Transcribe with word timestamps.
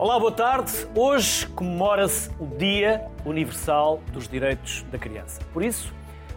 Olá, 0.00 0.18
boa 0.18 0.32
tarde. 0.32 0.72
Hoje 0.94 1.46
comemora-se 1.48 2.30
o 2.40 2.46
Dia 2.56 3.06
Universal 3.22 4.00
dos 4.10 4.26
Direitos 4.26 4.82
da 4.90 4.96
Criança. 4.96 5.42
Por 5.52 5.62
isso, 5.62 5.92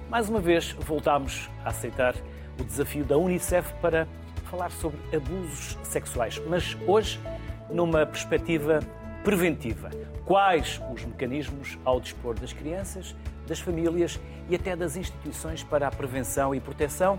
mais 0.10 0.28
uma 0.28 0.42
vez, 0.42 0.74
voltamos 0.82 1.50
a 1.64 1.70
aceitar 1.70 2.14
o 2.60 2.64
desafio 2.66 3.06
da 3.06 3.18
Unicef 3.18 3.74
para 3.76 4.06
falar 4.52 4.70
sobre 4.70 5.00
abusos 5.16 5.78
sexuais, 5.82 6.42
mas 6.46 6.76
hoje 6.86 7.22
numa 7.70 8.06
perspectiva 8.06 8.82
preventiva. 9.24 9.92
Quais 10.26 10.82
os 10.94 11.06
mecanismos 11.06 11.80
ao 11.86 12.02
dispor 12.02 12.38
das 12.38 12.52
crianças, 12.52 13.16
das 13.48 13.62
famílias 13.62 14.20
e 14.50 14.56
até 14.56 14.76
das 14.76 14.98
instituições 14.98 15.64
para 15.64 15.88
a 15.88 15.92
prevenção 15.92 16.54
e 16.54 16.60
proteção? 16.60 17.18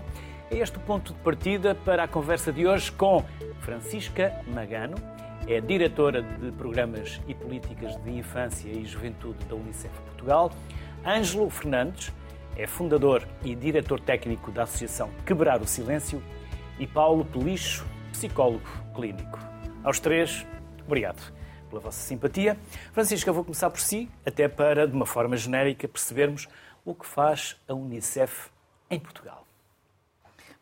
É 0.51 0.57
este 0.57 0.77
o 0.77 0.81
ponto 0.81 1.11
de 1.11 1.19
partida 1.21 1.73
para 1.73 2.03
a 2.03 2.07
conversa 2.07 2.53
de 2.53 2.67
hoje 2.67 2.91
com 2.91 3.25
Francisca 3.61 4.31
Magano, 4.53 5.14
é 5.47 5.61
diretora 5.61 6.23
de 6.23 6.51
Programas 6.53 7.21
e 7.27 7.35
Políticas 7.35 7.95
de 8.03 8.11
Infância 8.11 8.67
e 8.67 8.83
Juventude 8.85 9.43
da 9.45 9.55
Unicef 9.55 9.93
Portugal. 10.01 10.51
Ângelo 11.05 11.49
Fernandes 11.49 12.11
é 12.57 12.65
fundador 12.65 13.27
e 13.43 13.53
diretor 13.53 13.99
técnico 13.99 14.51
da 14.51 14.63
Associação 14.63 15.11
Quebrar 15.25 15.61
o 15.61 15.67
Silêncio. 15.67 16.21
E 16.79 16.85
Paulo 16.85 17.23
Pelicho, 17.23 17.85
psicólogo 18.11 18.67
clínico. 18.93 19.39
Aos 19.83 19.99
três, 19.99 20.45
obrigado 20.85 21.21
pela 21.69 21.79
vossa 21.79 22.01
simpatia. 22.01 22.57
Francisca, 22.91 23.31
vou 23.31 23.43
começar 23.43 23.69
por 23.69 23.79
si, 23.79 24.09
até 24.25 24.47
para, 24.47 24.87
de 24.87 24.93
uma 24.93 25.05
forma 25.05 25.37
genérica, 25.37 25.87
percebermos 25.87 26.47
o 26.83 26.93
que 26.93 27.05
faz 27.05 27.55
a 27.67 27.73
Unicef 27.73 28.49
em 28.89 28.99
Portugal. 28.99 29.44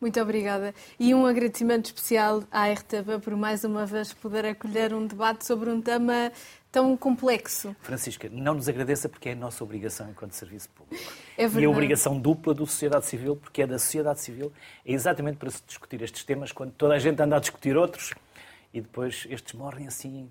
Muito 0.03 0.19
obrigada. 0.19 0.75
E 0.99 1.15
um 1.15 1.25
agradecimento 1.25 1.85
especial 1.85 2.43
à 2.51 2.69
RTP 2.69 3.23
por 3.23 3.37
mais 3.37 3.63
uma 3.63 3.85
vez 3.85 4.11
poder 4.11 4.45
acolher 4.45 4.93
um 4.93 5.07
debate 5.07 5.45
sobre 5.45 5.69
um 5.69 5.81
tema 5.81 6.29
tão 6.69 6.97
complexo. 6.97 7.73
Francisca, 7.79 8.27
não 8.29 8.55
nos 8.55 8.67
agradeça 8.67 9.07
porque 9.07 9.29
é 9.29 9.31
a 9.31 9.35
nossa 9.35 9.63
obrigação 9.63 10.09
enquanto 10.09 10.33
serviço 10.33 10.67
público. 10.71 11.01
É 11.37 11.43
verdade. 11.43 11.61
E 11.61 11.65
a 11.65 11.69
obrigação 11.69 12.19
dupla 12.19 12.53
do 12.53 12.67
sociedade 12.67 13.05
civil, 13.05 13.37
porque 13.37 13.61
é 13.61 13.65
da 13.65 13.79
sociedade 13.79 14.19
civil, 14.19 14.51
é 14.85 14.91
exatamente 14.91 15.37
para 15.37 15.49
se 15.49 15.63
discutir 15.65 16.01
estes 16.01 16.25
temas 16.25 16.51
quando 16.51 16.73
toda 16.73 16.95
a 16.95 16.99
gente 16.99 17.21
anda 17.21 17.37
a 17.37 17.39
discutir 17.39 17.77
outros 17.77 18.13
e 18.73 18.81
depois 18.81 19.25
estes 19.29 19.53
morrem 19.53 19.87
assim 19.87 20.29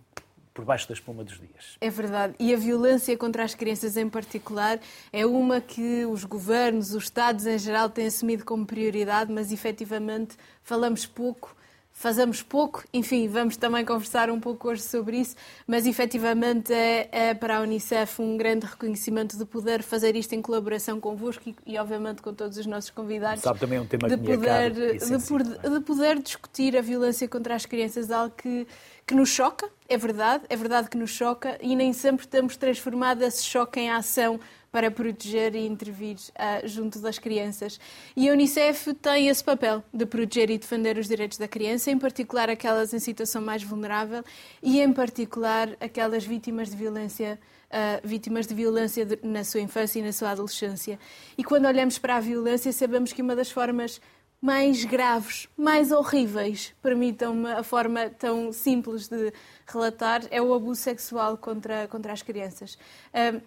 por 0.53 0.65
baixo 0.65 0.87
da 0.89 0.95
espuma 0.95 1.25
dos 1.25 1.39
dias. 1.39 1.77
É 1.81 1.91
verdade. 1.91 2.35
E 2.39 2.53
a 2.53 2.57
violência 2.57 3.17
contra 3.17 3.45
as 3.45 3.55
crianças 3.55 3.97
em 3.97 4.09
particular 4.09 4.79
é 5.13 5.25
uma 5.25 5.61
que 5.61 6.05
os 6.05 6.25
governos, 6.25 6.95
os 6.95 7.05
Estados 7.05 7.47
em 7.47 7.59
geral 7.59 7.89
têm 7.89 8.07
assumido 8.07 8.45
como 8.45 8.67
prioridade, 8.67 9.33
mas 9.33 9.53
efetivamente 9.53 10.37
falamos 10.63 11.07
pouco 11.07 11.55
fazemos 11.93 12.43
pouco. 12.43 12.85
Enfim, 12.93 13.29
vamos 13.29 13.57
também 13.57 13.85
conversar 13.85 14.31
um 14.31 14.41
pouco 14.41 14.69
hoje 14.69 14.83
sobre 14.83 15.19
isso, 15.19 15.37
mas 15.67 15.87
efetivamente 15.87 16.73
é, 16.73 17.09
é, 17.13 17.35
para 17.35 17.59
a 17.59 17.61
Unicef 17.61 18.21
um 18.21 18.37
grande 18.37 18.67
reconhecimento 18.67 19.37
de 19.37 19.45
poder 19.45 19.83
fazer 19.83 20.17
isto 20.17 20.35
em 20.35 20.43
colaboração 20.43 20.99
convosco 20.99 21.49
e, 21.49 21.55
e 21.67 21.79
obviamente 21.79 22.23
com 22.23 22.33
todos 22.33 22.59
os 22.59 22.67
nossos 22.67 22.91
convidados. 22.91 23.43
Sabe 23.43 23.61
também 23.61 23.79
é 23.79 23.81
um 23.81 23.87
tema 23.87 24.09
de 24.09 24.17
que 24.17 24.23
poder, 24.23 24.39
me 24.39 24.47
é 24.47 24.49
caro, 24.49 24.75
de, 24.75 25.27
poder, 25.27 25.71
de 25.71 25.81
poder 25.81 26.19
discutir 26.21 26.77
a 26.77 26.81
violência 26.81 27.29
contra 27.29 27.55
as 27.55 27.67
crianças, 27.67 28.11
algo 28.11 28.35
que, 28.37 28.67
que 29.07 29.15
nos 29.15 29.29
choca, 29.29 29.69
é 29.89 29.97
verdade, 29.97 30.45
é 30.49 30.57
verdade 30.57 30.89
que 30.89 30.97
nos 30.97 31.11
choca 31.11 31.59
e 31.61 31.77
nem 31.77 31.93
sempre 31.93 32.27
temos 32.27 32.57
transformado 32.57 33.23
esse 33.23 33.45
choque 33.45 33.79
em 33.79 33.91
ação 33.91 34.41
para 34.73 34.91
proteger 34.91 35.55
e 35.55 35.67
intervir 35.67 36.17
uh, 36.17 36.67
junto 36.67 36.99
das 36.99 37.19
crianças. 37.19 37.79
E 38.17 38.29
a 38.29 38.33
Unicef 38.33 38.95
tem 38.95 39.29
esse 39.29 39.45
papel 39.45 39.85
de 39.93 40.07
proteger 40.07 40.51
e 40.51 40.57
defender 40.57 40.97
os 40.97 41.07
direitos 41.07 41.37
da 41.37 41.47
criança, 41.47 41.91
em 41.91 41.99
particular 41.99 42.49
aquelas 42.49 42.95
em 42.95 42.99
situação 42.99 43.43
mais 43.43 43.63
vulnerável 43.63 44.25
e, 44.63 44.81
em 44.81 44.93
particular, 44.93 45.77
aquelas 45.79 46.25
vítimas 46.25 46.71
de 46.71 46.77
violência 46.77 47.39
Uh, 47.73 48.07
vítimas 48.07 48.47
de 48.47 48.55
violência 48.55 49.03
de, 49.03 49.19
na 49.23 49.43
sua 49.45 49.63
infância 49.63 49.99
e 49.99 50.03
na 50.03 50.13
sua 50.13 50.33
adolescência. 50.33 50.99
E 51.39 51.43
quando 51.43 51.65
olhamos 51.65 51.97
para 51.97 52.17
a 52.17 52.21
violência, 52.21 52.71
sabemos 52.71 53.15
que 53.15 53.23
uma 53.23 53.35
das 53.35 53.51
formas 53.51 53.99
mais 54.43 54.85
graves, 54.85 55.49
mais 55.57 55.91
horríveis, 55.91 56.75
permitam-me 56.83 57.51
a 57.51 57.63
forma 57.63 58.11
tão 58.11 58.53
simples 58.53 59.09
de 59.09 59.33
relatar, 59.67 60.23
é 60.31 60.43
o 60.43 60.53
abuso 60.53 60.83
sexual 60.83 61.39
contra, 61.39 61.89
contra 61.89 62.13
as 62.13 62.21
crianças. 62.21 62.75
Uh, 63.15 63.41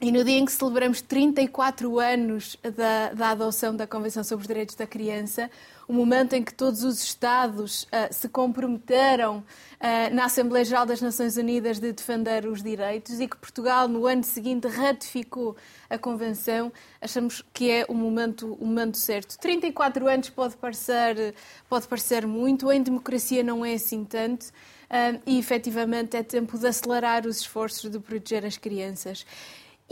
e 0.00 0.10
no 0.10 0.24
dia 0.24 0.38
em 0.38 0.46
que 0.46 0.52
celebramos 0.52 1.02
34 1.02 2.00
anos 2.00 2.56
da, 2.74 3.12
da, 3.12 3.30
adoção 3.30 3.76
da 3.76 3.86
Convenção 3.86 4.24
sobre 4.24 4.44
os 4.44 4.48
Direitos 4.48 4.74
da 4.74 4.86
Criança, 4.86 5.50
o 5.86 5.92
momento 5.92 6.32
em 6.32 6.42
que 6.42 6.54
todos 6.54 6.84
os 6.84 7.02
Estados 7.02 7.82
uh, 7.82 8.08
se 8.10 8.26
comprometeram 8.26 9.38
uh, 9.38 10.14
na 10.14 10.24
Assembleia 10.24 10.64
Geral 10.64 10.86
das 10.86 11.02
Nações 11.02 11.36
Unidas 11.36 11.78
de 11.78 11.92
defender 11.92 12.46
os 12.46 12.62
direitos 12.62 13.20
e 13.20 13.28
que 13.28 13.36
Portugal, 13.36 13.88
no 13.88 14.06
ano 14.06 14.24
seguinte, 14.24 14.66
ratificou 14.68 15.54
a 15.90 15.98
Convenção, 15.98 16.72
achamos 16.98 17.44
que 17.52 17.70
é 17.70 17.84
o 17.86 17.94
momento, 17.94 18.56
o 18.58 18.64
momento 18.64 18.96
certo. 18.96 19.36
34 19.38 20.08
anos 20.08 20.30
pode 20.30 20.56
parecer, 20.56 21.34
pode 21.68 21.86
parecer 21.86 22.26
muito, 22.26 22.72
em 22.72 22.82
democracia 22.82 23.42
não 23.42 23.62
é 23.62 23.74
assim 23.74 24.02
tanto. 24.04 24.46
Uh, 24.90 25.20
e 25.24 25.38
efetivamente 25.38 26.16
é 26.16 26.22
tempo 26.22 26.58
de 26.58 26.66
acelerar 26.66 27.24
os 27.24 27.38
esforços 27.38 27.88
de 27.88 28.00
proteger 28.00 28.44
as 28.44 28.56
crianças. 28.56 29.24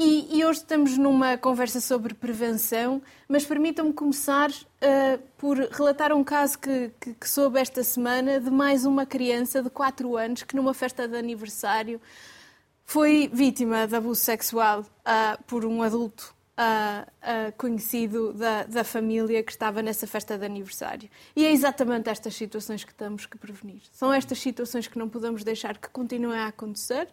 E, 0.00 0.38
e, 0.38 0.44
hoje 0.44 0.60
estamos 0.60 0.96
numa 0.96 1.36
conversa 1.36 1.80
sobre 1.80 2.14
prevenção, 2.14 3.02
mas 3.28 3.44
permitam-me 3.44 3.92
começar 3.92 4.48
uh, 4.48 5.18
por 5.36 5.58
relatar 5.58 6.12
um 6.12 6.22
caso 6.22 6.56
que, 6.56 6.92
que, 7.00 7.14
que, 7.14 7.28
soube 7.28 7.58
esta 7.58 7.82
semana 7.82 8.38
de 8.38 8.48
mais 8.48 8.84
uma 8.84 9.04
criança 9.04 9.60
de 9.60 9.68
4 9.68 10.16
anos 10.16 10.44
que, 10.44 10.54
numa 10.54 10.72
festa 10.72 11.08
de 11.08 11.16
aniversário, 11.16 12.00
foi 12.84 13.28
vítima 13.32 13.88
de 13.88 13.96
abuso 13.96 14.20
sexual 14.20 14.82
uh, 14.82 15.42
por 15.48 15.64
um 15.64 15.82
adulto 15.82 16.32
uh, 16.52 17.10
conhecido 17.56 18.32
da, 18.32 18.64
da 18.64 18.84
família 18.84 19.42
que 19.42 19.52
estava 19.52 19.82
nessa 19.82 20.06
festa 20.06 20.38
de 20.38 20.44
aniversário. 20.44 21.08
E 21.34 21.44
é 21.44 21.52
exatamente 21.52 22.08
estas 22.08 22.34
situações 22.34 22.84
que 22.84 22.94
temos 22.94 23.26
que 23.26 23.36
prevenir. 23.36 23.82
São 23.92 24.12
estas 24.12 24.38
situações 24.38 24.86
que 24.86 24.98
não 24.98 25.08
podemos 25.08 25.44
deixar 25.44 25.78
que 25.78 25.88
continuem 25.88 26.38
a 26.38 26.48
acontecer 26.48 27.08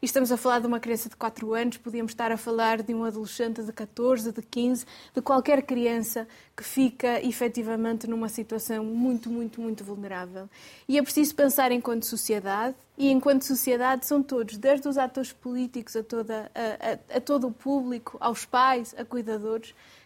e 0.00 0.06
estamos 0.06 0.30
a 0.30 0.36
falar 0.36 0.60
de 0.60 0.66
uma 0.68 0.78
criança 0.78 1.08
de 1.08 1.16
4 1.16 1.54
anos, 1.54 1.76
podíamos 1.76 2.12
estar 2.12 2.30
a 2.30 2.36
falar 2.36 2.82
de 2.82 2.94
um 2.94 3.02
adolescente 3.02 3.64
de 3.64 3.72
14, 3.72 4.30
de 4.30 4.42
15, 4.42 4.86
de 5.12 5.20
qualquer 5.20 5.62
criança 5.62 6.28
que 6.56 6.62
fica 6.62 7.20
efetivamente 7.20 8.06
numa 8.06 8.28
situação 8.28 8.84
muito, 8.84 9.28
muito, 9.28 9.60
muito 9.60 9.82
vulnerável. 9.82 10.48
E 10.88 10.96
é 10.98 11.02
preciso 11.02 11.34
pensar 11.34 11.72
enquanto 11.72 12.06
sociedade, 12.06 12.76
e 12.96 13.10
enquanto 13.10 13.42
sociedade 13.42 14.06
são 14.06 14.22
todos, 14.22 14.56
desde 14.56 14.88
os 14.88 14.96
atores 14.96 15.32
políticos 15.32 15.96
a, 15.96 16.02
toda, 16.02 16.50
a, 16.54 17.14
a, 17.14 17.16
a 17.16 17.20
todo 17.20 17.48
o 17.48 17.52
público, 17.52 18.16
aos 18.20 18.44
pais, 18.44 18.94
a 18.96 19.04
cuidadores, 19.04 19.57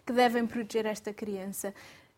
que 0.07 0.13
devem 0.13 0.47
proteger 0.47 0.87
esta 0.87 1.13
criança. 1.13 1.73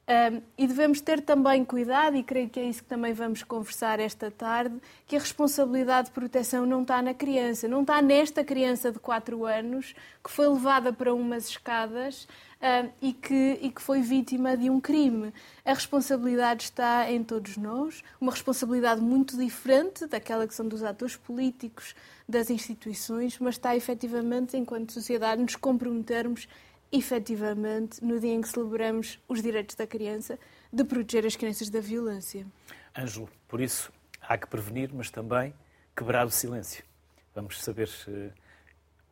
Um, 0.07 0.43
e 0.59 0.67
devemos 0.67 1.01
ter 1.01 1.23
também 1.23 1.65
cuidado, 1.65 2.15
e 2.15 2.23
creio 2.23 2.51
que 2.51 2.61
é 2.61 2.65
isso 2.65 2.83
que 2.83 2.89
também 2.89 3.15
vamos 3.15 3.43
conversar 3.43 3.99
esta 3.99 4.31
tarde, 4.31 4.77
que 5.07 5.17
a 5.17 5.19
responsabilidade 5.19 6.09
de 6.09 6.13
proteção 6.13 6.67
não 6.67 6.83
está 6.83 7.01
na 7.01 7.15
criança, 7.15 7.67
não 7.67 7.81
está 7.81 8.03
nesta 8.03 8.45
criança 8.45 8.93
de 8.93 8.99
4 8.99 9.47
anos 9.47 9.95
que 10.23 10.31
foi 10.31 10.47
levada 10.47 10.93
para 10.93 11.15
umas 11.15 11.49
escadas 11.49 12.29
um, 12.61 12.91
e, 13.01 13.15
que, 13.15 13.59
e 13.63 13.71
que 13.71 13.81
foi 13.81 14.03
vítima 14.03 14.59
de 14.59 14.69
um 14.69 14.79
crime. 14.79 15.33
A 15.65 15.73
responsabilidade 15.73 16.65
está 16.65 17.11
em 17.11 17.25
todos 17.25 17.57
nós, 17.57 18.05
uma 18.21 18.31
responsabilidade 18.31 19.01
muito 19.01 19.39
diferente 19.39 20.07
daquela 20.07 20.47
que 20.47 20.55
são 20.55 20.69
dos 20.69 20.83
atores 20.83 21.17
políticos, 21.17 21.95
das 22.29 22.51
instituições, 22.51 23.39
mas 23.39 23.55
está 23.55 23.75
efetivamente, 23.75 24.55
enquanto 24.55 24.93
sociedade, 24.93 25.41
nos 25.41 25.57
comprometermos 25.57 26.47
efetivamente, 26.95 28.03
no 28.05 28.21
dia 28.21 28.33
em 28.33 28.41
que 28.41 28.49
celebramos 28.49 29.19
os 29.27 29.43
direitos 29.43 29.75
da 29.75 29.85
criança, 29.85 30.39
de 30.73 30.85
proteger 30.85 31.27
as 31.27 31.35
crianças 31.35 31.69
da 31.69 31.81
violência. 31.81 32.47
Ângelo, 32.97 33.29
por 33.49 33.61
isso 33.61 33.93
há 34.23 34.39
que 34.39 34.47
prevenir, 34.47 34.91
mas 34.95 35.11
também 35.11 35.53
quebrar 35.97 36.25
o 36.25 36.31
silêncio. 36.31 36.85
Vamos 37.35 37.61
saber 37.61 37.89
uh, 38.07 38.33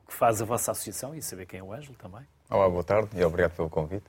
o 0.05 0.07
que 0.07 0.15
faz 0.15 0.41
a 0.41 0.45
vossa 0.45 0.71
associação 0.71 1.13
e 1.13 1.21
saber 1.21 1.45
quem 1.45 1.59
é 1.59 1.63
o 1.63 1.73
Ângelo 1.73 1.97
também. 1.97 2.23
Olá, 2.49 2.69
boa 2.69 2.85
tarde 2.85 3.19
e 3.19 3.25
obrigado 3.25 3.57
pelo 3.57 3.69
convite. 3.69 4.05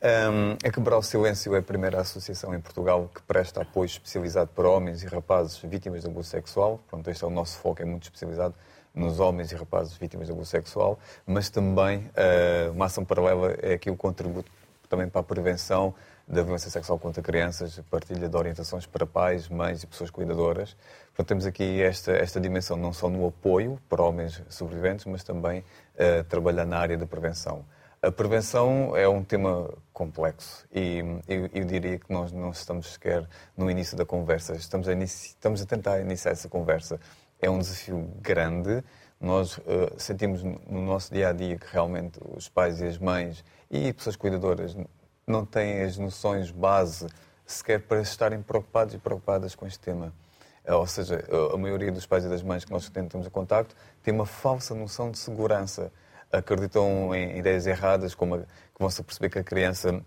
Um, 0.00 0.52
a 0.66 0.72
Quebrar 0.72 0.96
o 0.96 1.02
Silêncio 1.02 1.54
é 1.54 1.58
a 1.58 1.62
primeira 1.62 2.00
associação 2.00 2.54
em 2.54 2.60
Portugal 2.60 3.10
que 3.14 3.20
presta 3.22 3.60
apoio 3.60 3.86
especializado 3.86 4.50
para 4.54 4.70
homens 4.70 5.02
e 5.02 5.06
rapazes 5.06 5.58
vítimas 5.58 6.02
de 6.02 6.08
abuso 6.08 6.30
sexual. 6.30 6.82
Pronto, 6.88 7.10
este 7.10 7.24
é 7.24 7.26
o 7.26 7.30
nosso 7.30 7.58
foco, 7.58 7.82
é 7.82 7.84
muito 7.84 8.04
especializado 8.04 8.54
nos 8.98 9.20
homens 9.20 9.52
e 9.52 9.54
rapazes 9.54 9.96
vítimas 9.96 10.26
de 10.26 10.32
abuso 10.32 10.50
sexual, 10.50 10.98
mas 11.26 11.48
também 11.48 11.98
uh, 11.98 12.72
uma 12.72 12.86
ação 12.86 13.04
paralela 13.04 13.56
é 13.62 13.74
aqui 13.74 13.90
o 13.90 13.96
contributo 13.96 14.50
também 14.88 15.08
para 15.08 15.20
a 15.20 15.24
prevenção 15.24 15.94
da 16.26 16.42
violência 16.42 16.70
sexual 16.70 16.98
contra 16.98 17.22
crianças, 17.22 17.80
partilha 17.90 18.28
de 18.28 18.36
orientações 18.36 18.84
para 18.86 19.06
pais, 19.06 19.48
mães 19.48 19.82
e 19.82 19.86
pessoas 19.86 20.10
cuidadoras. 20.10 20.76
Portanto, 21.08 21.28
temos 21.28 21.46
aqui 21.46 21.80
esta, 21.80 22.12
esta 22.12 22.40
dimensão 22.40 22.76
não 22.76 22.92
só 22.92 23.08
no 23.08 23.26
apoio 23.26 23.78
para 23.88 24.02
homens 24.02 24.42
sobreviventes, 24.48 25.06
mas 25.06 25.22
também 25.22 25.60
uh, 25.60 26.24
trabalhar 26.28 26.66
na 26.66 26.78
área 26.78 26.98
da 26.98 27.06
prevenção. 27.06 27.64
A 28.00 28.12
prevenção 28.12 28.96
é 28.96 29.08
um 29.08 29.24
tema 29.24 29.68
complexo 29.92 30.64
e 30.72 31.02
eu, 31.26 31.50
eu, 31.52 31.64
diria 31.64 31.98
que 31.98 32.12
nós 32.12 32.30
não 32.30 32.50
estamos 32.50 32.92
sequer 32.92 33.26
no 33.56 33.68
início 33.68 33.96
da 33.96 34.04
conversa. 34.04 34.54
Estamos 34.54 34.86
a, 34.86 34.92
inici, 34.92 35.30
estamos 35.30 35.60
a 35.60 35.66
tentar 35.66 35.98
iniciar 35.98 36.30
essa 36.30 36.48
conversa 36.48 37.00
é 37.40 37.48
um 37.50 37.58
desafio 37.58 38.10
grande. 38.20 38.82
Nós 39.20 39.58
uh, 39.58 39.62
sentimos 39.96 40.42
no 40.42 40.82
nosso 40.82 41.12
dia 41.12 41.30
a 41.30 41.32
dia 41.32 41.58
que 41.58 41.66
realmente 41.72 42.18
os 42.36 42.48
pais 42.48 42.80
e 42.80 42.86
as 42.86 42.98
mães 42.98 43.44
e 43.70 43.92
pessoas 43.92 44.16
cuidadoras 44.16 44.76
não 45.26 45.44
têm 45.44 45.82
as 45.82 45.98
noções 45.98 46.50
base 46.50 47.06
sequer 47.44 47.80
para 47.80 48.00
estarem 48.00 48.42
preocupados 48.42 48.94
e 48.94 48.98
preocupadas 48.98 49.54
com 49.54 49.66
este 49.66 49.80
tema. 49.80 50.12
Uh, 50.66 50.74
ou 50.74 50.86
seja, 50.86 51.24
a 51.52 51.56
maioria 51.56 51.90
dos 51.90 52.06
pais 52.06 52.24
e 52.24 52.28
das 52.28 52.42
mães 52.42 52.64
que 52.64 52.70
nós 52.70 52.88
temos 52.88 53.26
em 53.26 53.30
contacto 53.30 53.74
tem 54.02 54.14
uma 54.14 54.26
falsa 54.26 54.74
noção 54.74 55.10
de 55.10 55.18
segurança. 55.18 55.92
Acreditam 56.30 57.14
em 57.14 57.38
ideias 57.38 57.66
erradas, 57.66 58.14
como 58.14 58.38
que 58.38 58.46
vão 58.78 58.90
se 58.90 59.02
perceber 59.02 59.30
que 59.30 59.38
a 59.38 59.44
criança 59.44 60.04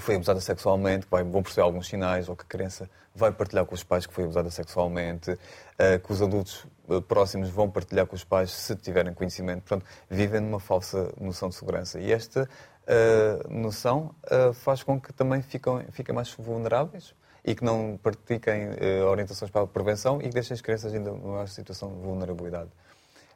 foi 0.00 0.16
abusada 0.16 0.40
sexualmente, 0.40 1.06
vai, 1.10 1.22
vão 1.24 1.42
perceber 1.42 1.62
alguns 1.62 1.88
sinais, 1.88 2.28
ou 2.28 2.36
que 2.36 2.42
a 2.42 2.46
criança 2.46 2.88
vai 3.14 3.32
partilhar 3.32 3.64
com 3.64 3.74
os 3.74 3.82
pais 3.82 4.06
que 4.06 4.12
foi 4.12 4.24
abusada 4.24 4.50
sexualmente, 4.50 5.30
uh, 5.30 5.38
que 6.04 6.12
os 6.12 6.20
adultos 6.20 6.66
uh, 6.88 7.00
próximos 7.00 7.48
vão 7.48 7.70
partilhar 7.70 8.06
com 8.06 8.14
os 8.14 8.22
pais 8.22 8.50
se 8.50 8.76
tiverem 8.76 9.14
conhecimento. 9.14 9.62
Portanto, 9.62 9.86
vivem 10.08 10.40
numa 10.40 10.60
falsa 10.60 11.10
noção 11.18 11.48
de 11.48 11.54
segurança. 11.54 11.98
E 11.98 12.12
esta 12.12 12.42
uh, 12.42 13.52
noção 13.52 14.14
faz 14.54 14.82
com 14.82 15.00
que 15.00 15.12
também 15.12 15.40
fiquem, 15.40 15.86
fiquem 15.90 16.14
mais 16.14 16.30
vulneráveis 16.32 17.14
e 17.44 17.54
que 17.54 17.64
não 17.64 17.98
pratiquem 18.02 18.70
orientações 19.08 19.50
para 19.50 19.62
a 19.62 19.66
prevenção 19.66 20.20
e 20.20 20.24
que 20.24 20.30
deixem 20.30 20.52
as 20.52 20.60
crianças 20.60 20.92
ainda 20.92 21.12
numa 21.12 21.46
situação 21.46 21.94
de 21.94 22.00
vulnerabilidade. 22.00 22.70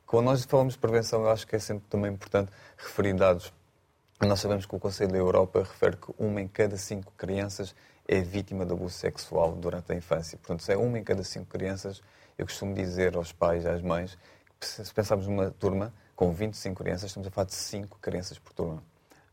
Quando 0.05 0.25
nós 0.25 0.45
falamos 0.45 0.75
de 0.75 0.81
prevenção, 0.81 1.23
eu 1.23 1.31
acho 1.31 1.47
que 1.47 1.55
é 1.55 1.59
sempre 1.61 1.85
também 1.89 2.13
importante 2.13 2.51
referir 2.77 3.15
dados 3.15 3.53
nós 4.29 4.41
sabemos 4.41 4.67
que 4.67 4.75
o 4.75 4.79
Conselho 4.79 5.13
da 5.13 5.19
Europa 5.19 5.61
refere 5.61 5.97
que 5.97 6.13
uma 6.19 6.41
em 6.41 6.49
cada 6.49 6.77
cinco 6.77 7.13
crianças 7.17 7.75
é 8.07 8.21
vítima 8.21 8.67
de 8.67 8.73
abuso 8.73 8.95
sexual 8.95 9.53
durante 9.53 9.93
a 9.93 9.95
infância. 9.95 10.37
Portanto, 10.37 10.63
se 10.63 10.73
é 10.73 10.77
uma 10.77 10.99
em 10.99 11.05
cada 11.05 11.25
cinco 11.25 11.47
crianças, 11.47 12.03
eu 12.37 12.45
costumo 12.45 12.75
dizer 12.75 13.17
aos 13.17 13.33
pais 13.33 13.65
às 13.65 13.81
mães 13.81 14.19
que 14.59 14.67
se 14.67 14.93
pensarmos 14.93 15.27
numa 15.27 15.51
turma 15.51 15.93
com 16.15 16.31
25 16.33 16.83
crianças, 16.83 17.11
estamos 17.11 17.27
a 17.29 17.31
falar 17.31 17.47
de 17.47 17.55
5 17.55 17.99
crianças 17.99 18.39
por 18.39 18.53
turma. 18.53 18.83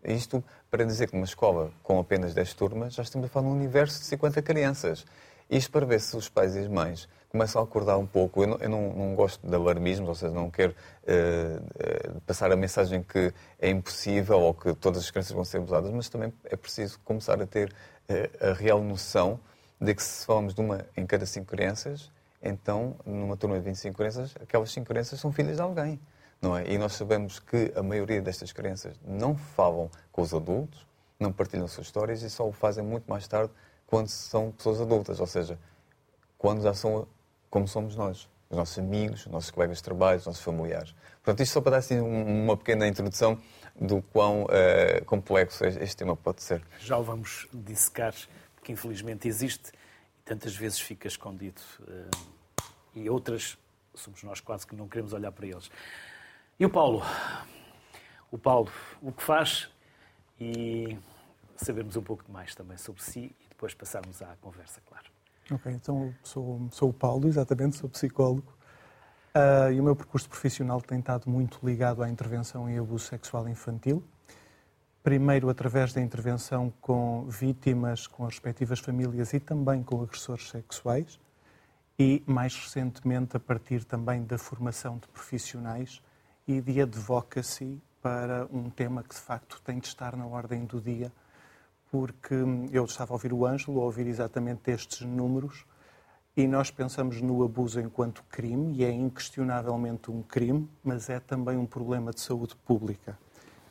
Isto 0.02 0.42
para 0.72 0.86
dizer 0.86 1.08
que 1.08 1.16
numa 1.16 1.26
escola 1.26 1.70
com 1.84 2.00
apenas 2.00 2.34
10 2.34 2.54
turmas, 2.54 2.94
já 2.94 3.04
estamos 3.04 3.28
a 3.28 3.30
falar 3.30 3.48
de 3.48 3.52
um 3.52 3.56
universo 3.58 4.00
de 4.00 4.06
50 4.06 4.42
crianças. 4.42 5.06
Isto 5.50 5.70
para 5.70 5.86
ver 5.86 6.00
se 6.00 6.16
os 6.16 6.30
pais 6.30 6.56
e 6.56 6.60
as 6.60 6.68
mães 6.70 7.10
começam 7.30 7.62
a 7.62 7.64
acordar 7.64 7.98
um 7.98 8.06
pouco. 8.06 8.44
Eu 8.44 8.48
não, 8.48 8.58
eu 8.58 8.70
não, 8.70 8.94
não 8.94 9.16
gosto 9.16 9.46
de 9.46 9.56
alarmismo, 9.56 10.08
ou 10.08 10.16
seja, 10.16 10.34
não 10.34 10.50
quero 10.50 10.74
uh, 11.04 12.22
passar 12.22 12.52
a 12.52 12.56
mensagem 12.56 13.04
que 13.04 13.34
é 13.60 13.70
impossível 13.70 14.40
ou 14.40 14.54
que 14.54 14.74
todas 14.74 15.04
as 15.04 15.12
crianças 15.12 15.32
vão 15.32 15.44
ser 15.44 15.58
abusadas, 15.58 15.92
mas 15.92 16.10
também 16.10 16.34
é 16.46 16.56
preciso 16.56 17.00
começar 17.04 17.42
a 17.42 17.46
ter 17.46 17.74
uh, 18.10 18.52
a 18.52 18.54
real 18.54 18.82
noção 18.82 19.40
de 19.80 19.94
que 19.94 20.02
se 20.02 20.26
falamos 20.26 20.54
de 20.54 20.62
uma 20.62 20.86
em 20.96 21.06
cada 21.06 21.26
cinco 21.26 21.48
crianças, 21.48 22.12
então, 22.42 22.96
numa 23.06 23.36
turma 23.36 23.58
de 23.58 23.66
25 23.66 23.96
crianças, 23.96 24.36
aquelas 24.42 24.72
cinco 24.72 24.88
crianças 24.88 25.20
são 25.20 25.32
filhas 25.32 25.56
de 25.56 25.62
alguém. 25.62 26.00
Não 26.42 26.56
é? 26.56 26.72
E 26.72 26.78
nós 26.78 26.94
sabemos 26.94 27.40
que 27.40 27.74
a 27.76 27.82
maioria 27.82 28.22
destas 28.22 28.52
crianças 28.52 28.96
não 29.06 29.36
falam 29.36 29.90
com 30.12 30.22
os 30.22 30.34
adultos, 30.34 30.86
não 31.20 31.32
partilham 31.32 31.68
suas 31.68 31.88
histórias 31.88 32.22
e 32.22 32.30
só 32.30 32.48
o 32.48 32.52
fazem 32.52 32.84
muito 32.84 33.10
mais 33.10 33.28
tarde 33.28 33.52
quando 33.88 34.08
são 34.08 34.52
pessoas 34.52 34.80
adultas, 34.80 35.20
ou 35.20 35.26
seja, 35.26 35.58
quando 36.38 36.62
já 36.62 36.74
são 36.74 37.08
como 37.50 37.68
somos 37.68 37.96
nós, 37.96 38.30
os 38.50 38.58
nossos 38.58 38.78
amigos, 38.80 39.26
os 39.26 39.32
nossos 39.32 39.52
colegas 39.52 39.78
de 39.78 39.84
trabalho, 39.84 40.20
os 40.20 40.26
nossos 40.26 40.44
familiares. 40.44 40.94
Portanto, 41.24 41.42
isto 41.42 41.54
só 41.54 41.62
para 41.62 41.72
dar 41.72 41.78
assim, 41.78 42.00
uma 42.00 42.56
pequena 42.56 42.88
introdução 42.88 43.40
do 43.80 44.02
quão 44.02 44.44
uh, 44.44 45.06
complexo 45.06 45.66
este 45.66 45.98
tema 45.98 46.16
pode 46.16 46.42
ser. 46.42 46.64
Já 46.80 46.98
o 46.98 47.04
vamos 47.04 47.48
dissecar, 47.54 48.14
porque 48.56 48.72
infelizmente 48.72 49.28
existe 49.28 49.72
e 50.18 50.22
tantas 50.24 50.56
vezes 50.56 50.80
fica 50.80 51.08
escondido. 51.08 51.62
Uh, 51.82 52.10
e 52.96 53.10
outras, 53.10 53.58
somos 53.94 54.24
nós 54.24 54.40
quase 54.40 54.66
que 54.66 54.76
não 54.76 54.88
queremos 54.88 55.14
olhar 55.14 55.32
para 55.32 55.46
eles. 55.46 55.70
E 56.60 56.66
o 56.66 56.70
Paulo? 56.70 57.04
O 58.32 58.38
Paulo, 58.38 58.72
o 59.02 59.12
que 59.12 59.22
faz 59.22 59.70
e 60.40 60.98
sabermos 61.56 61.96
um 61.96 62.02
pouco 62.02 62.24
mais 62.32 62.56
também 62.56 62.78
sobre 62.78 63.04
si 63.04 63.36
e 63.40 63.48
depois 63.50 63.74
passarmos 63.74 64.22
à 64.22 64.36
conversa, 64.42 64.82
claro. 64.88 65.17
Ok, 65.50 65.72
então 65.72 66.14
sou, 66.24 66.68
sou 66.72 66.90
o 66.90 66.94
Paulo, 66.94 67.28
exatamente, 67.28 67.78
sou 67.78 67.90
psicólogo. 67.90 68.54
Uh, 69.34 69.72
e 69.72 69.80
o 69.80 69.84
meu 69.84 69.96
percurso 69.96 70.28
profissional 70.28 70.82
tem 70.82 71.00
estado 71.00 71.30
muito 71.30 71.60
ligado 71.64 72.04
à 72.04 72.10
intervenção 72.10 72.70
em 72.70 72.78
abuso 72.78 73.06
sexual 73.06 73.48
infantil. 73.48 74.04
Primeiro, 75.02 75.48
através 75.50 75.94
da 75.94 76.02
intervenção 76.02 76.74
com 76.82 77.26
vítimas, 77.30 78.08
com 78.08 78.26
as 78.26 78.34
respectivas 78.34 78.80
famílias 78.80 79.34
e 79.34 79.40
também 79.40 79.84
com 79.84 80.02
agressores 80.02 80.50
sexuais. 80.50 81.18
E, 81.98 82.22
mais 82.28 82.54
recentemente, 82.54 83.38
a 83.38 83.40
partir 83.40 83.86
também 83.86 84.24
da 84.24 84.38
formação 84.38 84.98
de 84.98 85.08
profissionais 85.08 86.02
e 86.46 86.60
de 86.60 86.82
advocacy 86.82 87.82
para 88.02 88.48
um 88.52 88.70
tema 88.70 89.02
que, 89.02 89.16
de 89.16 89.22
facto, 89.22 89.62
tem 89.64 89.80
de 89.80 89.88
estar 89.88 90.16
na 90.18 90.26
ordem 90.26 90.66
do 90.66 90.82
dia 90.82 91.12
porque 91.92 92.36
eu 92.72 92.86
estava 92.86 93.14
a 93.14 93.16
ouvir 93.16 93.34
o 93.34 93.46
Ângelo, 93.46 93.82
a 93.82 93.86
ouvir 93.86 94.08
exatamente 94.08 94.72
estes 94.72 95.02
números, 95.02 95.66
e 96.36 96.48
nós 96.48 96.70
pensamos 96.70 97.22
no 97.22 97.44
abuso 97.44 97.80
enquanto 97.80 98.24
crime, 98.30 98.76
e 98.76 98.84
é 98.84 98.92
inquestionavelmente 98.92 100.12
um 100.12 100.22
crime, 100.22 100.70
mas 100.84 101.10
é 101.10 101.20
também 101.20 101.58
um 101.58 101.66
problema 101.66 102.12
de 102.12 102.22
saúde 102.22 102.56
pública. 102.56 103.18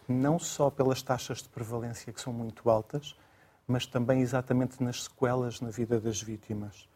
Não 0.08 0.38
só 0.38 0.70
pelas 0.70 1.02
taxas 1.02 1.38
de 1.42 1.48
prevalência 1.48 2.12
que 2.12 2.20
são 2.20 2.32
muito 2.32 2.68
altas, 2.68 3.16
mas 3.66 3.86
também 3.86 4.20
exatamente 4.20 4.82
nas 4.82 5.04
sequelas 5.04 5.60
na 5.60 5.70
vida 5.70 6.00
das 6.00 6.20
vítimas. 6.20 6.88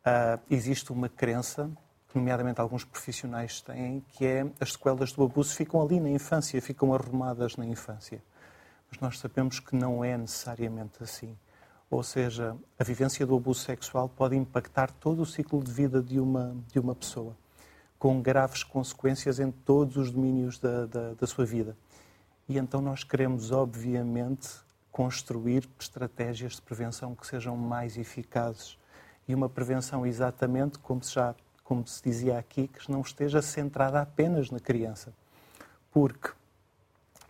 Uh, 0.00 0.40
existe 0.50 0.92
uma 0.92 1.08
crença, 1.08 1.70
que 2.08 2.18
nomeadamente 2.18 2.60
alguns 2.60 2.84
profissionais 2.84 3.60
têm, 3.60 4.04
que 4.12 4.26
é 4.26 4.46
as 4.60 4.72
sequelas 4.72 5.12
do 5.12 5.24
abuso 5.24 5.54
ficam 5.54 5.82
ali 5.82 5.98
na 6.00 6.10
infância, 6.10 6.60
ficam 6.60 6.94
arrumadas 6.94 7.56
na 7.56 7.66
infância 7.66 8.22
mas 8.92 9.00
nós 9.00 9.18
sabemos 9.18 9.58
que 9.58 9.74
não 9.74 10.04
é 10.04 10.18
necessariamente 10.18 11.02
assim. 11.02 11.34
Ou 11.90 12.02
seja, 12.02 12.54
a 12.78 12.84
vivência 12.84 13.26
do 13.26 13.34
abuso 13.34 13.60
sexual 13.60 14.06
pode 14.06 14.36
impactar 14.36 14.90
todo 14.90 15.22
o 15.22 15.26
ciclo 15.26 15.62
de 15.64 15.72
vida 15.72 16.02
de 16.02 16.20
uma, 16.20 16.54
de 16.70 16.78
uma 16.78 16.94
pessoa, 16.94 17.34
com 17.98 18.20
graves 18.20 18.62
consequências 18.62 19.38
em 19.38 19.50
todos 19.50 19.96
os 19.96 20.10
domínios 20.10 20.58
da, 20.58 20.84
da, 20.84 21.14
da 21.14 21.26
sua 21.26 21.46
vida. 21.46 21.74
E 22.46 22.58
então 22.58 22.82
nós 22.82 23.02
queremos, 23.02 23.50
obviamente, 23.50 24.48
construir 24.90 25.66
estratégias 25.78 26.56
de 26.56 26.62
prevenção 26.62 27.14
que 27.14 27.26
sejam 27.26 27.56
mais 27.56 27.96
eficazes. 27.96 28.78
E 29.26 29.34
uma 29.34 29.48
prevenção 29.48 30.04
exatamente, 30.04 30.78
como 30.78 31.02
se, 31.02 31.14
já, 31.14 31.34
como 31.64 31.86
se 31.86 32.02
dizia 32.02 32.38
aqui, 32.38 32.68
que 32.68 32.90
não 32.90 33.00
esteja 33.00 33.40
centrada 33.40 34.02
apenas 34.02 34.50
na 34.50 34.60
criança. 34.60 35.14
Porque 35.90 36.30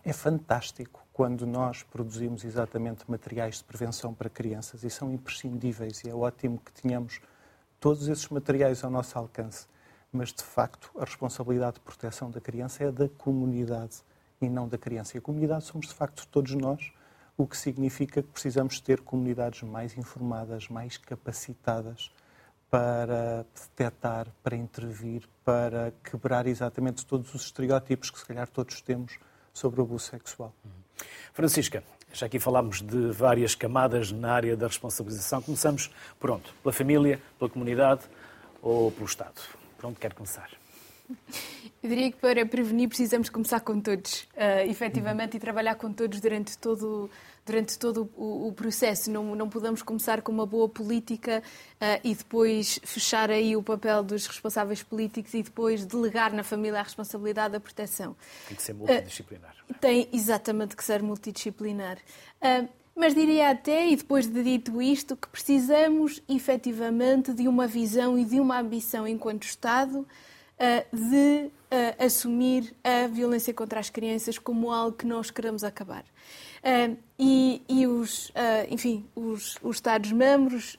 é 0.04 0.12
fantástico 0.12 1.01
quando 1.12 1.46
nós 1.46 1.82
produzimos 1.82 2.44
exatamente 2.44 3.08
materiais 3.10 3.58
de 3.58 3.64
prevenção 3.64 4.14
para 4.14 4.30
crianças 4.30 4.82
e 4.82 4.90
são 4.90 5.12
imprescindíveis 5.12 6.02
e 6.04 6.08
é 6.08 6.14
ótimo 6.14 6.58
que 6.58 6.72
tenhamos 6.72 7.20
todos 7.78 8.08
esses 8.08 8.28
materiais 8.28 8.82
ao 8.82 8.90
nosso 8.90 9.18
alcance. 9.18 9.66
Mas, 10.10 10.32
de 10.32 10.42
facto, 10.42 10.90
a 10.98 11.04
responsabilidade 11.04 11.74
de 11.74 11.80
proteção 11.80 12.30
da 12.30 12.40
criança 12.40 12.84
é 12.84 12.92
da 12.92 13.08
comunidade 13.08 14.02
e 14.40 14.48
não 14.48 14.68
da 14.68 14.78
criança. 14.78 15.16
E 15.16 15.18
a 15.18 15.22
comunidade 15.22 15.64
somos, 15.64 15.88
de 15.88 15.94
facto, 15.94 16.26
todos 16.28 16.54
nós, 16.54 16.92
o 17.36 17.46
que 17.46 17.56
significa 17.56 18.22
que 18.22 18.28
precisamos 18.28 18.80
ter 18.80 19.00
comunidades 19.00 19.62
mais 19.62 19.96
informadas, 19.96 20.68
mais 20.68 20.96
capacitadas 20.96 22.10
para 22.70 23.44
detectar, 23.54 24.28
para 24.42 24.56
intervir, 24.56 25.28
para 25.44 25.92
quebrar 26.04 26.46
exatamente 26.46 27.04
todos 27.06 27.34
os 27.34 27.42
estereótipos 27.42 28.10
que, 28.10 28.18
se 28.18 28.26
calhar, 28.26 28.48
todos 28.48 28.80
temos 28.80 29.18
sobre 29.52 29.80
o 29.80 29.84
abuso 29.84 30.06
sexual. 30.06 30.54
Francisca, 31.32 31.82
já 32.12 32.26
aqui 32.26 32.38
falámos 32.38 32.82
de 32.82 33.10
várias 33.10 33.54
camadas 33.54 34.12
na 34.12 34.32
área 34.32 34.56
da 34.56 34.66
responsabilização. 34.66 35.40
Começamos, 35.40 35.90
pronto, 36.20 36.54
pela 36.62 36.72
família, 36.72 37.20
pela 37.38 37.50
comunidade 37.50 38.02
ou 38.60 38.90
pelo 38.92 39.06
Estado? 39.06 39.40
Por 39.78 39.86
onde 39.86 39.98
quer 39.98 40.12
começar? 40.12 40.50
Eu 41.82 41.88
diria 41.88 42.12
que 42.12 42.16
para 42.16 42.46
prevenir 42.46 42.88
precisamos 42.88 43.28
começar 43.28 43.58
com 43.58 43.80
todos, 43.80 44.22
uh, 44.34 44.70
efetivamente, 44.70 45.36
e 45.36 45.40
trabalhar 45.40 45.74
com 45.74 45.92
todos 45.92 46.20
durante 46.20 46.56
todo, 46.56 47.10
durante 47.44 47.76
todo 47.76 48.08
o, 48.16 48.46
o 48.46 48.52
processo. 48.52 49.10
Não, 49.10 49.34
não 49.34 49.48
podemos 49.48 49.82
começar 49.82 50.22
com 50.22 50.30
uma 50.30 50.46
boa 50.46 50.68
política 50.68 51.42
uh, 51.74 52.00
e 52.04 52.14
depois 52.14 52.78
fechar 52.84 53.32
aí 53.32 53.56
o 53.56 53.64
papel 53.64 54.04
dos 54.04 54.28
responsáveis 54.28 54.80
políticos 54.80 55.34
e 55.34 55.42
depois 55.42 55.84
delegar 55.84 56.32
na 56.32 56.44
família 56.44 56.78
a 56.78 56.82
responsabilidade 56.84 57.54
da 57.54 57.60
proteção. 57.60 58.14
Tem 58.46 58.56
que 58.56 58.62
ser 58.62 58.74
multidisciplinar. 58.74 59.56
Uh, 59.68 59.74
tem 59.74 60.08
exatamente 60.12 60.76
que 60.76 60.84
ser 60.84 61.02
multidisciplinar. 61.02 61.98
Uh, 62.40 62.68
mas 62.94 63.12
diria 63.12 63.50
até, 63.50 63.88
e 63.88 63.96
depois 63.96 64.28
de 64.28 64.40
dito 64.44 64.80
isto, 64.80 65.16
que 65.16 65.26
precisamos 65.26 66.22
efetivamente 66.28 67.32
de 67.32 67.48
uma 67.48 67.66
visão 67.66 68.16
e 68.16 68.24
de 68.24 68.38
uma 68.38 68.60
ambição 68.60 69.08
enquanto 69.08 69.42
Estado 69.44 70.06
de 70.92 71.50
assumir 71.98 72.74
a 72.84 73.06
violência 73.08 73.52
contra 73.52 73.80
as 73.80 73.90
crianças 73.90 74.38
como 74.38 74.70
algo 74.70 74.96
que 74.96 75.06
nós 75.06 75.30
queremos 75.30 75.64
acabar. 75.64 76.04
Uh, 76.62 76.96
e, 77.18 77.62
e, 77.68 77.86
os, 77.88 78.30
enfim, 78.70 79.04
os, 79.16 79.58
os 79.62 79.76
Estados-membros 79.76 80.78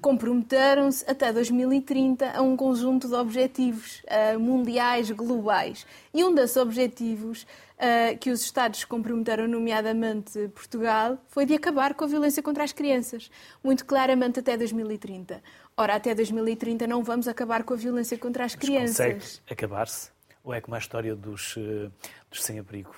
comprometeram-se 0.00 1.04
até 1.10 1.32
2030 1.32 2.30
a 2.36 2.42
um 2.42 2.56
conjunto 2.56 3.08
de 3.08 3.14
objetivos 3.14 4.02
uh, 4.04 4.38
mundiais, 4.38 5.10
globais. 5.10 5.86
E 6.12 6.22
um 6.24 6.34
desses 6.34 6.56
objetivos 6.56 7.42
uh, 7.42 8.16
que 8.18 8.30
os 8.30 8.42
Estados 8.42 8.84
comprometeram, 8.84 9.48
nomeadamente 9.48 10.48
Portugal, 10.54 11.18
foi 11.28 11.46
de 11.46 11.54
acabar 11.54 11.94
com 11.94 12.04
a 12.04 12.06
violência 12.06 12.42
contra 12.42 12.64
as 12.64 12.72
crianças, 12.72 13.30
muito 13.62 13.84
claramente 13.84 14.40
até 14.40 14.56
2030. 14.56 15.42
Ora, 15.76 15.94
até 15.94 16.14
2030 16.14 16.86
não 16.86 17.02
vamos 17.02 17.26
acabar 17.26 17.62
com 17.64 17.74
a 17.74 17.76
violência 17.76 18.18
contra 18.18 18.44
as 18.44 18.54
Mas 18.54 18.64
crianças. 18.64 18.96
consegue 19.14 19.40
acabar-se? 19.50 20.10
Ou 20.44 20.52
é 20.52 20.60
como 20.60 20.74
a 20.74 20.78
história 20.78 21.14
dos, 21.14 21.56
uh, 21.56 21.90
dos 22.30 22.42
sem-abrigo? 22.42 22.94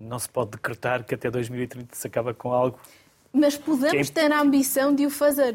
Não 0.00 0.18
se 0.18 0.28
pode 0.28 0.52
decretar 0.52 1.04
que 1.04 1.14
até 1.14 1.30
2030 1.30 1.94
se 1.94 2.06
acaba 2.06 2.34
com 2.34 2.52
algo. 2.52 2.78
Mas 3.32 3.56
podemos 3.56 4.10
Quem- 4.10 4.24
ter 4.24 4.32
a 4.32 4.40
ambição 4.40 4.94
de 4.94 5.06
o 5.06 5.10
fazer. 5.10 5.54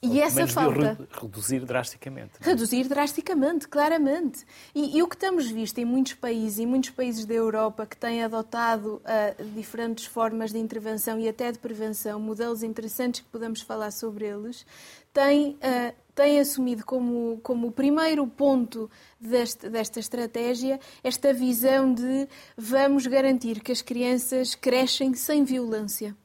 E 0.00 0.20
essa 0.20 0.46
falta. 0.46 0.92
re- 0.94 1.08
reduzir 1.10 1.64
drasticamente. 1.64 2.32
é? 2.40 2.44
Reduzir 2.44 2.84
drasticamente, 2.86 3.66
claramente. 3.66 4.44
E, 4.72 4.96
e 4.96 5.02
o 5.02 5.08
que 5.08 5.16
temos 5.16 5.50
visto 5.50 5.78
em 5.78 5.84
muitos 5.84 6.14
países, 6.14 6.60
em 6.60 6.66
muitos 6.66 6.90
países 6.90 7.24
da 7.24 7.34
Europa 7.34 7.84
que 7.84 7.96
têm 7.96 8.22
adotado 8.22 9.02
ah, 9.04 9.34
diferentes 9.54 10.06
formas 10.06 10.52
de 10.52 10.58
intervenção 10.58 11.18
e 11.18 11.28
até 11.28 11.50
de 11.50 11.58
prevenção, 11.58 12.20
modelos 12.20 12.62
interessantes 12.62 13.22
que 13.22 13.26
podemos 13.28 13.60
falar 13.60 13.90
sobre 13.90 14.24
eles, 14.24 14.64
têm, 15.12 15.58
ah, 15.60 15.92
têm 16.14 16.38
assumido 16.38 16.84
como, 16.84 17.40
como 17.42 17.66
o 17.66 17.72
primeiro 17.72 18.24
ponto 18.26 18.88
deste, 19.20 19.68
desta 19.68 19.98
estratégia 19.98 20.78
esta 21.02 21.32
visão 21.32 21.92
de 21.92 22.28
vamos 22.56 23.04
garantir 23.08 23.60
que 23.60 23.72
as 23.72 23.82
crianças 23.82 24.54
crescem 24.54 25.12
sem 25.14 25.42
violência. 25.42 26.16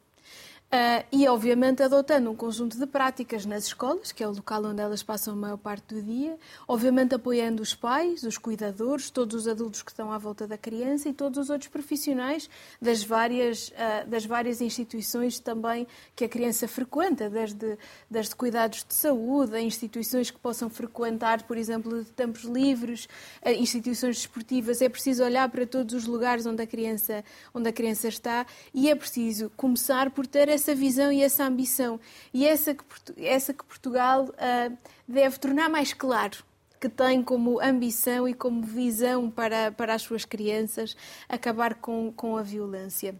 Ah, 0.75 1.05
e, 1.11 1.27
obviamente, 1.27 1.83
adotando 1.83 2.31
um 2.31 2.35
conjunto 2.35 2.79
de 2.79 2.87
práticas 2.87 3.45
nas 3.45 3.65
escolas, 3.65 4.11
que 4.11 4.23
é 4.23 4.27
o 4.27 4.31
local 4.31 4.65
onde 4.65 4.81
elas 4.81 5.03
passam 5.03 5.35
a 5.35 5.37
maior 5.37 5.57
parte 5.57 5.93
do 5.93 6.01
dia, 6.01 6.35
obviamente 6.67 7.13
apoiando 7.13 7.61
os 7.61 7.75
pais, 7.75 8.23
os 8.23 8.39
cuidadores, 8.39 9.11
todos 9.11 9.41
os 9.41 9.47
adultos 9.47 9.83
que 9.83 9.91
estão 9.91 10.11
à 10.11 10.17
volta 10.17 10.47
da 10.47 10.57
criança 10.57 11.07
e 11.07 11.13
todos 11.13 11.37
os 11.37 11.51
outros 11.51 11.69
profissionais 11.69 12.49
das 12.81 13.03
várias, 13.03 13.71
ah, 13.77 14.03
das 14.07 14.25
várias 14.25 14.61
instituições 14.61 15.37
também 15.37 15.85
que 16.15 16.25
a 16.25 16.27
criança 16.27 16.67
frequenta, 16.67 17.29
desde, 17.29 17.77
desde 18.09 18.35
cuidados 18.35 18.83
de 18.83 18.95
saúde, 18.95 19.55
a 19.55 19.61
instituições 19.61 20.31
que 20.31 20.39
possam 20.39 20.71
frequentar, 20.71 21.43
por 21.43 21.55
exemplo, 21.55 22.03
de 22.03 22.09
tempos 22.13 22.45
livres, 22.45 23.07
instituições 23.45 24.15
desportivas. 24.17 24.81
É 24.81 24.89
preciso 24.89 25.23
olhar 25.23 25.47
para 25.49 25.67
todos 25.67 25.93
os 25.93 26.07
lugares 26.07 26.47
onde 26.47 26.63
a 26.63 26.65
criança, 26.65 27.23
onde 27.53 27.69
a 27.69 27.71
criança 27.71 28.07
está 28.07 28.43
e 28.73 28.89
é 28.89 28.95
preciso 28.95 29.51
começar 29.55 30.09
por 30.09 30.25
ter 30.25 30.49
essa 30.49 30.62
visão 30.75 31.11
e 31.11 31.23
essa 31.23 31.43
ambição. 31.43 31.99
E 32.31 32.45
essa 32.45 32.75
que, 32.75 32.83
essa 33.17 33.53
que 33.53 33.63
Portugal 33.65 34.31
ah, 34.37 34.71
deve 35.07 35.39
tornar 35.39 35.69
mais 35.69 35.93
claro 35.93 36.43
que 36.79 36.89
tem 36.89 37.23
como 37.23 37.61
ambição 37.61 38.27
e 38.27 38.33
como 38.33 38.61
visão 38.61 39.31
para, 39.31 39.71
para 39.71 39.93
as 39.93 40.01
suas 40.01 40.25
crianças 40.25 40.97
acabar 41.29 41.75
com, 41.75 42.11
com 42.11 42.35
a 42.35 42.41
violência. 42.43 43.15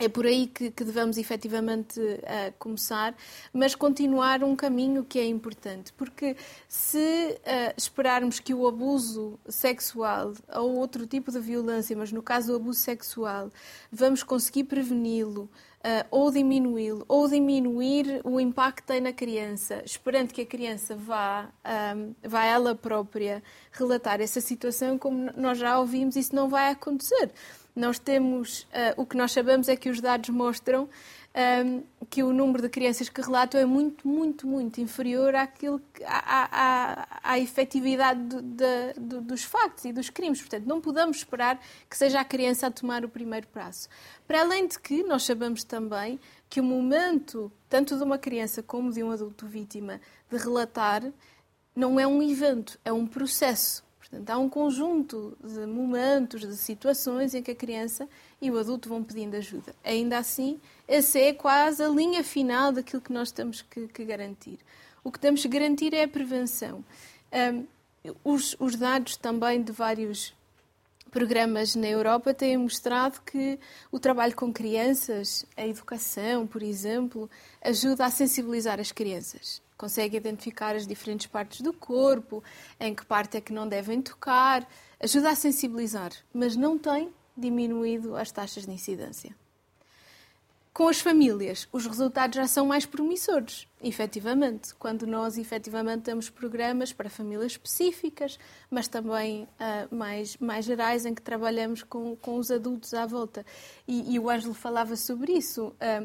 É 0.00 0.08
por 0.08 0.26
aí 0.26 0.46
que, 0.46 0.70
que 0.70 0.84
devemos 0.84 1.18
efetivamente 1.18 2.00
ah, 2.24 2.52
começar, 2.56 3.16
mas 3.52 3.74
continuar 3.74 4.44
um 4.44 4.54
caminho 4.54 5.04
que 5.04 5.18
é 5.18 5.26
importante, 5.26 5.92
porque 5.94 6.36
se 6.68 7.36
ah, 7.44 7.74
esperarmos 7.76 8.38
que 8.38 8.54
o 8.54 8.68
abuso 8.68 9.36
sexual 9.48 10.34
ou 10.54 10.76
outro 10.76 11.04
tipo 11.04 11.32
de 11.32 11.40
violência, 11.40 11.96
mas 11.96 12.12
no 12.12 12.22
caso 12.22 12.52
o 12.52 12.56
abuso 12.56 12.78
sexual, 12.78 13.50
vamos 13.90 14.22
conseguir 14.22 14.64
preveni-lo 14.64 15.50
ah, 15.82 16.06
ou 16.12 16.30
diminuí-lo, 16.30 17.04
ou 17.08 17.28
diminuir 17.28 18.20
o 18.22 18.38
impacto 18.38 18.82
que 18.82 18.82
tem 18.84 19.00
na 19.00 19.12
criança, 19.12 19.82
esperando 19.84 20.32
que 20.32 20.42
a 20.42 20.46
criança 20.46 20.94
vá, 20.94 21.48
ah, 21.64 21.94
vá 22.22 22.44
ela 22.44 22.74
própria 22.74 23.42
relatar 23.72 24.20
essa 24.20 24.40
situação, 24.40 24.96
como 24.96 25.30
nós 25.36 25.58
já 25.58 25.78
ouvimos, 25.78 26.14
isso 26.14 26.36
não 26.36 26.48
vai 26.48 26.70
acontecer. 26.70 27.32
Nós 27.78 27.98
temos, 27.98 28.66
ah, 28.72 28.94
o 28.96 29.06
que 29.06 29.16
nós 29.16 29.30
sabemos 29.32 29.68
é 29.68 29.76
que 29.76 29.88
os 29.88 30.00
dados 30.00 30.28
mostram 30.30 30.88
ahm, 31.34 31.82
que 32.10 32.22
o 32.24 32.32
número 32.32 32.62
de 32.62 32.68
crianças 32.68 33.08
que 33.08 33.20
relatam 33.20 33.60
é 33.60 33.64
muito, 33.64 34.08
muito, 34.08 34.46
muito 34.48 34.80
inferior 34.80 35.34
àquilo 35.36 35.80
à, 36.04 36.48
à, 36.50 37.32
à- 37.34 37.38
efetividade 37.38 38.20
do- 38.20 38.42
do- 39.00 39.20
dos 39.20 39.44
factos 39.44 39.84
e 39.84 39.92
dos 39.92 40.10
crimes. 40.10 40.40
Portanto, 40.40 40.64
não 40.66 40.80
podemos 40.80 41.18
esperar 41.18 41.60
que 41.88 41.96
seja 41.96 42.18
a 42.20 42.24
criança 42.24 42.66
a 42.66 42.70
tomar 42.70 43.04
o 43.04 43.08
primeiro 43.08 43.46
passo. 43.48 43.88
Para 44.26 44.40
além 44.40 44.66
de 44.66 44.78
que, 44.80 45.04
nós 45.04 45.22
sabemos 45.24 45.62
também 45.62 46.18
que 46.50 46.60
o 46.60 46.64
momento, 46.64 47.52
tanto 47.68 47.96
de 47.96 48.02
uma 48.02 48.18
criança 48.18 48.60
como 48.62 48.90
de 48.90 49.04
um 49.04 49.12
adulto 49.12 49.46
vítima, 49.46 50.00
de 50.28 50.36
relatar, 50.36 51.02
não 51.76 52.00
é 52.00 52.06
um 52.06 52.20
evento, 52.22 52.76
é 52.84 52.92
um 52.92 53.06
processo. 53.06 53.84
Portanto, 54.10 54.30
há 54.30 54.38
um 54.38 54.48
conjunto 54.48 55.36
de 55.42 55.66
momentos, 55.66 56.40
de 56.40 56.56
situações 56.56 57.34
em 57.34 57.42
que 57.42 57.50
a 57.50 57.54
criança 57.54 58.08
e 58.40 58.50
o 58.50 58.58
adulto 58.58 58.88
vão 58.88 59.04
pedindo 59.04 59.36
ajuda. 59.36 59.74
Ainda 59.84 60.16
assim, 60.16 60.58
essa 60.86 61.18
é 61.18 61.32
quase 61.32 61.82
a 61.82 61.88
linha 61.88 62.24
final 62.24 62.72
daquilo 62.72 63.02
que 63.02 63.12
nós 63.12 63.30
temos 63.30 63.60
que, 63.60 63.86
que 63.88 64.04
garantir. 64.04 64.58
O 65.04 65.12
que 65.12 65.18
temos 65.18 65.42
que 65.42 65.48
garantir 65.48 65.92
é 65.92 66.04
a 66.04 66.08
prevenção. 66.08 66.82
Ahm, 67.30 67.64
os, 68.24 68.56
os 68.58 68.76
dados 68.76 69.16
também 69.16 69.62
de 69.62 69.72
vários 69.72 70.34
programas 71.10 71.74
na 71.74 71.88
Europa 71.88 72.32
têm 72.32 72.56
mostrado 72.56 73.20
que 73.22 73.58
o 73.90 73.98
trabalho 73.98 74.34
com 74.34 74.52
crianças, 74.52 75.44
a 75.56 75.66
educação, 75.66 76.46
por 76.46 76.62
exemplo, 76.62 77.28
ajuda 77.62 78.06
a 78.06 78.10
sensibilizar 78.10 78.80
as 78.80 78.92
crianças. 78.92 79.62
Consegue 79.78 80.16
identificar 80.16 80.74
as 80.74 80.86
diferentes 80.86 81.28
partes 81.28 81.60
do 81.60 81.72
corpo, 81.72 82.42
em 82.80 82.94
que 82.94 83.06
parte 83.06 83.36
é 83.36 83.40
que 83.40 83.52
não 83.52 83.66
devem 83.66 84.02
tocar, 84.02 84.68
ajuda 85.00 85.30
a 85.30 85.34
sensibilizar, 85.36 86.10
mas 86.34 86.56
não 86.56 86.76
tem 86.76 87.10
diminuído 87.36 88.16
as 88.16 88.32
taxas 88.32 88.66
de 88.66 88.72
incidência. 88.72 89.34
Com 90.78 90.86
as 90.86 91.00
famílias, 91.00 91.66
os 91.72 91.86
resultados 91.86 92.36
já 92.36 92.46
são 92.46 92.66
mais 92.66 92.86
promissores, 92.86 93.66
efetivamente, 93.82 94.74
quando 94.76 95.08
nós 95.08 95.36
efetivamente 95.36 96.02
temos 96.02 96.30
programas 96.30 96.92
para 96.92 97.10
famílias 97.10 97.52
específicas, 97.52 98.38
mas 98.70 98.86
também 98.86 99.48
ah, 99.58 99.88
mais, 99.90 100.36
mais 100.36 100.64
gerais, 100.64 101.04
em 101.04 101.14
que 101.14 101.22
trabalhamos 101.22 101.82
com, 101.82 102.14
com 102.16 102.36
os 102.36 102.50
adultos 102.50 102.94
à 102.94 103.06
volta. 103.06 103.44
E, 103.88 104.14
e 104.14 104.18
o 104.20 104.30
Ângelo 104.30 104.54
falava 104.54 104.94
sobre 104.94 105.32
isso. 105.32 105.72
ah, 105.80 106.04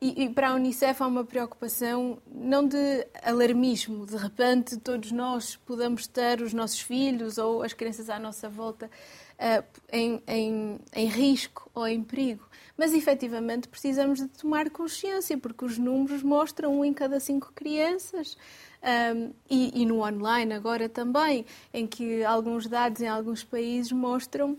e, 0.00 0.24
e 0.24 0.30
para 0.30 0.50
a 0.50 0.54
Unicef 0.54 1.02
há 1.02 1.06
uma 1.06 1.24
preocupação 1.24 2.18
não 2.26 2.66
de 2.66 3.06
alarmismo, 3.22 4.06
de 4.06 4.16
repente 4.16 4.78
todos 4.78 5.12
nós 5.12 5.56
podemos 5.56 6.06
ter 6.06 6.40
os 6.40 6.54
nossos 6.54 6.80
filhos 6.80 7.36
ou 7.36 7.62
as 7.62 7.72
crianças 7.72 8.08
à 8.08 8.18
nossa 8.18 8.48
volta 8.48 8.90
ah, 9.38 9.64
em, 9.90 10.22
em, 10.26 10.78
em 10.94 11.06
risco 11.06 11.70
ou 11.74 11.86
em 11.88 12.02
perigo. 12.02 12.46
Mas 12.76 12.92
efetivamente 12.92 13.68
precisamos 13.68 14.20
de 14.20 14.28
tomar 14.28 14.68
consciência, 14.70 15.36
porque 15.38 15.64
os 15.64 15.78
números 15.78 16.22
mostram 16.22 16.78
um 16.78 16.84
em 16.84 16.92
cada 16.92 17.18
cinco 17.18 17.50
crianças. 17.54 18.36
Um, 18.82 19.32
e, 19.50 19.82
e 19.82 19.86
no 19.86 20.02
online 20.02 20.54
agora 20.54 20.88
também, 20.88 21.44
em 21.72 21.86
que 21.86 22.24
alguns 22.24 22.66
dados 22.66 23.02
em 23.02 23.08
alguns 23.08 23.44
países 23.44 23.92
mostram, 23.92 24.56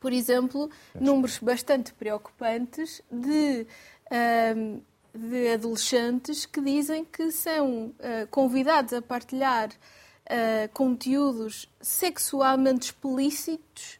por 0.00 0.12
exemplo, 0.12 0.70
números 0.94 1.38
bastante 1.38 1.92
preocupantes 1.92 3.02
de, 3.10 3.66
um, 4.10 4.80
de 5.14 5.48
adolescentes 5.52 6.46
que 6.46 6.60
dizem 6.60 7.04
que 7.04 7.30
são 7.30 7.86
uh, 7.86 8.26
convidados 8.30 8.92
a 8.92 9.02
partilhar 9.02 9.70
uh, 9.70 10.68
conteúdos 10.72 11.68
sexualmente 11.80 12.86
explícitos 12.86 13.98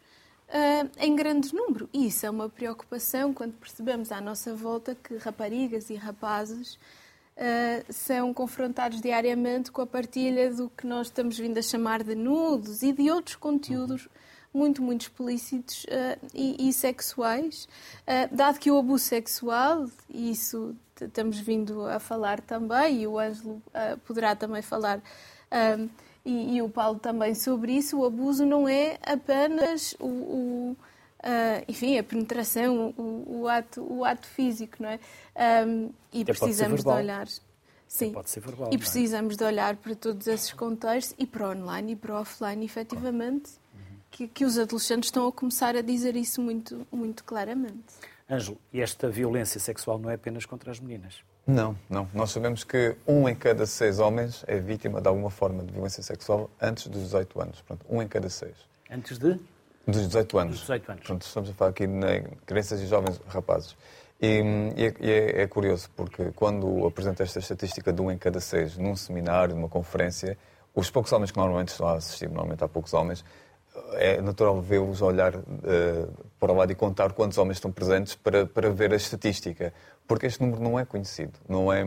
uh, 0.49 0.90
em 0.99 1.14
grande 1.17 1.55
número. 1.55 1.88
E 1.93 2.07
isso 2.07 2.26
é 2.26 2.31
uma 2.31 2.49
preocupação 2.49 3.33
quando 3.35 3.55
percebemos 3.55 4.12
à 4.12 4.21
nossa 4.21 4.55
volta 4.55 4.95
que 4.95 5.17
raparigas 5.17 5.90
e 5.90 5.95
rapazes 5.95 6.75
uh, 6.75 7.93
são 7.93 8.33
confrontados 8.33 9.00
diariamente 9.00 9.73
com 9.73 9.83
a 9.83 9.87
partilha 9.87 10.52
do 10.52 10.71
que 10.71 10.87
nós 10.87 11.09
estamos 11.09 11.38
vindo 11.38 11.59
a 11.59 11.62
chamar 11.62 12.02
de 12.02 12.14
nudos 12.14 12.83
e 12.83 12.93
de 12.93 13.11
outros 13.11 13.37
conteúdos 13.37 14.09
muito, 14.52 14.83
muito 14.83 15.02
explícitos 15.02 15.85
uh, 15.85 16.26
e, 16.35 16.69
e, 16.69 16.73
sexuais, 16.73 17.69
uh, 18.02 18.35
dado 18.35 18.59
que 18.59 18.71
o 18.71 18.78
abuso 18.78 19.04
sexual, 19.04 19.87
e 20.09 20.30
isso 20.30 20.75
estamos 21.00 21.38
vindo 21.38 21.87
a 21.87 21.99
falar 21.99 22.40
também, 22.40 23.02
e 23.02 23.07
o 23.07 23.19
Ângelo 23.19 23.62
uh, 23.69 23.99
poderá 24.04 24.35
também 24.35 24.62
falar, 24.62 25.00
e, 26.25 26.57
e, 26.57 26.62
o 26.62 26.69
Paulo 26.69 26.99
também 26.99 27.35
sobre 27.35 27.73
isso, 27.73 27.99
o 27.99 28.04
abuso 28.04 28.45
não 28.45 28.69
é 28.69 28.99
apenas 29.02 29.97
o, 29.99 30.07
o 30.07 30.76
enfim, 31.66 31.99
a 31.99 32.04
penetração, 32.04 32.95
o, 32.97 33.40
o, 33.40 33.49
ato, 33.49 33.83
o 33.83 34.04
ato 34.04 34.26
físico, 34.26 34.76
não 34.80 34.90
é? 34.90 35.00
Um, 35.66 35.90
e 36.12 36.23
Até 36.23 36.33
precisamos 36.33 36.83
de 36.83 36.88
olhar. 36.88 37.26
Sim. 37.90 38.12
Pode 38.12 38.30
ser 38.30 38.38
verbal, 38.38 38.71
e 38.73 38.78
precisamos 38.78 39.35
é? 39.35 39.38
de 39.38 39.45
olhar 39.45 39.76
para 39.76 39.97
todos 39.97 40.28
esses 40.28 40.52
contextos 40.52 41.16
e 41.19 41.26
para 41.26 41.49
o 41.49 41.50
online 41.50 41.92
e 41.95 41.97
para 41.97 42.14
o 42.14 42.21
offline, 42.21 42.64
efetivamente, 42.64 43.50
que, 44.11 44.29
que 44.29 44.45
os 44.45 44.59
adolescentes 44.59 45.09
estão 45.09 45.26
a 45.26 45.33
começar 45.33 45.76
a 45.76 45.83
dizer 45.83 46.17
isso 46.17 46.40
muito, 46.40 46.87
muito 46.90 47.25
claramente. 47.25 47.95
Ângelo, 48.29 48.59
e 48.73 48.81
esta 48.81 49.09
violência 49.09 49.59
sexual 49.59 49.99
não 49.99 50.09
é 50.11 50.14
apenas 50.14 50.47
contra 50.47 50.71
as 50.71 50.79
meninas? 50.79 51.23
Não, 51.47 51.76
não. 51.88 52.09
Nós 52.14 52.31
sabemos 52.31 52.62
que 52.62 52.95
um 53.07 53.29
em 53.29 53.35
cada 53.35 53.67
seis 53.67 53.99
homens 53.99 54.45
é 54.47 54.61
vítima 54.61 55.00
de 55.00 55.09
alguma 55.09 55.31
forma 55.31 55.64
de 55.64 55.73
violência 55.73 56.02
sexual 56.02 56.49
antes 56.61 56.87
dos 56.87 57.02
18 57.02 57.40
anos. 57.40 57.61
Pronto, 57.62 57.85
um 57.88 58.00
em 58.00 58.07
cada 58.07 58.29
seis. 58.29 58.55
Antes 58.88 59.19
de? 59.19 59.38
Dos 59.87 60.07
18 60.07 60.38
anos. 60.38 60.52
Dos 60.52 60.61
18 60.61 60.93
anos. 60.93 61.05
Pronto, 61.05 61.23
estamos 61.26 61.50
a 61.50 61.55
falar 61.55 61.71
aqui 61.71 61.87
de 61.87 62.23
crianças 62.47 62.81
e 62.81 62.87
jovens 62.87 63.21
rapazes. 63.29 63.76
E, 64.21 64.43
e, 64.76 64.85
é, 64.85 64.95
e 65.00 65.11
é, 65.11 65.43
é, 65.43 65.47
curioso, 65.47 65.90
porque 65.97 66.31
quando 66.33 66.87
apresenta 66.87 67.23
esta 67.23 67.38
estatística 67.38 67.93
de 67.93 68.02
um 68.02 68.11
em 68.11 68.19
cada 68.19 68.38
seis 68.38 68.76
num 68.76 68.95
seminário, 68.95 69.57
numa 69.57 69.69
conferência, 69.69 70.37
os 70.75 70.90
poucos 70.90 71.11
homens 71.12 71.31
que 71.31 71.38
normalmente 71.38 71.69
estão 71.69 71.88
a 71.88 71.95
assistir, 71.95 72.29
normalmente 72.29 72.62
há 72.62 72.69
poucos 72.69 72.93
homens, 72.93 73.25
é 73.94 74.20
natural 74.20 74.60
vê-los 74.60 75.02
olhar 75.02 75.34
uh, 75.36 75.42
para 76.38 76.52
o 76.52 76.56
lado 76.56 76.72
e 76.72 76.74
contar 76.74 77.12
quantos 77.12 77.38
homens 77.38 77.56
estão 77.56 77.70
presentes 77.70 78.14
para, 78.14 78.46
para 78.46 78.70
ver 78.70 78.92
a 78.92 78.96
estatística. 78.96 79.72
Porque 80.06 80.26
este 80.26 80.40
número 80.40 80.60
não 80.60 80.78
é 80.78 80.84
conhecido. 80.84 81.32
Não 81.48 81.72
é, 81.72 81.84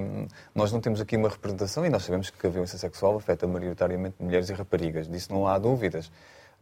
nós 0.55 0.71
não 0.71 0.79
temos 0.79 1.01
aqui 1.01 1.17
uma 1.17 1.29
representação 1.29 1.85
e 1.85 1.89
nós 1.89 2.03
sabemos 2.03 2.29
que 2.29 2.47
a 2.47 2.49
violência 2.49 2.77
sexual 2.77 3.17
afeta 3.17 3.45
maioritariamente 3.45 4.15
mulheres 4.19 4.49
e 4.49 4.53
raparigas. 4.53 5.07
Disso 5.09 5.33
não 5.33 5.47
há 5.47 5.57
dúvidas 5.57 6.09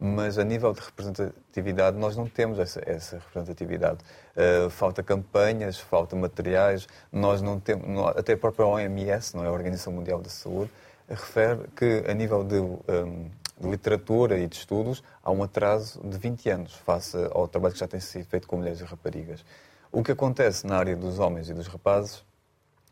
mas 0.04 0.36
a 0.36 0.42
nível 0.42 0.72
de 0.72 0.80
representatividade 0.80 1.96
nós 1.96 2.16
não 2.16 2.26
temos 2.26 2.58
essa, 2.58 2.82
essa 2.84 3.18
representatividade. 3.18 3.98
Uh, 4.36 4.68
falta 4.68 5.00
campanhas, 5.00 5.78
falta 5.78 6.16
materiais, 6.16 6.88
nós 7.12 7.40
não 7.40 7.60
temos, 7.60 7.86
até 8.16 8.32
a 8.32 8.36
própria 8.36 8.66
OMS, 8.66 9.36
não 9.36 9.44
é 9.44 9.46
a 9.46 9.52
Organização 9.52 9.92
Mundial 9.92 10.20
da 10.20 10.28
Saúde, 10.28 10.72
refere 11.08 11.60
que 11.76 12.04
a 12.08 12.14
nível 12.14 12.42
de, 12.42 12.56
um, 12.56 13.30
de, 13.62 13.70
literatura 13.70 14.38
e 14.38 14.46
de 14.46 14.56
estudos 14.56 15.02
há 15.22 15.30
um 15.30 15.42
atraso 15.42 16.00
de 16.04 16.18
20 16.18 16.50
anos 16.50 16.74
face 16.74 17.16
ao 17.30 17.46
trabalho 17.46 17.74
que 17.74 17.80
já 17.80 17.88
tem 17.88 18.00
sido 18.00 18.26
feito 18.26 18.46
com 18.46 18.56
mulheres 18.56 18.80
e 18.80 18.84
raparigas. 18.84 19.44
O 19.90 20.02
que 20.02 20.12
acontece 20.12 20.66
na 20.66 20.76
área 20.76 20.96
dos 20.96 21.18
homens 21.18 21.48
e 21.48 21.54
dos 21.54 21.66
rapazes 21.66 22.24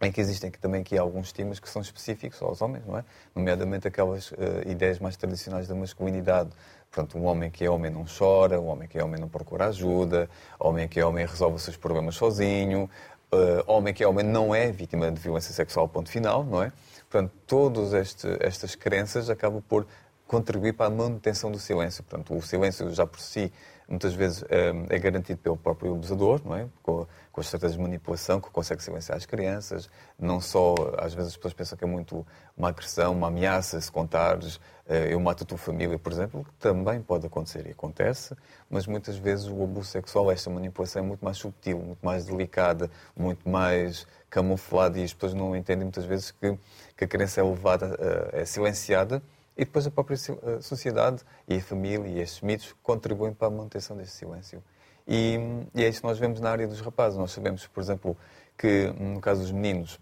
em 0.02 0.10
que 0.10 0.20
existem 0.20 0.50
também 0.50 0.80
aqui 0.80 0.96
alguns 0.96 1.26
estigmas 1.26 1.60
que 1.60 1.68
são 1.68 1.82
específicos 1.82 2.40
aos 2.40 2.62
homens, 2.62 2.86
não 2.86 2.96
é? 2.96 3.04
Nomeadamente 3.34 3.86
aquelas 3.86 4.30
uh, 4.30 4.36
ideias 4.66 4.98
mais 4.98 5.14
tradicionais 5.14 5.68
da 5.68 5.74
masculinidade, 5.74 6.50
Portanto, 6.90 7.16
um 7.16 7.24
homem 7.26 7.50
que 7.50 7.64
é 7.64 7.70
homem 7.70 7.90
não 7.90 8.04
chora, 8.04 8.60
um 8.60 8.66
homem 8.66 8.88
que 8.88 8.98
é 8.98 9.04
homem 9.04 9.20
não 9.20 9.28
procura 9.28 9.68
ajuda, 9.68 10.28
homem 10.58 10.88
que 10.88 10.98
é 10.98 11.06
homem 11.06 11.24
resolve 11.24 11.54
os 11.54 11.62
seus 11.62 11.76
problemas 11.76 12.16
sozinho, 12.16 12.90
uh, 13.32 13.62
homem 13.72 13.94
que 13.94 14.02
é 14.02 14.08
homem 14.08 14.26
não 14.26 14.52
é 14.52 14.72
vítima 14.72 15.08
de 15.10 15.20
violência 15.20 15.54
sexual, 15.54 15.88
ponto 15.88 16.10
final, 16.10 16.42
não 16.42 16.64
é? 16.64 16.72
Portanto, 17.08 17.32
todas 17.46 17.94
estas 17.94 18.74
crenças 18.74 19.30
acabam 19.30 19.62
por 19.62 19.86
contribuir 20.30 20.74
para 20.74 20.86
a 20.86 20.90
manutenção 20.90 21.50
do 21.50 21.58
silêncio. 21.58 22.04
Portanto, 22.04 22.32
o 22.36 22.40
silêncio 22.40 22.88
já 22.94 23.04
por 23.04 23.18
si 23.18 23.52
muitas 23.88 24.14
vezes 24.14 24.44
é, 24.48 24.94
é 24.94 24.98
garantido 25.00 25.40
pelo 25.40 25.56
próprio 25.56 25.92
abusador, 25.92 26.40
não 26.44 26.54
é? 26.54 26.68
Com, 26.80 27.04
com 27.32 27.40
as 27.40 27.48
estratégias 27.48 27.76
de 27.76 27.82
manipulação 27.82 28.40
que 28.40 28.48
consegue 28.48 28.80
silenciar 28.80 29.18
as 29.18 29.26
crianças. 29.26 29.90
Não 30.16 30.40
só, 30.40 30.76
às 30.98 31.12
vezes 31.14 31.32
as 31.32 31.36
pessoas 31.36 31.52
pensam 31.52 31.76
que 31.76 31.82
é 31.82 31.86
muito 31.88 32.24
uma 32.56 32.68
agressão, 32.68 33.12
uma 33.12 33.26
ameaça, 33.26 33.80
se 33.80 33.90
contares 33.90 34.60
eh, 34.86 35.12
eu 35.12 35.18
mato 35.18 35.42
a 35.42 35.46
tua 35.46 35.58
família, 35.58 35.98
por 35.98 36.12
exemplo, 36.12 36.44
que 36.44 36.52
também 36.60 37.02
pode 37.02 37.26
acontecer 37.26 37.66
e 37.66 37.72
acontece, 37.72 38.36
mas 38.70 38.86
muitas 38.86 39.16
vezes 39.16 39.48
o 39.48 39.64
abuso 39.64 39.88
sexual, 39.88 40.30
esta 40.30 40.48
manipulação 40.48 41.02
é 41.02 41.04
muito 41.04 41.24
mais 41.24 41.38
subtil, 41.38 41.80
muito 41.80 42.06
mais 42.06 42.26
delicada, 42.26 42.88
muito 43.16 43.48
mais 43.48 44.06
camuflada 44.28 44.96
e 45.00 45.02
as 45.02 45.12
pessoas 45.12 45.34
não 45.34 45.56
entendem 45.56 45.82
muitas 45.82 46.04
vezes 46.04 46.30
que, 46.30 46.56
que 46.96 47.02
a 47.04 47.08
criança 47.08 47.40
é 47.40 47.42
levada, 47.42 47.98
eh, 47.98 48.42
é 48.42 48.44
silenciada 48.44 49.20
e 49.60 49.64
depois 49.66 49.86
a 49.86 49.90
própria 49.90 50.14
eh, 50.14 50.62
sociedade 50.62 51.22
e 51.46 51.56
a 51.56 51.60
família 51.60 52.08
e 52.08 52.18
estes 52.18 52.40
mitos 52.40 52.74
contribuem 52.82 53.34
para 53.34 53.48
a 53.48 53.50
manutenção 53.50 53.94
desse 53.94 54.12
silêncio. 54.12 54.64
E, 55.06 55.38
e 55.74 55.84
é 55.84 55.88
isso 55.88 56.00
que 56.00 56.06
nós 56.06 56.18
vemos 56.18 56.40
na 56.40 56.50
área 56.50 56.66
dos 56.66 56.80
rapazes. 56.80 57.18
Nós 57.18 57.30
sabemos, 57.30 57.66
por 57.66 57.82
exemplo, 57.82 58.16
que 58.56 58.86
no 58.98 59.20
caso 59.20 59.42
dos 59.42 59.52
meninos, 59.52 60.00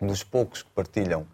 dos 0.00 0.22
poucos 0.22 0.62
que 0.62 0.70
partilham, 0.70 1.26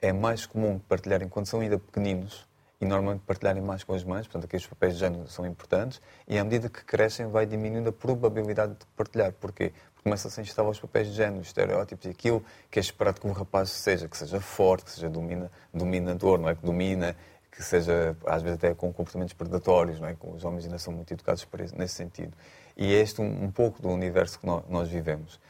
é 0.00 0.14
mais 0.14 0.46
comum 0.46 0.78
partilharem 0.78 1.28
quando 1.28 1.44
são 1.44 1.60
ainda 1.60 1.78
pequeninos 1.78 2.48
e 2.80 2.84
normalmente 2.84 3.22
partilharem 3.22 3.62
mais 3.62 3.84
com 3.84 3.94
as 3.94 4.04
mães, 4.04 4.26
portanto 4.26 4.44
aqui 4.44 4.56
os 4.56 4.66
papéis 4.66 4.94
de 4.94 5.00
género 5.00 5.28
são 5.28 5.46
importantes 5.46 6.00
e 6.26 6.38
à 6.38 6.44
medida 6.44 6.68
que 6.68 6.84
crescem 6.84 7.26
vai 7.28 7.46
diminuindo 7.46 7.88
a 7.88 7.92
probabilidade 7.92 8.74
de 8.74 8.86
partilhar. 8.96 9.32
Porquê? 9.32 9.72
Porque 9.94 10.02
começam-se 10.04 10.38
a 10.38 10.42
instalar 10.42 10.70
os 10.70 10.78
papéis 10.78 11.08
de 11.08 11.14
género, 11.14 11.40
os 11.40 11.46
estereótipos 11.46 12.04
e 12.04 12.10
aquilo 12.10 12.44
que 12.70 12.78
é 12.78 12.82
esperado 12.82 13.20
que 13.20 13.26
um 13.26 13.32
rapaz 13.32 13.70
seja, 13.70 14.06
que 14.06 14.16
seja 14.16 14.38
forte, 14.40 14.84
que 14.84 14.90
seja 14.90 15.08
domina, 15.08 15.50
dominador, 15.72 16.38
não 16.38 16.48
é? 16.48 16.54
Que 16.54 16.64
domina, 16.64 17.16
que 17.50 17.62
seja, 17.62 18.16
às 18.26 18.42
vezes 18.42 18.58
até 18.58 18.74
com 18.74 18.92
comportamentos 18.92 19.32
predatórios, 19.32 20.00
não 20.00 20.08
é? 20.08 20.16
Os 20.20 20.44
homens 20.44 20.64
ainda 20.64 20.78
são 20.78 20.92
muito 20.92 21.12
educados 21.12 21.46
nesse 21.74 21.94
sentido. 21.94 22.36
E 22.76 22.94
é 22.94 23.00
este 23.00 23.20
um, 23.20 23.44
um 23.44 23.50
pouco 23.50 23.80
do 23.80 23.88
universo 23.88 24.38
que 24.38 24.46
nós, 24.46 24.64
nós, 24.68 24.88
vivemos. 24.88 25.40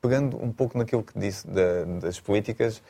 Pegando 0.00 0.42
um 0.42 0.52
pouco 0.52 0.76
naquilo 0.76 1.02
que 1.02 1.18
disse 1.18 1.46
da, 1.46 1.84
das 2.00 2.20
políticas, 2.20 2.82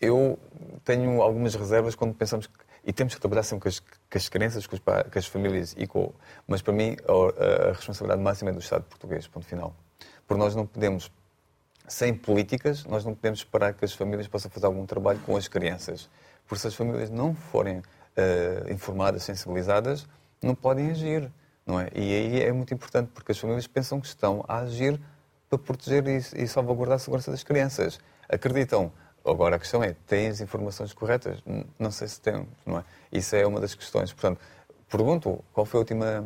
eu 0.00 0.38
tenho 0.84 1.22
algumas 1.22 1.54
reservas 1.54 1.94
quando 1.94 2.14
pensamos 2.14 2.46
que, 2.46 2.54
e 2.84 2.92
temos 2.92 3.14
que 3.14 3.20
trabalhar 3.20 3.42
sempre 3.42 3.62
com 3.62 3.68
as, 3.68 3.80
com 3.80 4.16
as 4.16 4.28
crianças, 4.28 4.66
com, 4.66 4.74
os, 4.74 4.80
com, 4.80 5.18
as 5.18 5.26
famílias 5.26 5.74
e 5.78 5.86
com, 5.86 6.12
mas 6.46 6.62
para 6.62 6.72
mim 6.72 6.96
a, 7.06 7.68
a, 7.68 7.72
responsabilidade 7.72 8.22
máxima 8.22 8.50
é 8.50 8.52
do 8.52 8.58
Estado 8.58 8.84
português, 8.84 9.26
ponto 9.26 9.46
final. 9.46 9.74
Porque 10.26 10.42
nós 10.42 10.54
não 10.54 10.66
podemos, 10.66 11.10
sem 11.86 12.14
políticas, 12.14 12.84
nós 12.84 13.04
não 13.04 13.14
podemos 13.14 13.40
esperar 13.40 13.74
que 13.74 13.84
as 13.84 13.92
famílias 13.92 14.26
possam 14.26 14.50
fazer 14.50 14.66
algum 14.66 14.84
trabalho 14.86 15.20
com 15.20 15.36
as 15.36 15.46
crianças. 15.46 16.08
Porque 16.46 16.60
se 16.60 16.66
as 16.66 16.74
famílias 16.74 17.10
não 17.10 17.34
forem 17.34 17.78
uh, 17.78 18.72
informadas, 18.72 19.22
sensibilizadas, 19.22 20.06
não 20.42 20.54
podem 20.54 20.90
agir. 20.90 21.30
Não 21.64 21.78
é? 21.78 21.88
E 21.94 22.00
aí 22.00 22.42
é 22.42 22.52
muito 22.52 22.74
importante, 22.74 23.10
porque 23.14 23.30
as 23.30 23.38
famílias 23.38 23.66
pensam 23.68 24.00
que 24.00 24.06
estão 24.06 24.44
a 24.48 24.58
agir 24.58 25.00
para 25.48 25.58
proteger 25.58 26.06
e, 26.08 26.42
e 26.42 26.48
salvaguardar 26.48 26.96
a 26.96 26.98
segurança 26.98 27.30
das 27.30 27.44
crianças. 27.44 28.00
Acreditam 28.28 28.92
Agora 29.24 29.56
a 29.56 29.58
questão 29.58 29.82
é, 29.82 29.94
têm 30.06 30.28
as 30.28 30.40
informações 30.40 30.92
corretas? 30.92 31.42
Não 31.78 31.90
sei 31.90 32.08
se 32.08 32.20
temos, 32.20 32.48
não 32.66 32.78
é? 32.78 32.84
Isso 33.12 33.36
é 33.36 33.46
uma 33.46 33.60
das 33.60 33.74
questões. 33.74 34.12
Portanto, 34.12 34.40
pergunto, 34.90 35.44
qual 35.52 35.64
foi 35.64 35.78
a 35.78 35.82
última, 35.82 36.24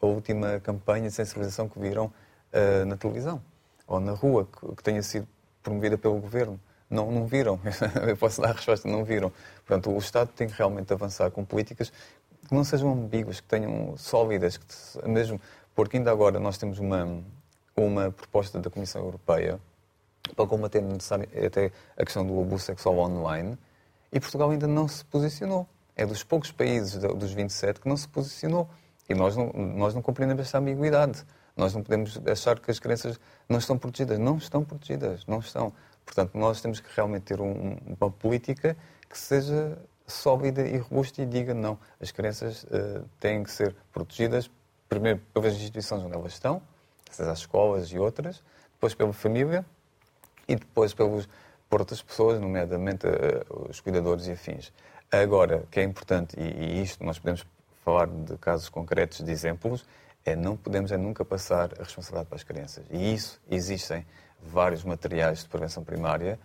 a 0.00 0.06
última 0.06 0.60
campanha 0.60 1.08
de 1.08 1.14
sensibilização 1.14 1.68
que 1.68 1.78
viram 1.78 2.06
uh, 2.06 2.84
na 2.86 2.96
televisão? 2.96 3.42
Ou 3.86 3.98
na 3.98 4.12
rua, 4.12 4.46
que, 4.46 4.76
que, 4.76 4.82
tenha 4.82 5.02
sido 5.02 5.26
promovida 5.62 5.96
pelo 5.96 6.20
governo? 6.20 6.60
Não, 6.90 7.10
não 7.10 7.26
viram. 7.26 7.58
Eu 8.06 8.16
posso 8.16 8.42
dar 8.42 8.50
a 8.50 8.52
resposta, 8.52 8.88
não 8.88 9.04
viram. 9.04 9.32
Portanto, 9.66 9.90
o 9.90 9.98
Estado 9.98 10.28
tem 10.28 10.46
que 10.46 10.54
realmente 10.54 10.92
avançar 10.92 11.30
com 11.30 11.44
políticas 11.44 11.90
que 12.46 12.54
não 12.54 12.62
sejam 12.62 12.92
ambíguas, 12.92 13.40
que 13.40 13.48
tenham 13.48 13.96
sólidas, 13.96 14.58
que 14.58 15.08
mesmo 15.08 15.40
porque 15.74 15.96
ainda 15.96 16.10
agora 16.10 16.38
nós 16.38 16.56
temos 16.56 16.78
uma, 16.78 17.22
uma 17.76 18.10
proposta 18.10 18.60
da 18.60 18.70
Comissão 18.70 19.02
Europeia 19.02 19.58
para 20.34 20.46
combater 20.46 20.82
até 21.46 21.70
a 21.96 22.04
questão 22.04 22.26
do 22.26 22.40
abuso 22.40 22.64
sexual 22.64 22.98
online 22.98 23.58
e 24.12 24.20
Portugal 24.20 24.50
ainda 24.50 24.66
não 24.66 24.86
se 24.86 25.04
posicionou. 25.04 25.66
É 25.96 26.06
dos 26.06 26.22
poucos 26.22 26.52
países 26.52 26.96
dos 26.98 27.32
27 27.32 27.80
que 27.80 27.88
não 27.88 27.96
se 27.96 28.08
posicionou. 28.08 28.68
E 29.08 29.14
nós 29.14 29.36
não, 29.36 29.52
nós 29.52 29.94
não 29.94 30.00
compreendemos 30.00 30.46
essa 30.46 30.58
ambiguidade. 30.58 31.24
Nós 31.56 31.74
não 31.74 31.82
podemos 31.82 32.20
achar 32.26 32.58
que 32.58 32.70
as 32.70 32.78
crianças 32.78 33.18
não 33.48 33.58
estão 33.58 33.76
protegidas. 33.76 34.18
Não 34.18 34.36
estão 34.38 34.64
protegidas, 34.64 35.26
não 35.26 35.40
estão. 35.40 35.72
Portanto, 36.04 36.36
nós 36.36 36.60
temos 36.60 36.80
que 36.80 36.88
realmente 36.94 37.24
ter 37.24 37.40
um, 37.40 37.76
uma 38.00 38.10
política 38.10 38.76
que 39.08 39.18
seja 39.18 39.78
sólida 40.06 40.62
e 40.66 40.76
robusta 40.78 41.22
e 41.22 41.26
diga 41.26 41.54
não, 41.54 41.78
as 42.00 42.12
crianças 42.12 42.64
uh, 42.64 43.04
têm 43.18 43.42
que 43.42 43.50
ser 43.50 43.74
protegidas, 43.92 44.50
primeiro 44.88 45.20
pelas 45.32 45.54
instituições 45.54 46.02
onde 46.02 46.14
elas 46.14 46.34
estão, 46.34 46.60
as 47.10 47.38
escolas 47.38 47.88
e 47.88 47.98
outras, 47.98 48.42
depois 48.74 48.94
pela 48.94 49.12
família 49.12 49.64
e 50.48 50.54
depois 50.56 50.94
pelos, 50.94 51.28
por 51.68 51.80
outras 51.80 52.02
pessoas, 52.02 52.40
nomeadamente 52.40 53.06
uh, 53.06 53.68
os 53.68 53.80
cuidadores 53.80 54.26
e 54.26 54.32
afins. 54.32 54.72
Agora, 55.10 55.64
que 55.70 55.80
é 55.80 55.82
importante, 55.82 56.36
e, 56.38 56.42
e, 56.42 56.82
isto 56.82 57.04
nós 57.04 57.18
podemos 57.18 57.46
falar 57.84 58.06
de 58.06 58.36
casos 58.38 58.68
concretos, 58.68 59.22
de 59.22 59.30
exemplos, 59.30 59.84
é 60.24 60.34
não 60.34 60.56
podemos 60.56 60.90
é 60.90 60.96
nunca 60.96 61.24
passar 61.24 61.70
a 61.78 61.82
responsabilidade 61.82 62.28
para 62.28 62.36
as 62.36 62.42
crianças. 62.42 62.84
E 62.90 63.14
isso 63.14 63.40
existem 63.50 64.06
vários 64.42 64.82
materiais 64.84 65.40
de 65.40 65.48
prevenção 65.48 65.84
primária 65.84 66.38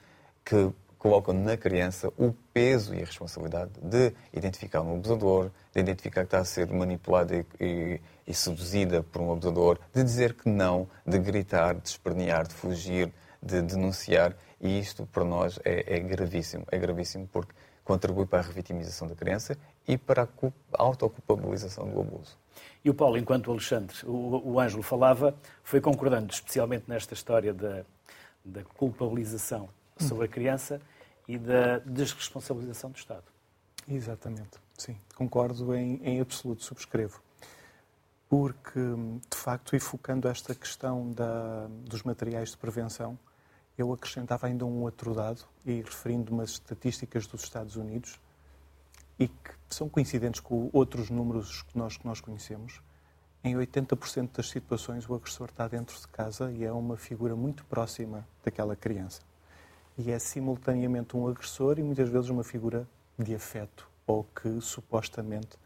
que 0.44 0.72
colocam 0.98 1.34
na 1.34 1.56
criança 1.56 2.12
o 2.18 2.34
peso 2.54 2.94
e 2.94 3.02
a 3.02 3.06
responsabilidade 3.06 3.72
de 3.82 4.14
identificar 4.34 4.82
um 4.82 4.96
abusador, 4.96 5.50
de 5.74 5.80
identificar 5.80 6.22
que 6.22 6.28
está 6.28 6.40
a 6.40 6.46
ser 6.46 6.68
manipulada 6.68 7.36
e, 7.36 7.46
e, 7.60 8.02
e 8.28 8.34
seduzida 8.34 9.02
por 9.02 9.22
um 9.22 9.32
abusador, 9.32 9.80
de 9.94 10.04
dizer 10.04 10.34
que 10.34 10.50
não, 10.50 10.88
de 11.06 11.18
gritar, 11.18 11.76
de 11.76 11.88
espernear, 11.88 12.46
de 12.46 12.54
fugir, 12.54 13.12
de 13.42 13.62
denunciar, 13.62 14.36
e 14.60 14.80
isto 14.80 15.06
para 15.06 15.24
nós 15.24 15.60
é, 15.64 15.96
é 15.98 16.00
gravíssimo. 16.00 16.66
É 16.72 16.78
gravíssimo 16.78 17.28
porque 17.28 17.54
contribui 17.84 18.26
para 18.26 18.40
a 18.40 18.42
revitimização 18.44 19.08
da 19.08 19.16
criança 19.16 19.58
e 19.88 19.98
para 19.98 20.24
a 20.24 20.28
autoculpabilização 20.74 21.90
do 21.90 22.00
abuso. 22.00 22.38
E 22.84 22.90
o 22.90 22.94
Paulo, 22.94 23.18
enquanto 23.18 23.48
o 23.48 23.52
Alexandre, 23.52 23.96
o, 24.06 24.52
o 24.52 24.60
Ângelo 24.60 24.84
falava, 24.84 25.36
foi 25.64 25.82
concordando, 25.82 26.32
especialmente 26.32 26.86
nesta 26.88 27.14
história 27.14 27.54
da, 27.54 27.84
da 28.44 28.64
culpabilização 28.64 29.70
sobre 29.98 30.26
a 30.26 30.28
criança 30.28 30.80
e 31.28 31.38
da 31.38 31.80
desresponsabilização 31.80 32.92
do 32.92 32.98
Estado. 32.98 33.24
Exatamente, 33.88 34.60
sim, 34.78 34.98
concordo 35.16 35.74
em, 35.74 36.00
em 36.04 36.22
absoluto, 36.22 36.64
subscrevo. 36.64 37.22
Porque, 38.30 38.80
de 38.80 39.36
facto, 39.36 39.76
e 39.76 39.80
focando 39.80 40.28
esta 40.28 40.54
questão 40.54 41.12
da, 41.12 41.66
dos 41.86 42.04
materiais 42.04 42.52
de 42.52 42.58
prevenção, 42.58 43.18
Eu 43.80 43.94
acrescentava 43.94 44.46
ainda 44.46 44.66
um 44.66 44.82
outro 44.82 45.16
dado, 45.16 45.46
e 45.66 45.76
referindo 45.82 46.34
umas 46.34 46.50
estatísticas 46.50 47.26
dos 47.26 47.44
Estados 47.44 47.78
Unidos, 47.78 48.20
e 49.18 49.30
que 49.30 49.52
são 49.70 49.88
coincidentes 49.88 50.42
com 50.42 50.70
outros 50.74 51.10
números 51.10 51.62
que 51.62 51.78
nós, 51.78 51.96
que 51.96 52.06
nós 52.06 52.20
conhecemos. 52.20 52.82
Em 53.42 53.56
80% 53.56 54.36
das 54.36 54.50
situações, 54.50 55.08
o 55.08 55.16
agressor 55.16 55.48
está 55.48 55.66
dentro 55.66 55.98
de 55.98 56.06
casa 56.10 56.52
e 56.52 56.66
é 56.66 56.72
uma 56.74 56.98
figura 56.98 57.38
muito 57.38 57.64
próxima 57.68 58.28
daquela 58.44 58.76
criança. 58.76 59.22
E 59.98 60.12
é 60.12 60.20
simultaneamente 60.20 61.16
um 61.16 61.26
agressor 61.26 61.80
e 61.80 61.82
muitas 61.82 62.10
vezes 62.10 62.30
uma 62.30 62.44
figura 62.44 62.86
de 63.18 63.34
afeto, 63.34 63.90
ou 64.06 64.26
que 64.26 64.60
supostamente 64.60 65.58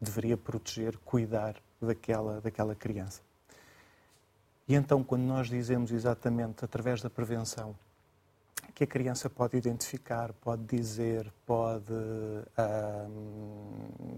deveria 0.00 0.38
proteger, 0.38 0.96
cuidar 1.04 1.54
daquela, 1.82 2.40
daquela 2.40 2.74
criança. 2.74 3.27
E 4.68 4.74
então, 4.74 5.02
quando 5.02 5.22
nós 5.22 5.48
dizemos 5.48 5.90
exatamente 5.90 6.62
através 6.62 7.00
da 7.00 7.08
prevenção 7.08 7.74
que 8.74 8.84
a 8.84 8.86
criança 8.86 9.28
pode 9.30 9.56
identificar, 9.56 10.32
pode 10.34 10.62
dizer, 10.64 11.32
pode, 11.46 11.84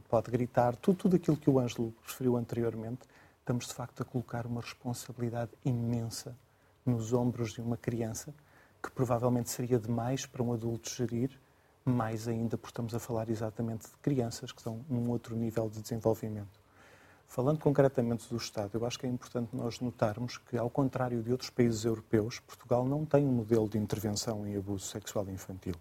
pode 0.08 0.30
gritar, 0.30 0.74
tudo, 0.76 0.96
tudo 0.96 1.16
aquilo 1.16 1.36
que 1.36 1.48
o 1.48 1.58
Ângelo 1.58 1.94
referiu 2.06 2.36
anteriormente, 2.36 3.02
estamos 3.38 3.68
de 3.68 3.72
facto 3.72 4.02
a 4.02 4.04
colocar 4.04 4.44
uma 4.44 4.60
responsabilidade 4.60 5.52
imensa 5.64 6.36
nos 6.84 7.12
ombros 7.12 7.52
de 7.52 7.60
uma 7.60 7.76
criança 7.76 8.34
que 8.82 8.90
provavelmente 8.90 9.50
seria 9.50 9.78
demais 9.78 10.26
para 10.26 10.42
um 10.42 10.52
adulto 10.52 10.90
gerir, 10.90 11.30
mais 11.84 12.28
ainda 12.28 12.58
porque 12.58 12.72
estamos 12.72 12.94
a 12.94 12.98
falar 12.98 13.30
exatamente 13.30 13.86
de 13.86 13.96
crianças 14.02 14.52
que 14.52 14.58
estão 14.58 14.84
num 14.88 15.08
outro 15.10 15.36
nível 15.36 15.70
de 15.70 15.80
desenvolvimento. 15.80 16.59
Falando 17.30 17.60
concretamente 17.60 18.28
do 18.28 18.36
Estado, 18.36 18.76
eu 18.76 18.84
acho 18.84 18.98
que 18.98 19.06
é 19.06 19.08
importante 19.08 19.54
nós 19.54 19.78
notarmos 19.78 20.36
que, 20.36 20.58
ao 20.58 20.68
contrário 20.68 21.22
de 21.22 21.30
outros 21.30 21.48
países 21.48 21.84
europeus, 21.84 22.40
Portugal 22.40 22.84
não 22.84 23.04
tem 23.04 23.24
um 23.24 23.30
modelo 23.30 23.68
de 23.68 23.78
intervenção 23.78 24.44
em 24.48 24.56
abuso 24.56 24.88
sexual 24.88 25.30
infantil. 25.30 25.76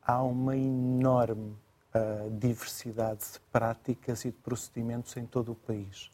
Há 0.00 0.22
uma 0.22 0.56
enorme 0.56 1.52
uh, 1.92 2.30
diversidade 2.38 3.24
de 3.32 3.40
práticas 3.50 4.24
e 4.24 4.30
de 4.30 4.36
procedimentos 4.36 5.16
em 5.16 5.26
todo 5.26 5.50
o 5.50 5.56
país, 5.56 6.12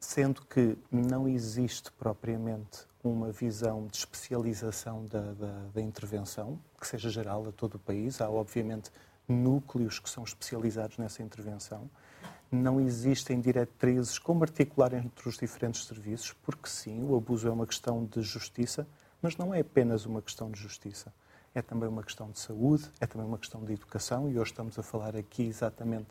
sendo 0.00 0.40
que 0.46 0.78
não 0.90 1.28
existe 1.28 1.92
propriamente 1.92 2.86
uma 3.04 3.30
visão 3.30 3.86
de 3.86 3.98
especialização 3.98 5.04
da, 5.08 5.34
da, 5.34 5.60
da 5.74 5.82
intervenção, 5.82 6.58
que 6.80 6.86
seja 6.86 7.10
geral 7.10 7.46
a 7.46 7.52
todo 7.52 7.74
o 7.74 7.78
país. 7.78 8.18
Há, 8.22 8.30
obviamente, 8.30 8.90
núcleos 9.28 9.98
que 9.98 10.08
são 10.08 10.24
especializados 10.24 10.96
nessa 10.96 11.22
intervenção 11.22 11.90
não 12.50 12.80
existem 12.80 13.40
diretrizes 13.40 14.18
como 14.18 14.44
articular 14.44 14.94
entre 14.94 15.28
os 15.28 15.36
diferentes 15.36 15.84
serviços, 15.84 16.32
porque 16.44 16.68
sim, 16.68 17.02
o 17.02 17.16
abuso 17.16 17.48
é 17.48 17.50
uma 17.50 17.66
questão 17.66 18.04
de 18.04 18.22
justiça, 18.22 18.86
mas 19.20 19.36
não 19.36 19.52
é 19.52 19.60
apenas 19.60 20.06
uma 20.06 20.22
questão 20.22 20.50
de 20.50 20.60
justiça. 20.60 21.12
É 21.54 21.62
também 21.62 21.88
uma 21.88 22.02
questão 22.02 22.30
de 22.30 22.38
saúde, 22.38 22.90
é 23.00 23.06
também 23.06 23.26
uma 23.26 23.38
questão 23.38 23.64
de 23.64 23.72
educação, 23.72 24.28
e 24.30 24.38
hoje 24.38 24.50
estamos 24.50 24.78
a 24.78 24.82
falar 24.82 25.16
aqui 25.16 25.42
exatamente 25.44 26.08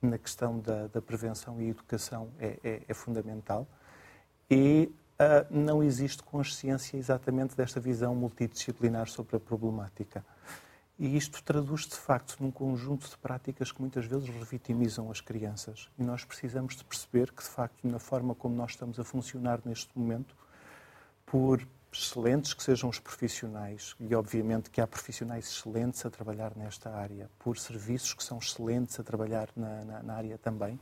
na 0.00 0.18
questão 0.18 0.58
da, 0.58 0.86
da 0.86 1.02
prevenção 1.02 1.60
e 1.60 1.68
educação, 1.68 2.28
é, 2.38 2.58
é, 2.64 2.82
é 2.88 2.94
fundamental. 2.94 3.66
E 4.50 4.90
uh, 5.20 5.46
não 5.50 5.82
existe 5.82 6.22
consciência 6.22 6.96
exatamente 6.96 7.56
desta 7.56 7.80
visão 7.80 8.14
multidisciplinar 8.14 9.08
sobre 9.08 9.36
a 9.36 9.40
problemática. 9.40 10.24
E 10.98 11.14
isto 11.14 11.42
traduz 11.42 11.82
de 11.82 11.94
facto 11.94 12.36
num 12.40 12.50
conjunto 12.50 13.06
de 13.06 13.18
práticas 13.18 13.70
que 13.70 13.80
muitas 13.82 14.06
vezes 14.06 14.30
revitimizam 14.30 15.10
as 15.10 15.20
crianças. 15.20 15.90
E 15.98 16.02
nós 16.02 16.24
precisamos 16.24 16.74
de 16.74 16.84
perceber 16.84 17.30
que, 17.32 17.42
de 17.42 17.50
facto, 17.50 17.86
na 17.86 17.98
forma 17.98 18.34
como 18.34 18.56
nós 18.56 18.70
estamos 18.70 18.98
a 18.98 19.04
funcionar 19.04 19.60
neste 19.62 19.90
momento, 19.94 20.34
por 21.26 21.60
excelentes 21.92 22.54
que 22.54 22.62
sejam 22.62 22.88
os 22.88 22.98
profissionais, 22.98 23.94
e 24.00 24.14
obviamente 24.14 24.70
que 24.70 24.80
há 24.80 24.86
profissionais 24.86 25.46
excelentes 25.46 26.04
a 26.06 26.10
trabalhar 26.10 26.56
nesta 26.56 26.90
área, 26.90 27.28
por 27.38 27.58
serviços 27.58 28.14
que 28.14 28.24
são 28.24 28.38
excelentes 28.38 28.98
a 28.98 29.02
trabalhar 29.02 29.48
na, 29.54 29.84
na, 29.84 30.02
na 30.02 30.14
área 30.14 30.38
também, 30.38 30.80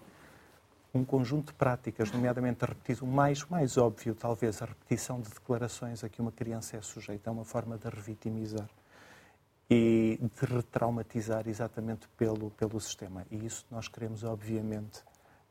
um 0.93 1.05
conjunto 1.05 1.49
de 1.49 1.55
práticas, 1.55 2.13
nomeadamente 2.13 2.65
a 2.65 2.69
repetição, 2.69 3.09
o 3.09 3.11
mais, 3.11 3.45
mais 3.47 3.77
óbvio, 3.77 4.15
talvez, 4.15 4.63
a 4.63 4.67
repetição 4.67 5.21
de 5.21 5.29
declarações 5.29 6.05
a 6.05 6.09
que 6.09 6.21
uma 6.21 6.31
criança 6.31 6.77
é 6.77 6.83
sujeita, 6.83 7.31
é 7.31 7.33
uma 7.33 7.45
forma 7.45 7.77
de 7.77 7.89
revitimizar 7.89 8.69
e 9.69 10.19
de 10.21 10.47
retraumatizar 10.47 11.49
exatamente 11.49 12.07
pelo, 12.17 12.51
pelo 12.51 12.81
sistema. 12.81 13.27
E 13.31 13.47
isso 13.47 13.65
nós 13.71 13.89
queremos, 13.89 14.23
obviamente, 14.23 15.03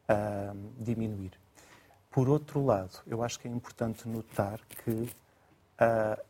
uh, 0.09 0.73
diminuir. 0.79 1.31
Por 2.11 2.29
outro 2.29 2.63
lado, 2.63 2.99
eu 3.07 3.23
acho 3.23 3.39
que 3.39 3.47
é 3.47 3.51
importante 3.51 4.07
notar 4.07 4.59
que 4.67 4.91
uh, 4.91 6.23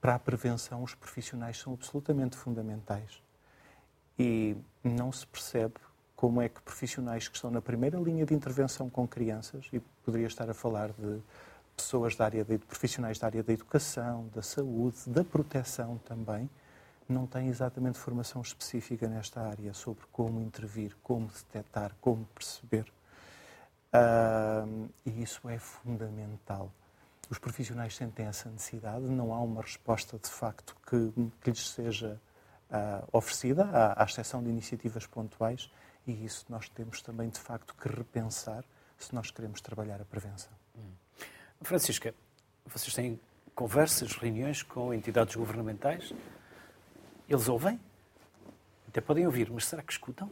para 0.00 0.14
a 0.14 0.18
prevenção 0.18 0.82
os 0.82 0.94
profissionais 0.94 1.58
são 1.58 1.72
absolutamente 1.74 2.36
fundamentais. 2.36 3.22
E 4.18 4.56
não 4.84 5.10
se 5.10 5.26
percebe 5.26 5.74
como 6.14 6.42
é 6.42 6.48
que 6.50 6.60
profissionais 6.60 7.26
que 7.26 7.36
estão 7.36 7.50
na 7.50 7.62
primeira 7.62 7.98
linha 7.98 8.26
de 8.26 8.34
intervenção 8.34 8.90
com 8.90 9.08
crianças, 9.08 9.66
e 9.72 9.80
poderia 10.04 10.26
estar 10.26 10.50
a 10.50 10.54
falar 10.54 10.92
de 10.92 11.22
pessoas 11.74 12.14
da 12.14 12.26
área 12.26 12.44
de 12.44 12.58
profissionais 12.58 13.18
da 13.18 13.26
área 13.26 13.42
da 13.42 13.52
educação, 13.54 14.28
da 14.34 14.42
saúde, 14.42 14.98
da 15.06 15.24
proteção 15.24 15.96
também, 16.04 16.50
não 17.12 17.26
têm 17.26 17.48
exatamente 17.48 17.98
formação 17.98 18.42
específica 18.42 19.08
nesta 19.08 19.40
área 19.40 19.72
sobre 19.74 20.04
como 20.12 20.40
intervir, 20.40 20.96
como 21.02 21.26
detectar, 21.28 21.94
como 22.00 22.24
perceber. 22.34 22.92
Uh, 23.92 24.88
e 25.04 25.22
isso 25.22 25.48
é 25.48 25.58
fundamental. 25.58 26.72
Os 27.28 27.38
profissionais 27.38 27.96
sentem 27.96 28.26
essa 28.26 28.48
necessidade, 28.48 29.04
não 29.04 29.32
há 29.32 29.40
uma 29.40 29.62
resposta 29.62 30.18
de 30.18 30.28
facto 30.28 30.76
que, 30.88 31.12
que 31.40 31.50
lhes 31.50 31.68
seja 31.70 32.20
uh, 32.70 33.08
oferecida, 33.12 33.64
à, 33.64 34.02
à 34.02 34.04
exceção 34.04 34.42
de 34.42 34.48
iniciativas 34.48 35.06
pontuais, 35.06 35.70
e 36.06 36.24
isso 36.24 36.44
nós 36.48 36.68
temos 36.68 37.02
também 37.02 37.28
de 37.28 37.38
facto 37.38 37.74
que 37.74 37.88
repensar 37.88 38.64
se 38.98 39.14
nós 39.14 39.30
queremos 39.30 39.60
trabalhar 39.60 40.00
a 40.00 40.04
prevenção. 40.04 40.52
Hum. 40.76 40.92
Francisca, 41.62 42.14
vocês 42.66 42.94
têm 42.94 43.20
conversas, 43.54 44.12
reuniões 44.12 44.62
com 44.62 44.94
entidades 44.94 45.36
governamentais 45.36 46.12
eles 47.30 47.48
ouvem? 47.48 47.80
Até 48.88 49.00
podem 49.00 49.24
ouvir, 49.24 49.50
mas 49.50 49.66
será 49.66 49.82
que 49.82 49.92
escutam? 49.92 50.28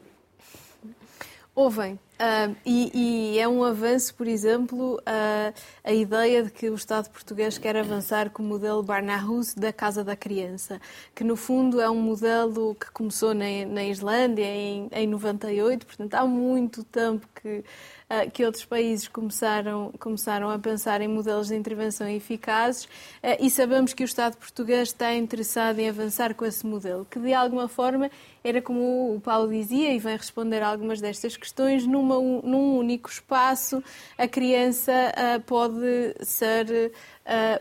Ouvem. 1.55 1.99
Uh, 2.19 2.57
e, 2.67 3.35
e, 3.35 3.39
é 3.39 3.47
um 3.47 3.63
avanço, 3.63 4.13
por 4.17 4.27
exemplo, 4.27 4.97
uh, 4.97 5.55
a 5.85 5.93
ideia 5.93 6.43
de 6.43 6.51
que 6.51 6.69
o 6.69 6.75
Estado 6.75 7.09
português 7.11 7.59
quer 7.59 7.77
avançar 7.77 8.31
com 8.31 8.43
o 8.43 8.47
modelo 8.47 8.83
Barnahus 8.83 9.55
da 9.55 9.73
Casa 9.73 10.03
da 10.03 10.17
Criança, 10.17 10.81
que 11.15 11.23
no 11.23 11.37
fundo 11.37 11.81
é 11.81 11.89
um 11.89 12.01
modelo 12.01 12.75
que 12.75 12.91
começou 12.91 13.33
na, 13.33 13.45
na 13.69 13.85
Islândia 13.85 14.47
em, 14.47 14.89
em 14.91 15.07
98, 15.07 15.87
portanto 15.87 16.15
há 16.15 16.27
muito 16.27 16.83
tempo 16.83 17.25
que 17.41 17.63
ah, 18.11 18.25
que 18.25 18.43
outros 18.43 18.65
países 18.65 19.07
começaram, 19.07 19.93
começaram 19.99 20.49
a 20.49 20.59
pensar 20.59 21.03
em 21.03 21.09
modelos 21.09 21.49
de 21.49 21.55
intervenção 21.55 22.09
eficazes. 22.09 22.89
Ah, 23.23 23.37
e 23.39 23.51
sabemos 23.51 23.93
que 23.93 24.03
o 24.03 24.07
Estado 24.07 24.35
português 24.39 24.89
está 24.89 25.15
interessado 25.15 25.79
em 25.79 25.91
avançar 25.91 26.35
com 26.35 26.47
esse 26.47 26.67
modelo, 26.67 27.07
que 27.11 27.19
de 27.21 27.35
alguma 27.35 27.69
forma 27.69 28.11
era 28.43 28.63
como 28.63 29.15
o 29.15 29.21
Paulo 29.21 29.51
dizia 29.51 29.93
e 29.93 29.99
vem 29.99 30.17
responder 30.17 30.63
a 30.63 30.69
algumas 30.69 31.03
destas 31.03 31.37
questões, 31.37 31.87
numa, 32.09 32.43
num 32.43 32.79
único 32.79 33.11
espaço 33.11 33.83
a 34.17 34.27
criança 34.27 34.93
ah, 35.15 35.41
pode 35.45 36.15
ser, 36.23 36.93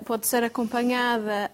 pode 0.06 0.26
ser 0.26 0.44
acompanhada 0.44 1.52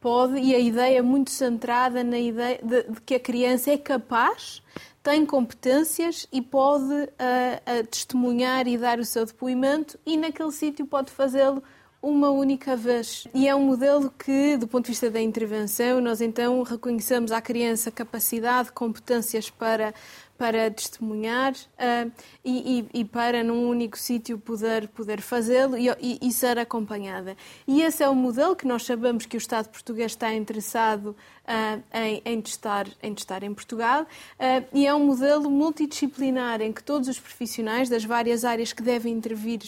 pode, 0.00 0.38
e 0.40 0.54
a 0.54 0.58
ideia 0.58 0.98
é 0.98 1.02
muito 1.02 1.30
centrada 1.30 2.02
na 2.02 2.18
ideia 2.18 2.58
de, 2.62 2.82
de, 2.84 3.00
que 3.02 3.14
a 3.14 3.20
criança 3.20 3.70
é 3.70 3.78
capaz 3.78 4.62
tem 5.02 5.24
competências 5.24 6.26
e 6.30 6.42
pode 6.42 6.92
uh, 6.92 6.96
uh, 6.96 7.86
testemunhar 7.90 8.66
e 8.68 8.76
dar 8.76 8.98
o 8.98 9.04
seu 9.04 9.24
depoimento 9.24 9.98
e 10.04 10.16
naquele 10.16 10.52
sítio 10.52 10.86
pode 10.86 11.10
fazê-lo 11.10 11.62
uma 12.02 12.30
única 12.30 12.76
vez. 12.76 13.26
E 13.34 13.46
é 13.46 13.54
um 13.54 13.64
modelo 13.64 14.10
que, 14.10 14.56
do 14.56 14.66
ponto 14.66 14.86
de 14.86 14.92
vista 14.92 15.10
da 15.10 15.20
intervenção, 15.20 16.00
nós 16.00 16.20
então 16.20 16.62
reconhecemos 16.62 17.30
à 17.30 17.40
criança 17.42 17.90
capacidade, 17.90 18.72
competências 18.72 19.50
para 19.50 19.92
para 20.40 20.70
testemunhar 20.70 21.52
uh, 21.52 22.10
e, 22.42 22.88
e, 22.94 23.00
e, 23.00 23.04
para 23.04 23.44
num 23.44 23.68
único 23.68 23.98
sítio 23.98 24.38
poder, 24.38 24.88
poder 24.88 25.20
fazê-lo 25.20 25.76
e, 25.76 25.90
e, 26.00 26.32
ser 26.32 26.58
acompanhada. 26.58 27.36
E 27.68 27.82
esse 27.82 28.02
é 28.02 28.08
o 28.08 28.14
modelo 28.14 28.56
que 28.56 28.66
nós 28.66 28.86
sabemos 28.86 29.26
que 29.26 29.36
o 29.36 29.38
Estado 29.38 29.68
português 29.68 30.12
está 30.12 30.32
interessado 30.32 31.08
uh, 31.44 31.82
em, 31.92 32.22
em, 32.24 32.40
testar, 32.40 32.86
em 33.02 33.12
testar 33.12 33.42
em 33.42 33.52
Portugal 33.52 34.04
uh, 34.04 34.66
e 34.72 34.86
é 34.86 34.94
um 34.94 35.04
modelo 35.04 35.50
multidisciplinar 35.50 36.62
em 36.62 36.72
que 36.72 36.82
todos 36.82 37.06
os 37.06 37.20
profissionais 37.20 37.90
das 37.90 38.06
várias 38.06 38.42
áreas 38.42 38.72
que 38.72 38.82
devem 38.82 39.12
intervir 39.12 39.60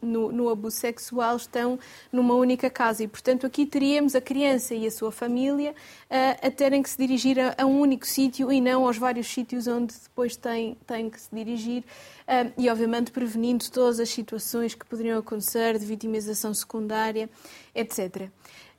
no, 0.00 0.30
no 0.30 0.48
abuso 0.48 0.76
sexual 0.76 1.36
estão 1.36 1.78
numa 2.12 2.34
única 2.34 2.70
casa 2.70 3.02
e, 3.02 3.08
portanto, 3.08 3.44
aqui 3.44 3.66
teríamos 3.66 4.14
a 4.14 4.20
criança 4.20 4.72
e 4.74 4.86
a 4.86 4.90
sua 4.90 5.10
família 5.10 5.74
a 6.08 6.50
terem 6.50 6.80
que 6.80 6.88
se 6.88 6.96
dirigir 6.96 7.40
a, 7.40 7.56
a 7.58 7.66
um 7.66 7.80
único 7.80 8.06
sítio 8.06 8.52
e 8.52 8.60
não 8.60 8.86
aos 8.86 8.96
vários 8.96 9.26
sítios 9.26 9.66
onde 9.66 9.97
depois 10.04 10.36
tem, 10.36 10.76
tem 10.86 11.08
que 11.10 11.20
se 11.20 11.28
dirigir 11.34 11.82
uh, 11.82 12.52
e, 12.56 12.68
obviamente, 12.68 13.10
prevenindo 13.10 13.70
todas 13.70 14.00
as 14.00 14.08
situações 14.08 14.74
que 14.74 14.84
poderiam 14.84 15.18
acontecer 15.18 15.78
de 15.78 15.84
vitimização 15.84 16.52
secundária, 16.54 17.28
etc. 17.74 18.30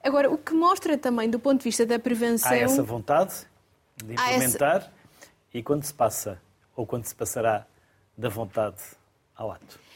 Agora, 0.03 0.31
o 0.31 0.37
que 0.37 0.53
mostra 0.53 0.97
também, 0.97 1.29
do 1.29 1.39
ponto 1.39 1.59
de 1.59 1.65
vista 1.65 1.85
da 1.85 1.99
prevenção. 1.99 2.51
Há 2.51 2.57
essa 2.57 2.83
vontade 2.83 3.33
de 3.97 4.13
implementar 4.13 4.77
essa... 4.77 4.91
e 5.53 5.61
quando 5.61 5.83
se 5.83 5.93
passa, 5.93 6.41
ou 6.75 6.85
quando 6.85 7.05
se 7.05 7.15
passará 7.15 7.65
da 8.17 8.29
vontade 8.29 8.81
ao 9.35 9.51
ato? 9.51 9.88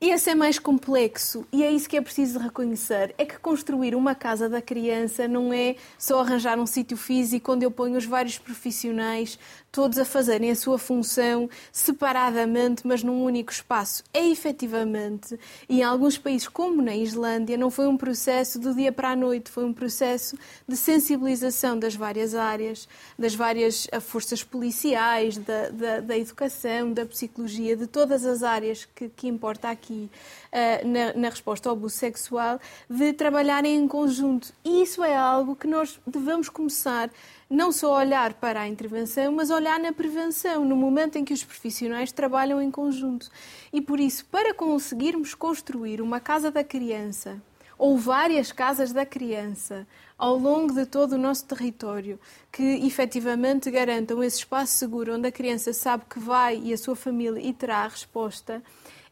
Esse 0.00 0.30
é 0.30 0.34
mais 0.34 0.60
complexo 0.60 1.44
e 1.52 1.64
é 1.64 1.72
isso 1.72 1.88
que 1.88 1.96
é 1.96 2.00
preciso 2.00 2.38
reconhecer. 2.38 3.12
É 3.18 3.24
que 3.24 3.36
construir 3.36 3.96
uma 3.96 4.14
casa 4.14 4.48
da 4.48 4.62
criança 4.62 5.26
não 5.26 5.52
é 5.52 5.74
só 5.98 6.20
arranjar 6.20 6.56
um 6.56 6.66
sítio 6.66 6.96
físico 6.96 7.52
onde 7.52 7.66
eu 7.66 7.70
ponho 7.72 7.98
os 7.98 8.04
vários 8.04 8.38
profissionais 8.38 9.36
todos 9.70 9.98
a 9.98 10.04
fazerem 10.04 10.50
a 10.50 10.56
sua 10.56 10.78
função 10.78 11.48
separadamente, 11.72 12.86
mas 12.86 13.02
num 13.02 13.22
único 13.22 13.52
espaço. 13.52 14.02
É 14.12 14.26
efetivamente, 14.26 15.38
e 15.68 15.80
em 15.80 15.82
alguns 15.82 16.16
países, 16.16 16.48
como 16.48 16.80
na 16.80 16.96
Islândia, 16.96 17.56
não 17.56 17.70
foi 17.70 17.86
um 17.86 17.96
processo 17.96 18.58
do 18.58 18.74
dia 18.74 18.90
para 18.90 19.10
a 19.10 19.16
noite, 19.16 19.50
foi 19.50 19.64
um 19.64 19.72
processo 19.72 20.36
de 20.66 20.76
sensibilização 20.76 21.78
das 21.78 21.94
várias 21.94 22.34
áreas, 22.34 22.88
das 23.18 23.34
várias 23.34 23.86
eh, 23.92 24.00
forças 24.00 24.42
policiais, 24.42 25.36
da, 25.36 25.68
da, 25.68 26.00
da 26.00 26.18
educação, 26.18 26.92
da 26.92 27.04
psicologia, 27.04 27.76
de 27.76 27.86
todas 27.86 28.24
as 28.24 28.42
áreas 28.42 28.86
que, 28.94 29.08
que 29.08 29.28
importa 29.28 29.68
aqui 29.68 29.87
uh, 29.92 30.88
na, 30.88 31.12
na 31.14 31.28
resposta 31.28 31.68
ao 31.68 31.74
abuso 31.74 31.96
sexual, 31.96 32.60
de 32.88 33.12
trabalharem 33.12 33.76
em 33.76 33.88
conjunto. 33.88 34.52
E 34.64 34.82
isso 34.82 35.02
é 35.02 35.16
algo 35.16 35.56
que 35.56 35.66
nós 35.66 36.00
devemos 36.06 36.48
começar 36.48 37.10
não 37.50 37.72
só 37.72 37.96
olhar 37.96 38.34
para 38.34 38.60
a 38.60 38.68
intervenção, 38.68 39.32
mas 39.32 39.50
olhar 39.50 39.80
na 39.80 39.92
prevenção, 39.92 40.64
no 40.64 40.76
momento 40.76 41.16
em 41.16 41.24
que 41.24 41.32
os 41.32 41.42
profissionais 41.42 42.12
trabalham 42.12 42.60
em 42.60 42.70
conjunto. 42.70 43.30
E 43.72 43.80
por 43.80 43.98
isso, 43.98 44.26
para 44.26 44.52
conseguirmos 44.52 45.34
construir 45.34 46.02
uma 46.02 46.20
casa 46.20 46.50
da 46.50 46.62
criança 46.62 47.40
ou 47.78 47.96
várias 47.96 48.50
casas 48.50 48.92
da 48.92 49.06
criança 49.06 49.86
ao 50.18 50.36
longo 50.36 50.74
de 50.74 50.84
todo 50.84 51.12
o 51.12 51.18
nosso 51.18 51.44
território 51.44 52.18
que 52.50 52.84
efetivamente 52.84 53.70
garantam 53.70 54.22
esse 54.22 54.38
espaço 54.38 54.72
seguro 54.72 55.14
onde 55.14 55.28
a 55.28 55.32
criança 55.32 55.72
sabe 55.72 56.04
que 56.10 56.18
vai 56.18 56.60
e 56.62 56.72
a 56.72 56.76
sua 56.76 56.96
família 56.96 57.40
e 57.40 57.52
terá 57.52 57.84
a 57.84 57.88
resposta, 57.88 58.60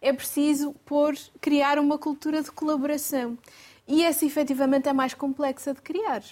é 0.00 0.12
preciso 0.12 0.74
criar 1.40 1.78
uma 1.78 1.98
cultura 1.98 2.42
de 2.42 2.50
colaboração. 2.50 3.38
E 3.86 4.02
essa 4.02 4.26
efetivamente 4.26 4.88
é 4.88 4.92
mais 4.92 5.14
complexa 5.14 5.72
de 5.72 5.80
criar 5.80 6.22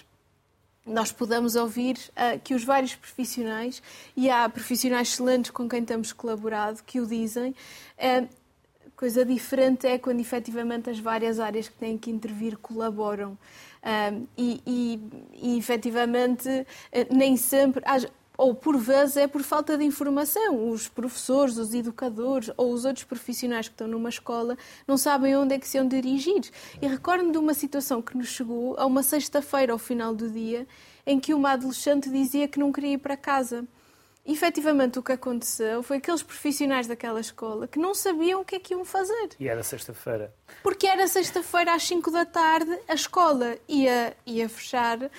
nós 0.85 1.11
podemos 1.11 1.55
ouvir 1.55 1.97
uh, 2.11 2.39
que 2.43 2.53
os 2.53 2.63
vários 2.63 2.95
profissionais, 2.95 3.81
e 4.15 4.29
há 4.29 4.47
profissionais 4.47 5.09
excelentes 5.09 5.49
com 5.49 5.67
quem 5.67 5.83
temos 5.83 6.13
colaborado, 6.13 6.83
que 6.83 6.99
o 6.99 7.07
dizem, 7.07 7.55
uh, 7.97 8.29
coisa 8.95 9.25
diferente 9.25 9.87
é 9.87 9.97
quando 9.97 10.19
efetivamente 10.19 10.89
as 10.89 10.99
várias 10.99 11.39
áreas 11.39 11.67
que 11.67 11.75
têm 11.75 11.97
que 11.97 12.11
intervir 12.11 12.57
colaboram. 12.57 13.31
Uh, 13.81 14.27
e, 14.37 14.61
e, 14.65 14.99
e 15.33 15.57
efetivamente 15.57 16.49
nem 17.11 17.37
sempre 17.37 17.83
ou 18.37 18.53
por 18.53 18.77
vezes 18.77 19.17
é 19.17 19.27
por 19.27 19.43
falta 19.43 19.77
de 19.77 19.83
informação. 19.83 20.69
Os 20.69 20.87
professores, 20.87 21.57
os 21.57 21.73
educadores 21.73 22.51
ou 22.57 22.71
os 22.71 22.85
outros 22.85 23.05
profissionais 23.05 23.67
que 23.67 23.73
estão 23.73 23.87
numa 23.87 24.09
escola 24.09 24.57
não 24.87 24.97
sabem 24.97 25.35
onde 25.35 25.55
é 25.55 25.59
que 25.59 25.67
se 25.67 25.77
iam 25.77 25.87
dirigir. 25.87 26.49
E 26.81 26.87
recordo-me 26.87 27.31
de 27.31 27.37
uma 27.37 27.53
situação 27.53 28.01
que 28.01 28.17
nos 28.17 28.27
chegou 28.27 28.75
a 28.77 28.85
uma 28.85 29.03
sexta-feira, 29.03 29.73
ao 29.73 29.79
final 29.79 30.13
do 30.13 30.29
dia, 30.29 30.67
em 31.05 31.19
que 31.19 31.33
uma 31.33 31.51
adolescente 31.51 32.09
dizia 32.09 32.47
que 32.47 32.59
não 32.59 32.71
queria 32.71 32.93
ir 32.93 32.97
para 32.97 33.15
casa. 33.15 33.65
E, 34.25 34.33
efetivamente, 34.33 34.97
o 34.97 35.03
que 35.03 35.11
aconteceu 35.11 35.83
foi 35.83 35.97
aqueles 35.97 36.23
profissionais 36.23 36.87
daquela 36.87 37.19
escola 37.19 37.67
que 37.67 37.77
não 37.77 37.93
sabiam 37.93 38.41
o 38.41 38.45
que 38.45 38.55
é 38.55 38.59
que 38.59 38.73
iam 38.73 38.83
fazer. 38.83 39.29
E 39.39 39.47
era 39.47 39.61
sexta-feira. 39.61 40.33
Porque 40.63 40.87
era 40.87 41.07
sexta-feira 41.07 41.75
às 41.75 41.83
5 41.83 42.09
da 42.09 42.25
tarde, 42.25 42.75
a 42.87 42.95
escola 42.95 43.55
ia, 43.67 44.17
ia 44.25 44.49
fechar 44.49 45.11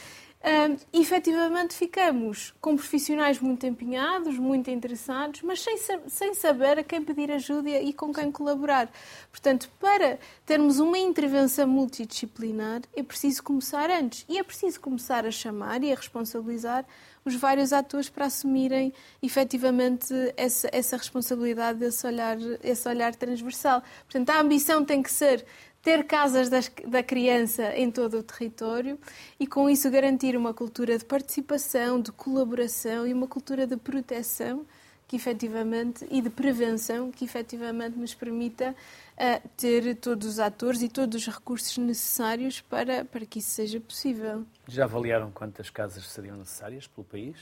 um, 0.45 0.77
efetivamente 1.01 1.75
ficamos 1.75 2.55
com 2.61 2.77
profissionais 2.77 3.41
muito 3.41 3.67
empenhados, 3.67 4.39
muito 4.39 4.71
interessados, 4.71 5.43
mas 5.43 5.61
sem, 5.61 5.77
sem 6.07 6.35
saber 6.35 6.79
a 6.79 6.85
quem 6.85 7.03
pedir 7.03 7.33
ajuda 7.33 7.71
e 7.71 7.93
com 7.93 8.13
quem 8.13 8.31
colaborar. 8.31 8.89
Portanto, 9.31 9.69
para 9.81 10.19
termos 10.45 10.79
uma 10.79 10.99
intervenção 10.99 11.67
multidisciplinar, 11.67 12.83
é 12.95 13.03
preciso 13.03 13.43
começar 13.43 13.91
antes. 13.91 14.25
E 14.29 14.39
é 14.39 14.43
preciso 14.45 14.81
começar 14.81 15.27
a 15.27 15.31
chamar 15.31 15.83
e 15.83 15.93
a 15.93 15.97
responsabilizar 15.97 16.85
os 17.25 17.35
vários 17.35 17.73
atores 17.73 18.09
para 18.09 18.27
assumirem 18.27 18.95
efetivamente 19.21 20.15
essa, 20.37 20.69
essa 20.71 20.97
responsabilidade, 20.97 21.85
esse 21.85 22.07
olhar, 22.07 22.37
esse 22.63 22.89
olhar 22.89 23.17
transversal. 23.17 23.83
Portanto, 24.05 24.31
a 24.31 24.41
ambição 24.41 24.85
tem 24.85 25.03
que 25.03 25.11
ser 25.11 25.45
ter 25.87 26.03
casas 26.03 26.49
das, 26.49 26.69
da 26.85 27.01
criança 27.01 27.73
em 27.77 27.93
todo 27.93 28.19
o 28.19 28.23
território 28.25 28.99
e, 29.39 29.47
com 29.47 29.71
isso, 29.71 29.89
garantir 29.89 30.37
uma 30.37 30.53
cultura 30.53 30.99
de 30.99 31.05
participação, 31.05 32.01
de 32.01 32.11
colaboração 32.11 33.07
e 33.07 33.13
uma 33.13 33.29
cultura 33.29 33.69
de 33.69 33.77
proteção 33.77 34.67
que 35.07 35.15
efetivamente 35.15 36.05
e 36.11 36.21
de 36.21 36.29
prevenção 36.29 37.13
que 37.13 37.25
efetivamente 37.25 37.97
nos 37.97 38.13
permita 38.13 38.75
uh, 39.13 39.49
ter 39.57 39.95
todos 39.95 40.27
os 40.27 40.41
atores 40.41 40.83
e 40.83 40.89
todos 40.89 41.23
os 41.25 41.33
recursos 41.33 41.79
necessários 41.79 42.61
para, 42.61 43.05
para 43.05 43.25
que 43.25 43.39
isso 43.39 43.51
seja 43.51 43.79
possível. 43.79 44.45
Já 44.67 44.83
avaliaram 44.83 45.31
quantas 45.31 45.71
casas 45.71 46.05
seriam 46.09 46.37
necessárias 46.37 46.89
pelo 46.89 47.05
país? 47.05 47.37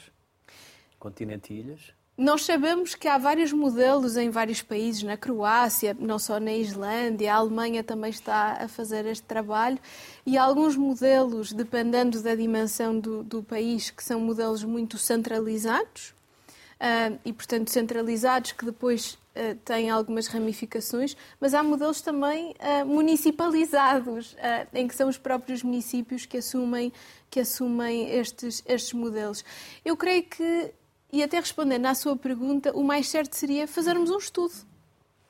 Continente 0.98 1.54
e 1.54 1.60
ilhas? 1.60 1.94
Nós 2.16 2.44
sabemos 2.44 2.94
que 2.94 3.08
há 3.08 3.18
vários 3.18 3.52
modelos 3.52 4.16
em 4.16 4.30
vários 4.30 4.62
países, 4.62 5.02
na 5.02 5.16
Croácia, 5.16 5.96
não 5.98 6.16
só 6.16 6.38
na 6.38 6.52
Islândia, 6.52 7.34
a 7.34 7.36
Alemanha 7.38 7.82
também 7.82 8.10
está 8.10 8.58
a 8.62 8.68
fazer 8.68 9.04
este 9.06 9.24
trabalho, 9.24 9.80
e 10.24 10.38
alguns 10.38 10.76
modelos, 10.76 11.52
dependendo 11.52 12.22
da 12.22 12.36
dimensão 12.36 13.00
do, 13.00 13.24
do 13.24 13.42
país, 13.42 13.90
que 13.90 14.04
são 14.04 14.20
modelos 14.20 14.62
muito 14.62 14.96
centralizados, 14.96 16.14
uh, 16.80 17.18
e 17.24 17.32
portanto 17.32 17.72
centralizados 17.72 18.52
que 18.52 18.64
depois 18.64 19.14
uh, 19.34 19.56
têm 19.64 19.90
algumas 19.90 20.28
ramificações, 20.28 21.16
mas 21.40 21.52
há 21.52 21.64
modelos 21.64 22.00
também 22.00 22.54
uh, 22.60 22.86
municipalizados, 22.86 24.36
em 24.72 24.86
que 24.86 24.94
são 24.94 25.08
os 25.08 25.18
próprios 25.18 25.64
municípios 25.64 26.24
que 26.26 26.36
assumem, 26.36 26.92
que 27.28 27.40
assumem 27.40 28.08
estes, 28.08 28.62
estes 28.66 28.92
modelos. 28.92 29.44
Eu 29.84 29.96
creio 29.96 30.22
que 30.22 30.72
e 31.14 31.22
até 31.22 31.38
respondendo 31.38 31.86
à 31.86 31.94
sua 31.94 32.16
pergunta, 32.16 32.72
o 32.76 32.82
mais 32.82 33.08
certo 33.08 33.34
seria 33.34 33.68
fazermos 33.68 34.10
um 34.10 34.18
estudo 34.18 34.52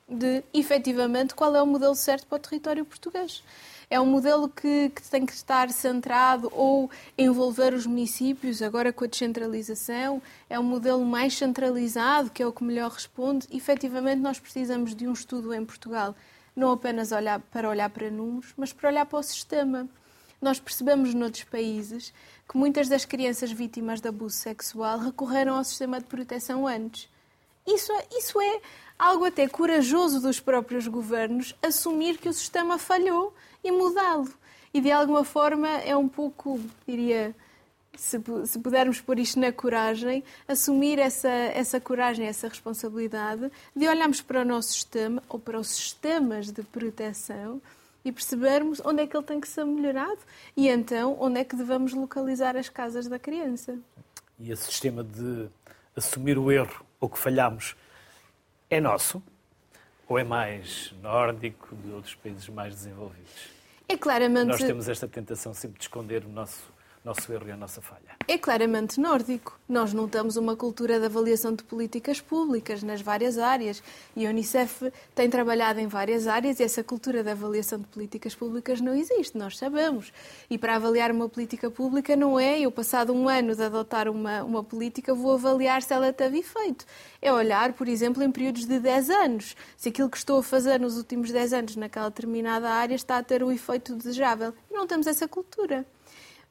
de, 0.09 0.43
efetivamente, 0.51 1.35
qual 1.35 1.55
é 1.55 1.61
o 1.61 1.67
modelo 1.67 1.93
certo 1.93 2.25
para 2.25 2.37
o 2.37 2.39
território 2.39 2.83
português. 2.83 3.43
É 3.87 4.01
um 4.01 4.05
modelo 4.07 4.49
que, 4.49 4.89
que, 4.89 5.03
tem 5.03 5.27
que 5.27 5.33
estar 5.33 5.69
centrado 5.69 6.51
ou 6.55 6.89
envolver 7.15 7.71
os 7.71 7.85
municípios, 7.85 8.63
agora 8.63 8.91
com 8.91 9.03
a 9.03 9.07
descentralização. 9.07 10.23
É 10.49 10.59
um 10.59 10.63
modelo 10.63 11.05
mais 11.05 11.37
centralizado, 11.37 12.31
que 12.31 12.41
é 12.41 12.47
o 12.47 12.51
que 12.51 12.63
melhor 12.63 12.89
responde. 12.89 13.47
Efetivamente, 13.51 14.21
nós 14.21 14.39
precisamos 14.39 14.95
de 14.95 15.07
um 15.07 15.13
estudo 15.13 15.53
em 15.53 15.63
Portugal, 15.63 16.15
não 16.55 16.71
apenas 16.71 17.11
olhar, 17.11 17.39
para 17.39 17.69
olhar 17.69 17.91
para 17.91 18.09
números, 18.09 18.55
mas 18.57 18.73
para 18.73 18.89
olhar 18.89 19.05
para 19.05 19.19
o 19.19 19.23
sistema. 19.23 19.87
Nós 20.45 20.59
percebemos 20.59 21.11
noutros 21.15 21.43
países 21.43 22.13
que 22.47 22.55
muitas 22.55 22.87
das 22.87 23.03
crianças 23.03 23.51
vítimas 23.51 23.99
de 23.99 24.09
abuso 24.09 24.35
sexual 24.35 24.99
recorreram 24.99 25.55
ao 25.55 25.63
sistema 25.63 25.99
de 25.99 26.05
proteção 26.05 26.67
antes. 26.67 27.09
Isso 27.65 27.91
é, 27.91 28.05
isso 28.11 28.39
é 28.39 28.61
algo 28.99 29.25
até 29.25 29.47
corajoso 29.47 30.21
dos 30.21 30.39
próprios 30.39 30.87
governos 30.87 31.55
assumir 31.63 32.19
que 32.19 32.29
o 32.29 32.33
sistema 32.33 32.77
falhou 32.77 33.33
e 33.63 33.71
mudá-lo. 33.71 34.31
E 34.71 34.79
de 34.79 34.91
alguma 34.91 35.23
forma 35.23 35.67
é 35.67 35.97
um 35.97 36.07
pouco, 36.07 36.61
diria, 36.87 37.35
se, 37.97 38.21
se 38.45 38.59
pudermos 38.59 39.01
pôr 39.01 39.17
isto 39.17 39.39
na 39.39 39.51
coragem, 39.51 40.23
assumir 40.47 40.99
essa, 40.99 41.27
essa 41.27 41.81
coragem, 41.81 42.27
essa 42.27 42.47
responsabilidade 42.47 43.51
de 43.75 43.87
olharmos 43.87 44.21
para 44.21 44.43
o 44.43 44.45
nosso 44.45 44.73
sistema 44.73 45.23
ou 45.27 45.39
para 45.39 45.59
os 45.59 45.69
sistemas 45.69 46.51
de 46.51 46.61
proteção 46.61 47.59
e 48.05 48.11
percebermos 48.11 48.79
onde 48.85 49.01
é 49.01 49.07
que 49.07 49.17
ele 49.17 49.25
tem 49.25 49.41
que 49.41 49.47
ser 49.47 49.65
melhorado 49.65 50.19
e 50.55 50.69
então 50.69 51.17
onde 51.19 51.39
é 51.39 51.43
que 51.43 51.55
devemos 51.55 51.91
localizar 51.91 52.55
as 52.55 52.69
casas 52.69 53.07
da 53.07 53.17
criança. 53.17 53.77
E 54.39 54.51
esse 54.51 54.65
sistema 54.65 55.03
de 55.03 55.49
assumir 55.95 56.37
o 56.37 56.51
erro 56.51 56.85
ou 56.99 57.09
que 57.09 57.17
falhamos 57.17 57.75
é 58.69 58.79
nosso 58.79 59.23
ou 60.07 60.19
é 60.19 60.23
mais 60.23 60.93
nórdico 61.01 61.75
de 61.77 61.91
outros 61.91 62.13
países 62.13 62.47
mais 62.47 62.75
desenvolvidos? 62.75 63.49
É 63.87 63.97
claramente. 63.97 64.47
Nós 64.47 64.61
temos 64.61 64.87
esta 64.87 65.07
tentação 65.07 65.53
sempre 65.53 65.79
de 65.79 65.85
esconder 65.85 66.25
o 66.25 66.29
nosso 66.29 66.74
nosso 67.05 67.31
erro 67.31 67.47
e 67.47 67.51
a 67.51 67.55
nossa 67.55 67.81
falha? 67.81 68.17
É 68.27 68.35
claramente 68.35 68.99
nórdico. 68.99 69.59
Nós 69.69 69.93
não 69.93 70.09
temos 70.09 70.37
uma 70.37 70.55
cultura 70.55 70.99
de 70.99 71.05
avaliação 71.05 71.53
de 71.53 71.63
políticas 71.63 72.19
públicas 72.19 72.81
nas 72.81 72.99
várias 72.99 73.37
áreas 73.37 73.83
e 74.15 74.25
a 74.25 74.29
Unicef 74.31 74.91
tem 75.13 75.29
trabalhado 75.29 75.79
em 75.79 75.87
várias 75.87 76.27
áreas 76.27 76.59
e 76.59 76.63
essa 76.63 76.83
cultura 76.83 77.23
de 77.23 77.29
avaliação 77.29 77.77
de 77.77 77.85
políticas 77.85 78.33
públicas 78.33 78.81
não 78.81 78.95
existe, 78.95 79.37
nós 79.37 79.55
sabemos. 79.57 80.11
E 80.49 80.57
para 80.57 80.75
avaliar 80.75 81.11
uma 81.11 81.29
política 81.29 81.69
pública 81.69 82.15
não 82.15 82.39
é 82.39 82.59
eu, 82.59 82.71
passado 82.71 83.13
um 83.13 83.29
ano 83.29 83.55
de 83.55 83.63
adotar 83.63 84.09
uma, 84.09 84.43
uma 84.43 84.63
política, 84.63 85.13
vou 85.13 85.33
avaliar 85.33 85.83
se 85.83 85.93
ela 85.93 86.11
teve 86.11 86.39
efeito. 86.39 86.85
É 87.21 87.31
olhar, 87.31 87.73
por 87.73 87.87
exemplo, 87.87 88.23
em 88.23 88.31
períodos 88.31 88.65
de 88.65 88.79
10 88.79 89.09
anos, 89.11 89.55
se 89.77 89.89
aquilo 89.89 90.09
que 90.09 90.17
estou 90.17 90.39
a 90.39 90.43
fazer 90.43 90.79
nos 90.79 90.97
últimos 90.97 91.31
10 91.31 91.53
anos 91.53 91.75
naquela 91.75 92.09
determinada 92.09 92.67
área 92.69 92.95
está 92.95 93.17
a 93.19 93.23
ter 93.23 93.43
o 93.43 93.51
efeito 93.51 93.95
desejável. 93.95 94.53
E 94.71 94.73
não 94.73 94.87
temos 94.87 95.05
essa 95.05 95.27
cultura. 95.27 95.85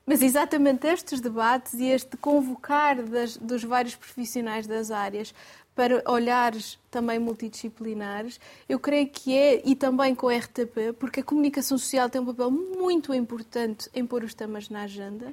Mas 0.07 0.21
exatamente 0.21 0.87
estes 0.87 1.21
debates 1.21 1.75
e 1.75 1.87
este 1.87 2.17
convocar 2.17 3.03
das, 3.03 3.37
dos 3.37 3.64
vários 3.64 3.95
profissionais 3.95 4.67
das 4.67 4.90
áreas 4.90 5.35
para 5.75 6.03
olhares 6.07 6.79
também 6.90 7.19
multidisciplinares, 7.19 8.38
eu 8.69 8.79
creio 8.79 9.09
que 9.09 9.37
é, 9.37 9.62
e 9.64 9.75
também 9.75 10.14
com 10.14 10.29
a 10.29 10.37
RTP, 10.37 10.93
porque 10.99 11.21
a 11.21 11.25
comunicação 11.25 11.77
social 11.77 12.09
tem 12.09 12.21
um 12.21 12.27
papel 12.27 12.51
muito 12.51 13.12
importante 13.12 13.90
em 13.95 14.07
pôr 14.07 14.23
os 14.23 14.35
temas 14.35 14.69
na 14.69 14.83
agenda, 14.83 15.33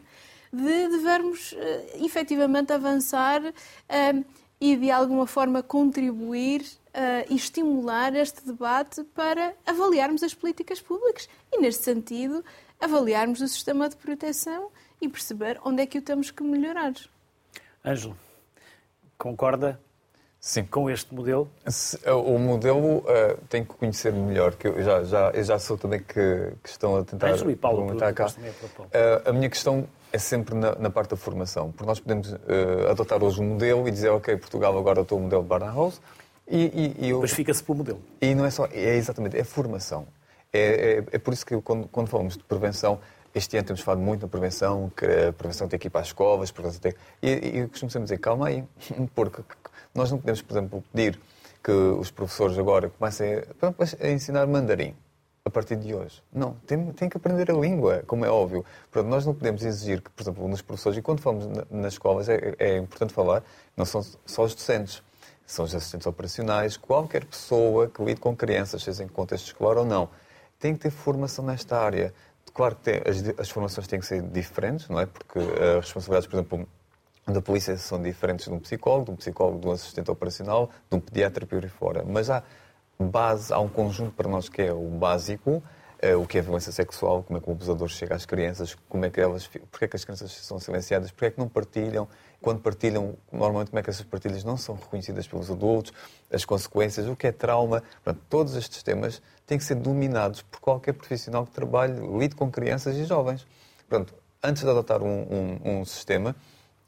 de 0.51 0.87
devermos 0.89 1.51
uh, 1.51 2.05
efetivamente 2.05 2.73
avançar 2.73 3.41
uh, 3.41 4.25
e 4.59 4.75
de 4.75 4.91
alguma 4.91 5.27
forma 5.27 5.61
contribuir 5.61 6.61
uh, 6.61 7.25
e 7.29 7.35
estimular 7.35 8.15
este 8.15 8.45
debate 8.45 9.03
para 9.15 9.53
avaliarmos 9.65 10.23
as 10.23 10.33
políticas 10.33 10.81
públicas. 10.81 11.29
E, 11.51 11.59
neste 11.61 11.83
sentido, 11.83 12.43
avaliarmos 12.81 13.39
o 13.39 13.47
sistema 13.47 13.87
de 13.87 13.95
proteção 13.95 14.69
e 14.99 15.07
perceber 15.07 15.59
onde 15.63 15.83
é 15.83 15.85
que 15.85 15.99
o 15.99 16.01
temos 16.01 16.31
que 16.31 16.43
melhorar. 16.43 16.93
Ângelo, 17.85 18.17
concorda 19.17 19.79
Sim. 20.39 20.63
com 20.63 20.89
este 20.89 21.13
modelo? 21.13 21.49
O 22.25 22.39
modelo 22.39 22.97
uh, 22.97 23.37
tem 23.47 23.63
que 23.63 23.73
conhecer 23.75 24.11
melhor, 24.11 24.55
que 24.55 24.67
eu 24.67 24.83
já, 24.83 25.03
já, 25.03 25.29
eu 25.29 25.43
já 25.43 25.59
sou 25.59 25.77
também 25.77 25.99
que, 25.99 26.53
que 26.63 26.69
estão 26.69 26.97
a 26.97 27.03
tentar 27.03 27.29
Ângelo 27.29 27.51
e 27.51 27.55
Paulo, 27.55 27.85
perguntar 27.85 28.13
cá. 28.13 28.27
Uh, 28.27 29.29
a 29.29 29.31
minha 29.31 29.49
questão 29.49 29.87
é 30.11 30.17
sempre 30.17 30.55
na, 30.55 30.75
na, 30.75 30.89
parte 30.89 31.11
da 31.11 31.15
formação, 31.15 31.71
porque 31.71 31.85
nós 31.85 31.99
podemos 31.99 32.31
uh, 32.31 32.37
adotar 32.89 33.23
hoje 33.23 33.39
um 33.39 33.49
modelo 33.49 33.87
e 33.87 33.91
dizer, 33.91 34.09
ok, 34.09 34.35
Portugal 34.37 34.77
agora 34.77 35.01
estou 35.01 35.19
o 35.19 35.21
modelo 35.21 35.43
Barnhouse, 35.43 35.99
e, 36.47 36.95
e, 36.99 37.05
e 37.05 37.09
eu... 37.11 37.21
Mas 37.21 37.31
fica-se 37.31 37.63
pelo 37.63 37.77
modelo. 37.77 38.01
E 38.19 38.35
não 38.35 38.45
é 38.45 38.49
só, 38.49 38.65
é 38.65 38.95
exatamente, 38.95 39.37
é 39.37 39.43
formação. 39.43 40.05
É, 40.53 40.59
é, 40.59 41.03
é 41.13 41.17
por 41.17 41.33
isso 41.33 41.45
que 41.45 41.59
quando, 41.61 41.87
quando, 41.87 42.07
falamos 42.07 42.35
de 42.35 42.43
prevenção, 42.43 42.99
este 43.33 43.55
ano 43.55 43.67
temos 43.67 43.81
falado 43.81 44.01
muito 44.01 44.23
na 44.23 44.27
prevenção, 44.27 44.91
que 44.95 45.05
a 45.05 45.31
prevenção 45.31 45.67
tem 45.67 45.79
que 45.79 45.87
ir 45.87 45.89
para 45.89 46.01
as 46.01 46.07
escolas, 46.07 46.51
tem... 46.79 46.93
e, 47.21 47.29
e 47.29 47.67
costumo 47.67 47.89
sempre 47.89 48.03
dizer, 48.03 48.17
calma 48.17 48.47
aí, 48.47 48.63
porque 49.15 49.41
nós 49.95 50.11
não 50.11 50.17
podemos, 50.17 50.41
por 50.41 50.53
exemplo, 50.53 50.83
pedir 50.91 51.19
que 51.63 51.71
os 51.71 52.11
professores 52.11 52.57
agora 52.57 52.89
comecem 52.89 53.35
a, 53.35 54.05
a 54.05 54.09
ensinar 54.09 54.45
mandarim 54.47 54.93
a 55.45 55.49
partir 55.49 55.77
de 55.77 55.95
hoje. 55.95 56.21
Não, 56.33 56.53
tem, 56.67 56.91
tem 56.91 57.07
que 57.07 57.15
aprender 57.15 57.49
a 57.49 57.53
língua, 57.53 58.03
como 58.05 58.25
é 58.25 58.29
óbvio. 58.29 58.65
Nós 59.05 59.25
não 59.25 59.33
podemos 59.33 59.63
exigir 59.63 60.01
que, 60.01 60.09
por 60.09 60.21
exemplo, 60.21 60.47
nos 60.47 60.61
professores, 60.61 60.97
e 60.97 61.01
quando 61.01 61.21
falamos 61.21 61.47
na, 61.47 61.65
nas 61.71 61.93
escolas, 61.93 62.27
é, 62.27 62.55
é 62.59 62.77
importante 62.77 63.13
falar, 63.13 63.41
não 63.75 63.85
são 63.85 64.03
só 64.25 64.43
os 64.43 64.53
docentes, 64.53 65.01
são 65.45 65.63
os 65.63 65.73
assistentes 65.73 66.05
operacionais, 66.05 66.75
qualquer 66.75 67.25
pessoa 67.25 67.87
que 67.87 68.03
lide 68.03 68.19
com 68.19 68.35
crianças, 68.35 68.83
seja 68.83 69.03
em 69.03 69.07
contexto 69.07 69.47
escolar 69.47 69.77
ou 69.77 69.85
não 69.85 70.09
tem 70.61 70.73
que 70.73 70.79
ter 70.79 70.91
formação 70.91 71.43
nesta 71.43 71.77
área. 71.77 72.13
Claro 72.53 72.75
que 72.75 72.83
tem, 72.83 73.01
as, 73.05 73.39
as, 73.39 73.49
formações 73.49 73.87
têm 73.87 73.99
que 73.99 74.05
ser 74.05 74.21
diferentes, 74.21 74.87
não 74.87 74.99
é? 74.99 75.05
Porque 75.05 75.39
as 75.39 75.85
responsabilidades, 75.85 76.27
por 76.27 76.35
exemplo, 76.35 76.67
da 77.27 77.41
polícia 77.41 77.77
são 77.77 78.01
diferentes 78.01 78.45
de 78.45 78.53
um 78.53 78.59
psicólogo, 78.59 79.05
de 79.05 79.11
um 79.11 79.15
psicólogo, 79.15 79.59
de 79.59 79.67
um 79.67 79.71
assistente 79.71 80.11
operacional, 80.11 80.69
de 80.89 80.97
um 80.97 80.99
pediatra 80.99 81.45
por 81.45 81.63
aí 81.63 81.69
fora. 81.69 82.03
Mas 82.05 82.29
há 82.29 82.43
base, 82.99 83.53
há 83.53 83.59
um 83.59 83.69
conjunto 83.69 84.11
para 84.11 84.29
nós 84.29 84.49
que 84.49 84.61
é 84.61 84.73
o 84.73 84.87
básico, 84.89 85.63
é, 85.99 86.15
o 86.15 86.25
que 86.25 86.37
é 86.37 86.41
violência 86.41 86.71
sexual, 86.71 87.23
como 87.23 87.37
é 87.37 87.41
que 87.41 87.49
o 87.49 87.53
abusador 87.53 87.87
chega 87.87 88.15
às 88.15 88.25
crianças, 88.25 88.75
como 88.89 89.05
é 89.05 89.09
que 89.09 89.21
elas, 89.21 89.47
porque 89.47 89.85
é 89.85 89.87
que 89.87 89.95
as 89.95 90.03
crianças 90.03 90.31
são 90.31 90.59
silenciadas, 90.59 91.11
porque 91.11 91.25
é 91.25 91.31
que 91.31 91.39
não 91.39 91.47
partilham, 91.47 92.07
quando 92.41 92.59
partilham, 92.59 93.15
normalmente 93.31 93.69
como 93.69 93.79
é 93.79 93.83
que 93.83 93.89
essas 93.89 94.05
partilhas 94.05 94.43
não 94.43 94.57
são 94.57 94.75
reconhecidas 94.75 95.27
pelos 95.27 95.51
adultos, 95.51 95.93
as 96.31 96.43
consequências, 96.43 97.07
o 97.07 97.15
que 97.15 97.27
é 97.27 97.31
trauma. 97.31 97.83
Portanto, 98.03 98.25
todos 98.29 98.55
estes 98.55 98.81
temas 98.81 99.21
têm 99.45 99.57
que 99.57 99.63
ser 99.63 99.75
dominados 99.75 100.41
por 100.41 100.59
qualquer 100.59 100.93
profissional 100.93 101.45
que 101.45 101.51
trabalhe, 101.51 101.99
lide 102.17 102.35
com 102.35 102.49
crianças 102.49 102.97
e 102.97 103.05
jovens. 103.05 103.45
Portanto, 103.87 104.13
antes 104.43 104.63
de 104.63 104.69
adotar 104.69 105.03
um, 105.03 105.07
um, 105.21 105.79
um 105.79 105.85
sistema, 105.85 106.35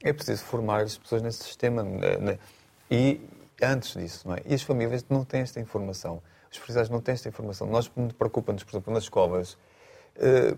é 0.04 0.12
preciso 0.12 0.44
formar 0.44 0.82
as 0.82 0.98
pessoas 0.98 1.22
nesse 1.22 1.44
sistema. 1.44 1.86
E 2.90 3.22
antes 3.62 3.94
disso, 3.94 4.28
não 4.28 4.36
é? 4.36 4.42
E 4.46 4.54
as 4.54 4.62
famílias 4.64 5.06
não 5.10 5.24
têm 5.24 5.42
esta 5.42 5.60
informação. 5.60 6.22
Os 6.52 6.58
profissionais 6.58 6.90
não 6.90 7.00
têm 7.00 7.14
esta 7.14 7.30
informação. 7.30 7.68
Nós 7.68 7.90
preocupa-nos, 8.18 8.64
por 8.64 8.72
exemplo, 8.72 8.94
nas 8.94 9.04
escolas, 9.04 9.58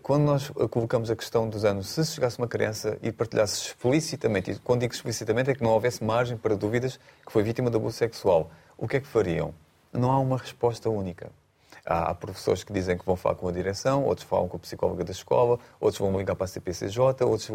quando 0.01 0.23
nós 0.23 0.49
colocamos 0.69 1.09
a 1.09 1.15
questão 1.15 1.49
dos 1.49 1.63
anos, 1.63 1.87
se 1.87 2.05
chegasse 2.05 2.37
uma 2.37 2.47
criança 2.47 2.97
e 3.01 3.11
partilhasse 3.11 3.67
explicitamente, 3.67 4.51
e 4.51 4.59
quando 4.59 4.81
digo 4.81 4.93
explicitamente 4.93 5.49
é 5.49 5.55
que 5.55 5.63
não 5.63 5.71
houvesse 5.71 6.03
margem 6.03 6.37
para 6.37 6.55
dúvidas 6.55 6.99
que 7.25 7.31
foi 7.31 7.41
vítima 7.41 7.69
de 7.69 7.77
abuso 7.77 7.97
sexual, 7.97 8.51
o 8.77 8.87
que 8.87 8.97
é 8.97 8.99
que 8.99 9.07
fariam? 9.07 9.53
Não 9.93 10.11
há 10.11 10.19
uma 10.19 10.37
resposta 10.37 10.89
única. 10.89 11.31
Há, 11.85 12.13
professores 12.15 12.63
que 12.63 12.73
dizem 12.73 12.97
que 12.97 13.05
vão 13.05 13.15
falar 13.15 13.35
com 13.35 13.47
a 13.47 13.51
direção, 13.51 14.03
outros 14.03 14.27
falam 14.27 14.47
com 14.47 14.57
a 14.57 14.59
psicóloga 14.59 15.03
da 15.03 15.11
escola, 15.11 15.59
outros 15.79 15.99
vão 15.99 16.17
ligar 16.17 16.35
para 16.35 16.45
a 16.45 16.47
CPCJ, 16.47 17.23
outros 17.23 17.49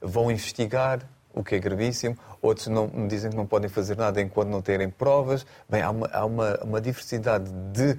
vão 0.00 0.30
investigar, 0.30 1.00
o 1.34 1.42
que 1.42 1.54
é 1.54 1.58
gravíssimo, 1.58 2.16
outros 2.40 2.68
não, 2.68 2.88
dizem 3.08 3.30
que 3.30 3.36
não 3.36 3.46
podem 3.46 3.68
fazer 3.68 3.96
nada 3.96 4.20
enquanto 4.20 4.48
não 4.48 4.62
terem 4.62 4.88
provas. 4.88 5.44
Bem, 5.68 5.82
há 5.82 5.90
uma, 5.90 6.06
há 6.12 6.24
uma, 6.24 6.58
uma 6.62 6.80
diversidade 6.80 7.50
de, 7.72 7.94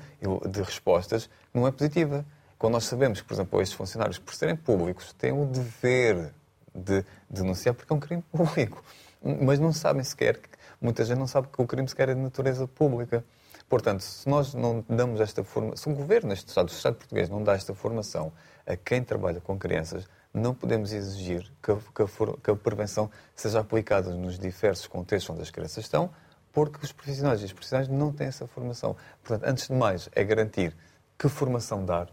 de 0.50 0.62
respostas 0.62 1.28
que 1.28 1.60
não 1.60 1.68
é 1.68 1.72
positiva. 1.72 2.26
Quando 2.64 2.76
nós 2.76 2.86
sabemos 2.86 3.20
que, 3.20 3.28
por 3.28 3.34
exemplo, 3.34 3.62
estes 3.62 3.76
funcionários, 3.76 4.18
por 4.18 4.34
serem 4.34 4.56
públicos, 4.56 5.12
têm 5.12 5.34
o 5.34 5.46
dever 5.46 6.34
de 6.74 7.04
denunciar 7.30 7.76
porque 7.76 7.92
é 7.92 7.96
um 7.98 8.00
crime 8.00 8.24
público. 8.32 8.82
Mas 9.22 9.60
não 9.60 9.74
sabem 9.74 10.02
sequer, 10.02 10.40
muita 10.80 11.04
gente 11.04 11.18
não 11.18 11.28
sabe 11.28 11.50
que 11.50 11.62
o 11.62 11.68
crime 11.68 11.90
sequer 11.90 12.08
é 12.08 12.14
de 12.14 12.22
natureza 12.22 12.66
pública. 12.66 13.22
Portanto, 13.68 14.00
se 14.00 14.30
nós 14.30 14.54
não 14.54 14.82
damos 14.88 15.20
esta 15.20 15.44
formação, 15.44 15.76
se 15.76 15.90
o 15.90 15.94
governo 15.94 16.30
neste 16.30 16.48
Estado, 16.48 16.70
o 16.70 16.72
Estado 16.72 16.96
português, 16.96 17.28
não 17.28 17.44
dá 17.44 17.54
esta 17.54 17.74
formação 17.74 18.32
a 18.66 18.78
quem 18.78 19.04
trabalha 19.04 19.42
com 19.42 19.60
crianças, 19.60 20.08
não 20.34 20.56
podemos 20.56 20.94
exigir 20.94 21.52
que 21.62 21.70
a, 21.70 21.76
que, 21.76 22.02
a, 22.02 22.08
que 22.42 22.50
a, 22.50 22.56
prevenção 22.56 23.12
seja 23.36 23.60
aplicada 23.60 24.10
nos 24.12 24.40
diversos 24.40 24.88
contextos 24.88 25.30
onde 25.32 25.42
as 25.42 25.52
crianças 25.52 25.84
estão, 25.84 26.10
porque 26.54 26.80
os 26.82 26.94
profissionais 26.94 27.42
e 27.42 27.44
os 27.44 27.52
profissionais 27.52 27.90
não 27.90 28.14
têm 28.14 28.28
essa 28.28 28.48
formação. 28.48 28.96
Portanto, 29.22 29.50
antes 29.50 29.68
de 29.68 29.74
mais, 29.74 30.08
é 30.14 30.24
garantir 30.24 30.74
que 31.20 31.28
formação 31.28 31.84
dar, 31.84 32.08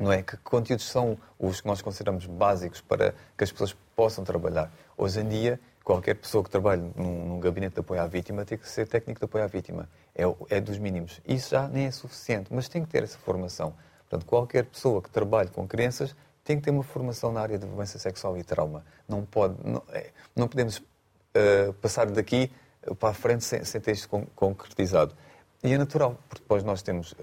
não 0.00 0.10
é? 0.10 0.22
Que 0.22 0.36
conteúdos 0.38 0.86
são 0.86 1.18
os 1.38 1.60
que 1.60 1.66
nós 1.66 1.82
consideramos 1.82 2.24
básicos 2.24 2.80
para 2.80 3.14
que 3.36 3.44
as 3.44 3.52
pessoas 3.52 3.76
possam 3.94 4.24
trabalhar. 4.24 4.72
Hoje 4.96 5.20
em 5.20 5.28
dia, 5.28 5.60
qualquer 5.84 6.14
pessoa 6.14 6.42
que 6.42 6.48
trabalhe 6.48 6.82
num, 6.96 7.26
num 7.26 7.40
gabinete 7.40 7.74
de 7.74 7.80
apoio 7.80 8.00
à 8.00 8.06
vítima 8.06 8.44
tem 8.44 8.56
que 8.56 8.66
ser 8.66 8.88
técnico 8.88 9.20
de 9.20 9.24
apoio 9.26 9.44
à 9.44 9.46
vítima. 9.46 9.88
É, 10.14 10.22
é, 10.56 10.60
dos 10.60 10.78
mínimos. 10.78 11.20
Isso 11.28 11.50
já 11.50 11.68
nem 11.68 11.84
é 11.84 11.90
suficiente, 11.90 12.52
mas 12.52 12.68
tem 12.68 12.82
que 12.82 12.88
ter 12.88 13.02
essa 13.02 13.18
formação. 13.18 13.74
Portanto, 14.08 14.26
qualquer 14.26 14.64
pessoa 14.64 15.02
que 15.02 15.10
trabalhe 15.10 15.50
com 15.50 15.68
crianças 15.68 16.16
tem 16.42 16.56
que 16.56 16.62
ter 16.62 16.70
uma 16.70 16.82
formação 16.82 17.30
na 17.30 17.40
área 17.42 17.58
de 17.58 17.66
violência 17.66 17.98
sexual 17.98 18.36
e 18.36 18.42
trauma. 18.42 18.84
Não, 19.06 19.24
pode, 19.24 19.54
não, 19.62 19.82
é, 19.90 20.10
não 20.34 20.48
podemos 20.48 20.78
uh, 20.78 21.72
passar 21.74 22.10
daqui 22.10 22.50
para 22.98 23.10
a 23.10 23.14
frente 23.14 23.44
sem, 23.44 23.62
sem 23.64 23.80
ter 23.80 23.92
isto 23.92 24.08
concretizado. 24.34 25.14
E 25.62 25.72
é 25.72 25.78
natural, 25.78 26.18
porque 26.28 26.42
depois 26.42 26.64
nós 26.64 26.80
temos 26.80 27.12
uh, 27.12 27.16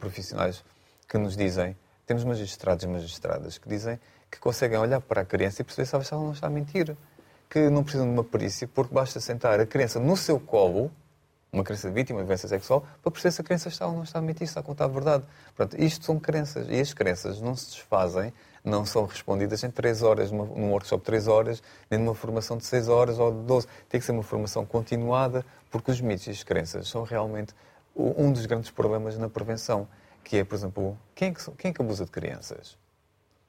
profissionais 0.00 0.64
que 1.06 1.18
nos 1.18 1.36
dizem 1.36 1.76
temos 2.06 2.24
magistrados 2.24 2.84
e 2.84 2.88
magistradas 2.88 3.58
que 3.58 3.68
dizem 3.68 3.98
que 4.30 4.38
conseguem 4.38 4.78
olhar 4.78 5.00
para 5.00 5.22
a 5.22 5.24
criança 5.24 5.62
e 5.62 5.64
perceber 5.64 5.86
se 5.86 6.12
ela 6.12 6.22
não 6.22 6.32
está 6.32 6.48
a 6.48 6.50
mentir. 6.50 6.96
Que 7.48 7.70
não 7.70 7.82
precisam 7.82 8.06
de 8.06 8.12
uma 8.12 8.24
perícia, 8.24 8.66
porque 8.66 8.92
basta 8.92 9.20
sentar 9.20 9.60
a 9.60 9.66
criança 9.66 10.00
no 10.00 10.16
seu 10.16 10.40
colo, 10.40 10.90
uma 11.52 11.62
criança 11.62 11.88
vítima 11.88 12.18
de 12.18 12.24
violência 12.24 12.48
sexual, 12.48 12.84
para 13.00 13.12
perceber 13.12 13.32
se 13.32 13.40
a 13.40 13.44
criança 13.44 13.68
está 13.68 13.86
ou 13.86 13.92
não 13.92 14.02
está 14.02 14.18
a 14.18 14.22
mentir, 14.22 14.42
está 14.42 14.58
a 14.58 14.62
contar 14.62 14.86
a 14.86 14.88
verdade. 14.88 15.24
Portanto, 15.54 15.80
isto 15.80 16.04
são 16.04 16.18
crenças. 16.18 16.66
E 16.68 16.80
as 16.80 16.92
crenças 16.92 17.40
não 17.40 17.54
se 17.54 17.66
desfazem, 17.66 18.32
não 18.64 18.84
são 18.84 19.04
respondidas 19.06 19.62
em 19.62 19.70
três 19.70 20.02
horas, 20.02 20.32
num 20.32 20.70
workshop 20.70 21.00
de 21.02 21.06
três 21.06 21.28
horas, 21.28 21.62
nem 21.88 22.00
numa 22.00 22.14
formação 22.14 22.56
de 22.56 22.64
seis 22.64 22.88
horas 22.88 23.20
ou 23.20 23.30
de 23.30 23.46
doze. 23.46 23.68
Tem 23.88 24.00
que 24.00 24.06
ser 24.06 24.12
uma 24.12 24.22
formação 24.24 24.66
continuada, 24.66 25.44
porque 25.70 25.92
os 25.92 26.00
mitos 26.00 26.26
e 26.26 26.30
as 26.30 26.42
crenças 26.42 26.88
são 26.88 27.04
realmente 27.04 27.54
um 27.94 28.32
dos 28.32 28.46
grandes 28.46 28.70
problemas 28.70 29.16
na 29.16 29.28
prevenção 29.28 29.86
que 30.24 30.38
é, 30.38 30.44
por 30.44 30.54
exemplo, 30.54 30.98
quem 31.14 31.28
é 31.28 31.32
que, 31.32 31.50
quem 31.52 31.70
é 31.70 31.74
que 31.74 31.82
abusa 31.82 32.04
de 32.04 32.10
crianças? 32.10 32.76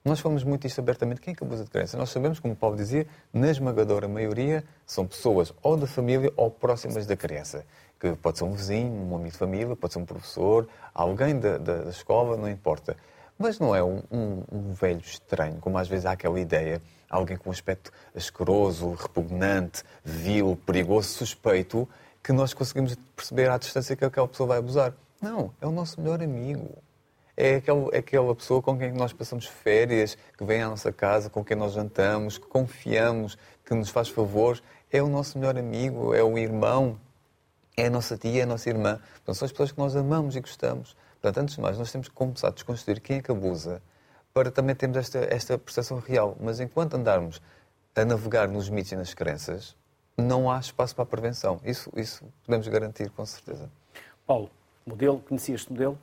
Nós 0.06 0.20
falamos 0.20 0.44
muito 0.44 0.68
isto 0.68 0.80
abertamente. 0.80 1.20
Quem 1.20 1.34
é 1.34 1.36
que 1.36 1.44
abusa 1.44 1.64
de 1.64 1.70
crianças? 1.72 2.00
Nós 2.00 2.12
sabemos, 2.12 2.40
como 2.40 2.56
Paulo 2.56 2.76
dizia, 2.76 3.08
na 3.34 3.50
esmagadora 3.50 4.08
maioria 4.08 4.64
são 4.86 5.08
pessoas 5.08 5.52
ou 5.64 5.76
da 5.76 5.88
família 5.88 6.32
ou 6.38 6.52
próximas 6.52 7.08
da 7.08 7.16
criança. 7.16 7.66
Que 8.00 8.16
pode 8.16 8.38
ser 8.38 8.44
um 8.44 8.52
vizinho, 8.52 8.92
um 8.92 9.16
amigo 9.16 9.32
de 9.32 9.38
família, 9.38 9.76
pode 9.76 9.94
ser 9.94 10.00
um 10.00 10.06
professor, 10.06 10.68
alguém 10.94 11.40
da, 11.40 11.58
da, 11.58 11.78
da 11.78 11.90
escola, 11.90 12.38
não 12.38 12.48
importa. 12.48 12.96
Mas 13.36 13.58
não 13.58 13.76
é 13.76 13.84
um, 13.84 14.04
um, 14.12 14.44
um, 14.52 14.74
velho 14.74 15.00
estranho, 15.00 15.58
como 15.60 15.78
às 15.78 15.88
vezes 15.88 16.06
há 16.06 16.12
aquela 16.12 16.40
ideia, 16.40 16.80
alguém 17.10 17.36
com 17.36 17.50
um 17.50 17.52
aspecto 17.52 17.92
asqueroso, 18.16 18.92
repugnante, 18.92 19.82
vil, 20.04 20.56
perigoso, 20.68 21.10
suspeito, 21.10 21.90
que 22.22 22.32
nós 22.32 22.54
conseguimos 22.54 22.96
perceber 23.16 23.50
à 23.50 23.58
distância 23.58 23.96
que 23.96 24.06
aquela 24.06 24.28
pessoa 24.28 24.48
vai 24.48 24.60
abusar. 24.60 24.94
Não, 25.22 25.54
é 25.60 25.68
o 25.68 25.72
nosso 25.72 26.00
melhor 26.00 26.22
amigo. 26.22 26.70
É 27.38 27.56
aquela, 27.56 27.90
é 27.94 27.98
aquela 27.98 28.34
pessoa 28.36 28.62
com 28.62 28.78
quem 28.78 28.94
nós 28.94 29.12
passamos 29.12 29.46
férias, 29.46 30.18
que 30.38 30.46
vem 30.46 30.62
à 30.62 30.70
nossa 30.70 30.92
casa, 30.92 31.30
com 31.30 31.44
quem 31.44 31.58
nós 31.58 31.74
jantamos, 31.74 32.38
que 32.38 32.48
confiamos, 32.48 33.38
que 33.66 33.74
nos 33.74 33.90
faz 33.90 34.08
favores. 34.08 34.64
É 34.92 35.02
o 35.02 35.08
nosso 35.08 35.38
melhor 35.38 35.58
amigo, 35.58 36.14
é 36.14 36.24
o 36.24 36.38
irmão, 36.38 37.00
é 37.76 37.88
a 37.88 37.90
nossa 37.90 38.18
tia, 38.18 38.42
é 38.42 38.44
a 38.44 38.46
nossa 38.46 38.70
irmã. 38.70 39.00
Portanto, 39.16 39.36
são 39.36 39.46
as 39.46 39.52
pessoas 39.52 39.72
que 39.72 39.78
nós 39.78 39.96
amamos 39.96 40.36
e 40.36 40.40
gostamos. 40.40 40.96
Portanto, 41.22 41.44
antes 41.44 41.56
de 41.56 41.62
mais, 41.62 41.78
nós 41.78 41.92
temos 41.92 42.08
que 42.08 42.14
começar 42.14 42.48
a 42.48 42.52
desconstruir 42.52 43.02
quem 43.02 43.18
é 43.18 43.22
que 43.22 43.32
abusa 43.32 43.82
para 44.34 44.52
também 44.52 44.76
termos 44.76 44.98
esta, 44.98 45.20
esta 45.34 45.58
percepção 45.58 46.00
real. 46.00 46.38
Mas 46.40 46.60
enquanto 46.60 46.96
andarmos 46.96 47.42
a 47.96 48.06
navegar 48.06 48.48
nos 48.48 48.70
mitos 48.70 48.92
e 48.92 48.96
nas 48.96 49.14
crenças, 49.14 49.76
não 50.18 50.50
há 50.52 50.60
espaço 50.60 50.96
para 50.96 51.04
a 51.04 51.08
prevenção. 51.08 51.60
Isso, 51.64 51.92
isso 51.96 52.26
podemos 52.46 52.68
garantir 52.68 53.10
com 53.10 53.26
certeza. 53.26 53.70
Paulo, 54.26 54.50
modelo, 54.86 55.20
conhecia 55.20 55.56
este 55.56 55.72
modelo? 55.72 55.98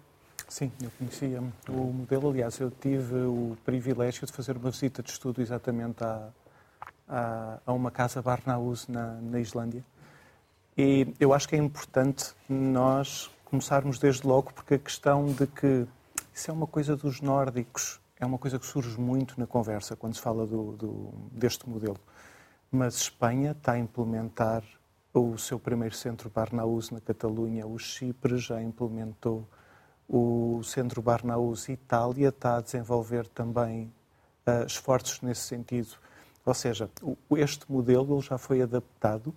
Sim, 0.49 0.70
eu 0.83 0.91
conhecia 0.99 1.41
o 1.68 1.72
modelo. 1.72 2.30
Aliás, 2.30 2.59
eu 2.59 2.70
tive 2.70 3.14
o 3.14 3.57
privilégio 3.64 4.26
de 4.26 4.33
fazer 4.33 4.57
uma 4.57 4.70
visita 4.70 5.03
de 5.03 5.11
estudo 5.11 5.41
exatamente 5.41 6.03
a, 6.03 6.28
a, 7.09 7.59
a 7.64 7.72
uma 7.72 7.91
casa 7.91 8.20
Barnaús 8.20 8.89
na, 8.89 9.14
na 9.20 9.41
Islândia. 9.41 9.85
E 10.76 11.14
eu 11.20 11.33
acho 11.33 11.49
que 11.49 11.55
é 11.55 11.59
importante 11.59 12.35
nós 12.49 13.30
começarmos 13.45 13.99
desde 13.99 14.26
logo, 14.26 14.53
porque 14.53 14.74
a 14.74 14.78
questão 14.78 15.26
de 15.26 15.47
que 15.47 15.87
isso 16.35 16.51
é 16.51 16.55
uma 16.55 16.66
coisa 16.66 16.97
dos 16.97 17.20
nórdicos, 17.20 18.01
é 18.18 18.26
uma 18.26 18.39
coisa 18.39 18.59
que 18.59 18.66
surge 18.66 18.99
muito 18.99 19.39
na 19.39 19.47
conversa 19.47 19.95
quando 19.95 20.14
se 20.14 20.20
fala 20.20 20.47
do, 20.47 20.72
do, 20.72 21.14
deste 21.30 21.68
modelo. 21.68 22.01
Mas 22.70 22.97
Espanha 22.97 23.53
está 23.53 23.72
a 23.72 23.78
implementar 23.78 24.64
o 25.13 25.37
seu 25.37 25.59
primeiro 25.59 25.95
centro 25.95 26.31
Barnaús 26.31 26.91
na 26.91 27.01
Catalunha, 27.01 27.67
o 27.67 27.79
Chipre 27.79 28.39
já 28.39 28.63
implementou 28.63 29.47
o 30.09 30.63
centro 30.63 31.01
Barnaús 31.01 31.71
Itália 31.71 32.29
está 32.29 32.59
a 32.59 32.61
desenvolver 32.61 33.27
também 33.29 33.93
uh, 34.47 34.67
esforços 34.67 35.23
nesse 35.23 35.43
sentido. 35.43 35.97
Ou 36.45 36.53
seja, 36.53 36.91
o, 37.03 37.17
este 37.39 37.71
modelo 37.71 38.21
já 38.21 38.37
foi 38.37 38.61
adaptado 38.61 39.35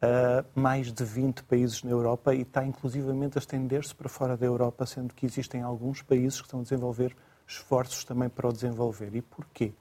a 0.00 0.44
mais 0.58 0.90
de 0.90 1.04
20 1.04 1.44
países 1.44 1.82
na 1.82 1.90
Europa 1.90 2.34
e 2.34 2.42
está 2.42 2.64
inclusivamente 2.64 3.36
a 3.36 3.40
estender-se 3.40 3.94
para 3.94 4.08
fora 4.08 4.36
da 4.36 4.46
Europa, 4.46 4.86
sendo 4.86 5.12
que 5.12 5.26
existem 5.26 5.60
alguns 5.60 6.00
países 6.00 6.40
que 6.40 6.46
estão 6.46 6.60
a 6.60 6.62
desenvolver 6.62 7.14
esforços 7.46 8.02
também 8.02 8.28
para 8.30 8.48
o 8.48 8.52
desenvolver. 8.52 9.14
E 9.14 9.20
porquê? 9.20 9.72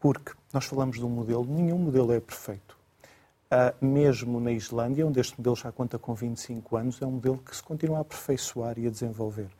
Porque 0.00 0.32
nós 0.52 0.64
falamos 0.64 0.98
de 0.98 1.04
um 1.04 1.10
modelo, 1.10 1.44
nenhum 1.44 1.78
modelo 1.78 2.12
é 2.12 2.20
perfeito. 2.20 2.81
Uh, 3.52 3.84
mesmo 3.84 4.40
na 4.40 4.50
Islândia, 4.50 5.06
onde 5.06 5.20
este 5.20 5.36
modelo 5.36 5.54
já 5.54 5.70
conta 5.70 5.98
com 5.98 6.14
25 6.14 6.74
anos, 6.74 7.02
é 7.02 7.06
um 7.06 7.10
modelo 7.10 7.36
que 7.36 7.54
se 7.54 7.62
continua 7.62 7.98
a 7.98 8.00
aperfeiçoar 8.00 8.78
e 8.78 8.86
a 8.86 8.90
desenvolver. 8.90 9.50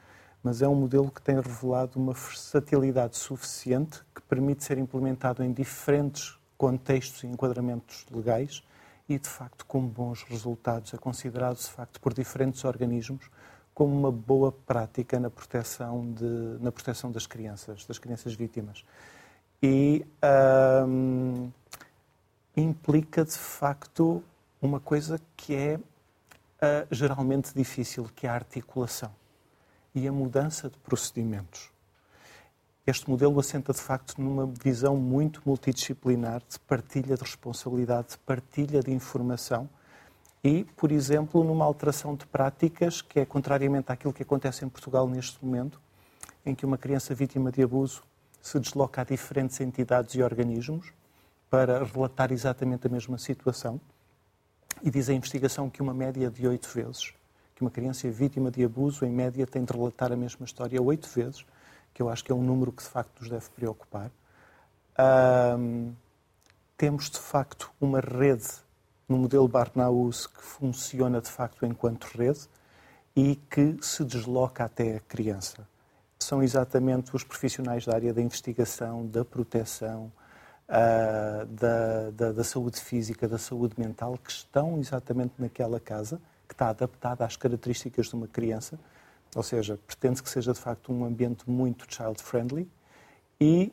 Mas 0.42 0.62
é 0.62 0.66
um 0.66 0.74
modelo 0.74 1.10
que 1.10 1.20
tem 1.20 1.34
revelado 1.34 1.98
uma 1.98 2.14
versatilidade 2.14 3.18
suficiente 3.18 4.00
que 4.14 4.22
permite 4.22 4.64
ser 4.64 4.78
implementado 4.78 5.44
em 5.44 5.52
diferentes 5.52 6.38
contextos 6.56 7.22
e 7.22 7.26
enquadramentos 7.26 8.06
legais 8.10 8.62
e, 9.06 9.18
de 9.18 9.28
facto, 9.28 9.66
com 9.66 9.86
bons 9.86 10.22
resultados. 10.22 10.94
É 10.94 10.96
considerado, 10.96 11.58
de 11.58 11.68
facto, 11.68 12.00
por 12.00 12.14
diferentes 12.14 12.64
organismos 12.64 13.28
como 13.74 13.94
uma 13.94 14.10
boa 14.10 14.50
prática 14.50 15.20
na 15.20 15.28
proteção, 15.28 16.10
de, 16.12 16.58
na 16.62 16.72
proteção 16.72 17.12
das 17.12 17.26
crianças, 17.26 17.84
das 17.84 17.98
crianças 17.98 18.32
vítimas. 18.34 18.86
E 19.62 20.06
implica, 22.56 23.24
de 23.24 23.36
facto, 23.36 24.22
uma 24.60 24.78
coisa 24.78 25.20
que 25.36 25.54
é 25.54 25.76
uh, 25.76 26.86
geralmente 26.90 27.54
difícil, 27.54 28.08
que 28.14 28.26
é 28.26 28.30
a 28.30 28.34
articulação 28.34 29.12
e 29.94 30.06
a 30.06 30.12
mudança 30.12 30.68
de 30.68 30.78
procedimentos. 30.78 31.70
Este 32.86 33.08
modelo 33.08 33.38
assenta, 33.38 33.72
de 33.72 33.80
facto, 33.80 34.20
numa 34.20 34.46
visão 34.46 34.96
muito 34.96 35.40
multidisciplinar 35.46 36.42
de 36.48 36.58
partilha 36.60 37.16
de 37.16 37.22
responsabilidade, 37.22 38.08
de 38.10 38.18
partilha 38.18 38.80
de 38.82 38.90
informação 38.90 39.68
e, 40.42 40.64
por 40.76 40.90
exemplo, 40.90 41.44
numa 41.44 41.64
alteração 41.64 42.16
de 42.16 42.26
práticas 42.26 43.00
que 43.00 43.20
é 43.20 43.24
contrariamente 43.24 43.92
àquilo 43.92 44.12
que 44.12 44.24
acontece 44.24 44.64
em 44.64 44.68
Portugal 44.68 45.08
neste 45.08 45.44
momento, 45.44 45.80
em 46.44 46.54
que 46.56 46.66
uma 46.66 46.76
criança 46.76 47.14
vítima 47.14 47.52
de 47.52 47.62
abuso 47.62 48.02
se 48.40 48.58
desloca 48.58 49.02
a 49.02 49.04
diferentes 49.04 49.60
entidades 49.60 50.16
e 50.16 50.22
organismos 50.22 50.92
para 51.52 51.84
relatar 51.84 52.32
exatamente 52.32 52.86
a 52.86 52.90
mesma 52.90 53.18
situação. 53.18 53.78
E 54.82 54.90
diz 54.90 55.10
a 55.10 55.12
investigação 55.12 55.68
que 55.68 55.82
uma 55.82 55.92
média 55.92 56.30
de 56.30 56.48
oito 56.48 56.66
vezes, 56.70 57.12
que 57.54 57.60
uma 57.60 57.70
criança 57.70 58.10
vítima 58.10 58.50
de 58.50 58.64
abuso, 58.64 59.04
em 59.04 59.12
média, 59.12 59.46
tem 59.46 59.62
de 59.62 59.70
relatar 59.70 60.10
a 60.10 60.16
mesma 60.16 60.46
história 60.46 60.80
oito 60.80 61.06
vezes, 61.10 61.44
que 61.92 62.00
eu 62.00 62.08
acho 62.08 62.24
que 62.24 62.32
é 62.32 62.34
um 62.34 62.42
número 62.42 62.72
que 62.72 62.82
de 62.82 62.88
facto 62.88 63.20
nos 63.20 63.28
deve 63.28 63.50
preocupar. 63.50 64.10
Temos 66.74 67.10
de 67.10 67.18
facto 67.18 67.70
uma 67.78 68.00
rede 68.00 68.48
no 69.06 69.18
modelo 69.18 69.46
Barnaus 69.46 70.26
que 70.26 70.40
funciona 70.40 71.20
de 71.20 71.28
facto 71.28 71.66
enquanto 71.66 72.04
rede 72.16 72.48
e 73.14 73.36
que 73.36 73.76
se 73.82 74.02
desloca 74.04 74.64
até 74.64 74.96
a 74.96 75.00
criança. 75.00 75.68
São 76.18 76.42
exatamente 76.42 77.14
os 77.14 77.22
profissionais 77.22 77.84
da 77.84 77.94
área 77.94 78.14
da 78.14 78.22
investigação, 78.22 79.06
da 79.06 79.22
proteção, 79.22 80.10
uh, 80.72 81.46
da, 81.46 82.10
da, 82.10 82.32
da 82.32 82.44
saúde 82.44 82.80
física, 82.80 83.28
da 83.28 83.38
saúde 83.38 83.74
mental, 83.78 84.18
que 84.18 84.30
estão 84.30 84.78
exatamente 84.78 85.34
naquela 85.38 85.78
casa, 85.78 86.20
que 86.48 86.54
está 86.54 86.70
adaptada 86.70 87.24
às 87.24 87.36
características 87.36 88.06
de 88.06 88.14
uma 88.14 88.26
criança 88.26 88.78
ou 89.34 89.42
seja, 89.42 89.78
pretende 89.86 90.22
que 90.22 90.28
seja 90.28 90.52
de 90.52 90.58
facto 90.58 90.92
um 90.92 91.04
ambiente 91.04 91.48
muito 91.48 91.86
child-friendly 91.88 92.68
e 93.40 93.72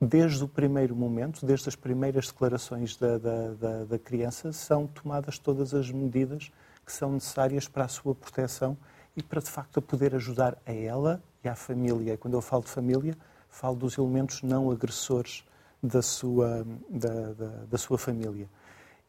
desde 0.00 0.44
o 0.44 0.48
primeiro 0.48 0.94
momento, 0.94 1.44
desde 1.44 1.68
as 1.68 1.74
primeiras 1.74 2.28
declarações 2.28 2.96
da, 2.96 3.18
da, 3.18 3.48
da, 3.54 3.84
da, 3.84 3.98
criança, 3.98 4.52
são 4.52 4.86
tomadas 4.86 5.38
todas 5.38 5.74
as 5.74 5.90
medidas 5.90 6.52
que 6.86 6.92
são 6.92 7.12
necessárias 7.12 7.66
para 7.66 7.84
a 7.84 7.88
sua 7.88 8.14
proteção 8.14 8.76
e 9.16 9.22
para, 9.22 9.40
de 9.40 9.50
facto, 9.50 9.82
poder 9.82 10.14
ajudar 10.14 10.56
a 10.64 10.72
ela 10.72 11.20
e 11.42 11.48
à 11.48 11.56
família. 11.56 12.16
Quando 12.16 12.34
eu 12.34 12.40
falo 12.40 12.62
de 12.62 12.70
família, 12.70 13.16
falo 13.48 13.74
dos 13.74 13.98
elementos 13.98 14.42
não 14.42 14.70
agressores 14.70 15.44
da 15.82 16.02
sua, 16.02 16.66
da, 16.88 17.32
da, 17.32 17.48
da 17.70 17.78
sua 17.78 17.98
família. 17.98 18.48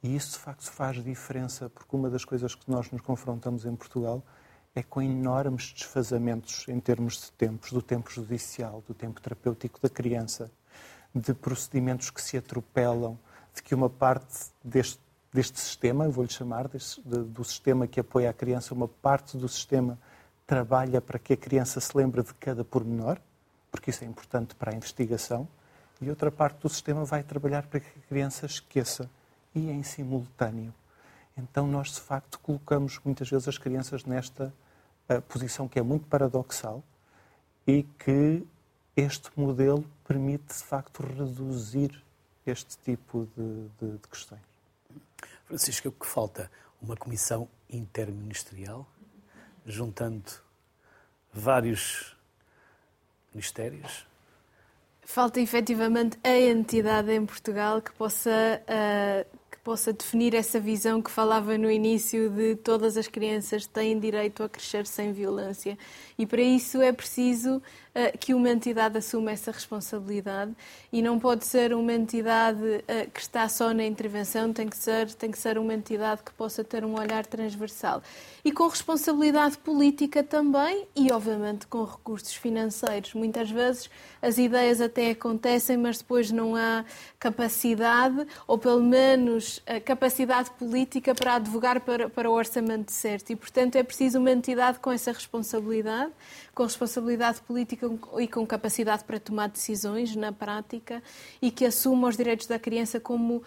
E 0.01 0.15
isso, 0.15 0.33
de 0.33 0.37
facto, 0.37 0.69
faz 0.71 1.03
diferença, 1.03 1.69
porque 1.69 1.95
uma 1.95 2.09
das 2.09 2.23
coisas 2.23 2.55
que 2.55 2.69
nós 2.69 2.89
nos 2.91 3.01
confrontamos 3.01 3.65
em 3.65 3.75
Portugal 3.75 4.23
é 4.75 4.83
com 4.83 5.01
enormes 5.01 5.73
desfazamentos 5.73 6.65
em 6.67 6.79
termos 6.79 7.19
de 7.19 7.31
tempos, 7.33 7.71
do 7.71 7.81
tempo 7.81 8.09
judicial, 8.09 8.83
do 8.87 8.93
tempo 8.93 9.19
terapêutico 9.19 9.79
da 9.81 9.89
criança, 9.89 10.49
de 11.13 11.33
procedimentos 11.33 12.09
que 12.11 12.21
se 12.21 12.37
atropelam, 12.37 13.17
de 13.53 13.63
que 13.63 13.73
uma 13.75 13.89
parte 13.89 14.51
deste, 14.63 14.99
deste 15.33 15.59
sistema, 15.59 16.07
vou-lhe 16.07 16.31
chamar, 16.31 16.67
deste, 16.67 17.01
de, 17.01 17.23
do 17.23 17.43
sistema 17.43 17.87
que 17.87 17.99
apoia 17.99 18.29
a 18.29 18.33
criança, 18.33 18.73
uma 18.73 18.87
parte 18.87 19.37
do 19.37 19.49
sistema 19.49 19.99
trabalha 20.45 21.01
para 21.01 21.19
que 21.19 21.33
a 21.33 21.37
criança 21.37 21.79
se 21.79 21.95
lembre 21.97 22.23
de 22.23 22.33
cada 22.35 22.63
pormenor, 22.63 23.19
porque 23.71 23.89
isso 23.89 24.03
é 24.03 24.07
importante 24.07 24.55
para 24.55 24.71
a 24.71 24.75
investigação, 24.75 25.47
e 26.01 26.09
outra 26.09 26.31
parte 26.31 26.61
do 26.61 26.69
sistema 26.69 27.03
vai 27.03 27.23
trabalhar 27.23 27.67
para 27.67 27.79
que 27.79 27.87
a 27.87 28.07
criança 28.07 28.45
esqueça, 28.45 29.09
e 29.53 29.69
em 29.69 29.83
simultâneo. 29.83 30.73
Então, 31.37 31.67
nós 31.67 31.93
de 31.93 32.01
facto 32.01 32.39
colocamos 32.39 32.99
muitas 33.03 33.29
vezes 33.29 33.47
as 33.47 33.57
crianças 33.57 34.03
nesta 34.05 34.53
uh, 35.09 35.21
posição 35.23 35.67
que 35.67 35.79
é 35.79 35.81
muito 35.81 36.05
paradoxal 36.07 36.83
e 37.65 37.83
que 37.83 38.45
este 38.95 39.31
modelo 39.39 39.85
permite 40.07 40.47
de 40.47 40.63
facto 40.63 41.01
reduzir 41.01 42.03
este 42.45 42.77
tipo 42.79 43.27
de, 43.37 43.69
de, 43.79 43.97
de 43.97 44.07
questões. 44.07 44.41
Francisco, 45.45 45.89
o 45.89 45.91
que 45.91 46.05
falta? 46.05 46.51
Uma 46.81 46.95
comissão 46.95 47.47
interministerial, 47.69 48.87
juntando 49.65 50.31
vários 51.33 52.15
ministérios? 53.33 54.08
Falta 55.11 55.41
efetivamente 55.41 56.19
a 56.23 56.37
entidade 56.37 57.11
em 57.11 57.25
Portugal 57.25 57.81
que 57.81 57.91
possa 57.93 58.29
uh, 58.61 59.38
possa 59.63 59.93
definir 59.93 60.33
essa 60.33 60.59
visão 60.59 61.01
que 61.01 61.11
falava 61.11 61.57
no 61.57 61.69
início 61.69 62.29
de 62.29 62.55
todas 62.55 62.97
as 62.97 63.07
crianças 63.07 63.65
têm 63.65 63.99
direito 63.99 64.43
a 64.43 64.49
crescer 64.49 64.85
sem 64.85 65.11
violência. 65.11 65.77
E 66.17 66.25
para 66.25 66.41
isso 66.41 66.81
é 66.81 66.91
preciso 66.91 67.57
uh, 67.57 68.17
que 68.19 68.33
uma 68.33 68.49
entidade 68.49 68.97
assuma 68.97 69.31
essa 69.31 69.51
responsabilidade 69.51 70.53
e 70.91 71.01
não 71.01 71.17
pode 71.17 71.45
ser 71.45 71.73
uma 71.73 71.93
entidade 71.93 72.59
uh, 72.61 73.11
que 73.11 73.21
está 73.21 73.47
só 73.47 73.73
na 73.73 73.85
intervenção, 73.85 74.51
tem 74.51 74.67
que 74.67 74.77
ser 74.77 75.13
tem 75.13 75.31
que 75.31 75.37
ser 75.37 75.57
uma 75.57 75.73
entidade 75.73 76.21
que 76.23 76.31
possa 76.33 76.63
ter 76.63 76.83
um 76.83 76.99
olhar 76.99 77.25
transversal 77.25 78.01
e 78.43 78.51
com 78.51 78.67
responsabilidade 78.67 79.57
política 79.57 80.23
também 80.23 80.85
e 80.95 81.11
obviamente 81.11 81.67
com 81.67 81.83
recursos 81.83 82.33
financeiros. 82.33 83.13
Muitas 83.13 83.49
vezes 83.49 83.89
as 84.21 84.37
ideias 84.37 84.81
até 84.81 85.11
acontecem, 85.11 85.77
mas 85.77 85.99
depois 85.99 86.31
não 86.31 86.55
há 86.55 86.83
capacidade 87.19 88.27
ou 88.47 88.57
pelo 88.57 88.83
menos 88.83 89.48
capacidade 89.85 90.49
política 90.51 91.13
para 91.13 91.35
advogar 91.35 91.81
para, 91.81 92.09
para 92.09 92.29
o 92.29 92.33
orçamento 92.33 92.91
certo. 92.91 93.31
E, 93.31 93.35
portanto, 93.35 93.75
é 93.75 93.83
preciso 93.83 94.19
uma 94.19 94.31
entidade 94.31 94.79
com 94.79 94.91
essa 94.91 95.11
responsabilidade, 95.11 96.11
com 96.53 96.63
responsabilidade 96.63 97.41
política 97.41 97.89
e 98.19 98.27
com 98.27 98.45
capacidade 98.45 99.03
para 99.03 99.19
tomar 99.19 99.49
decisões 99.49 100.15
na 100.15 100.31
prática 100.31 101.01
e 101.41 101.51
que 101.51 101.65
assuma 101.65 102.07
os 102.07 102.17
direitos 102.17 102.47
da 102.47 102.59
criança 102.59 102.99
como 102.99 103.37
uh, 103.37 103.43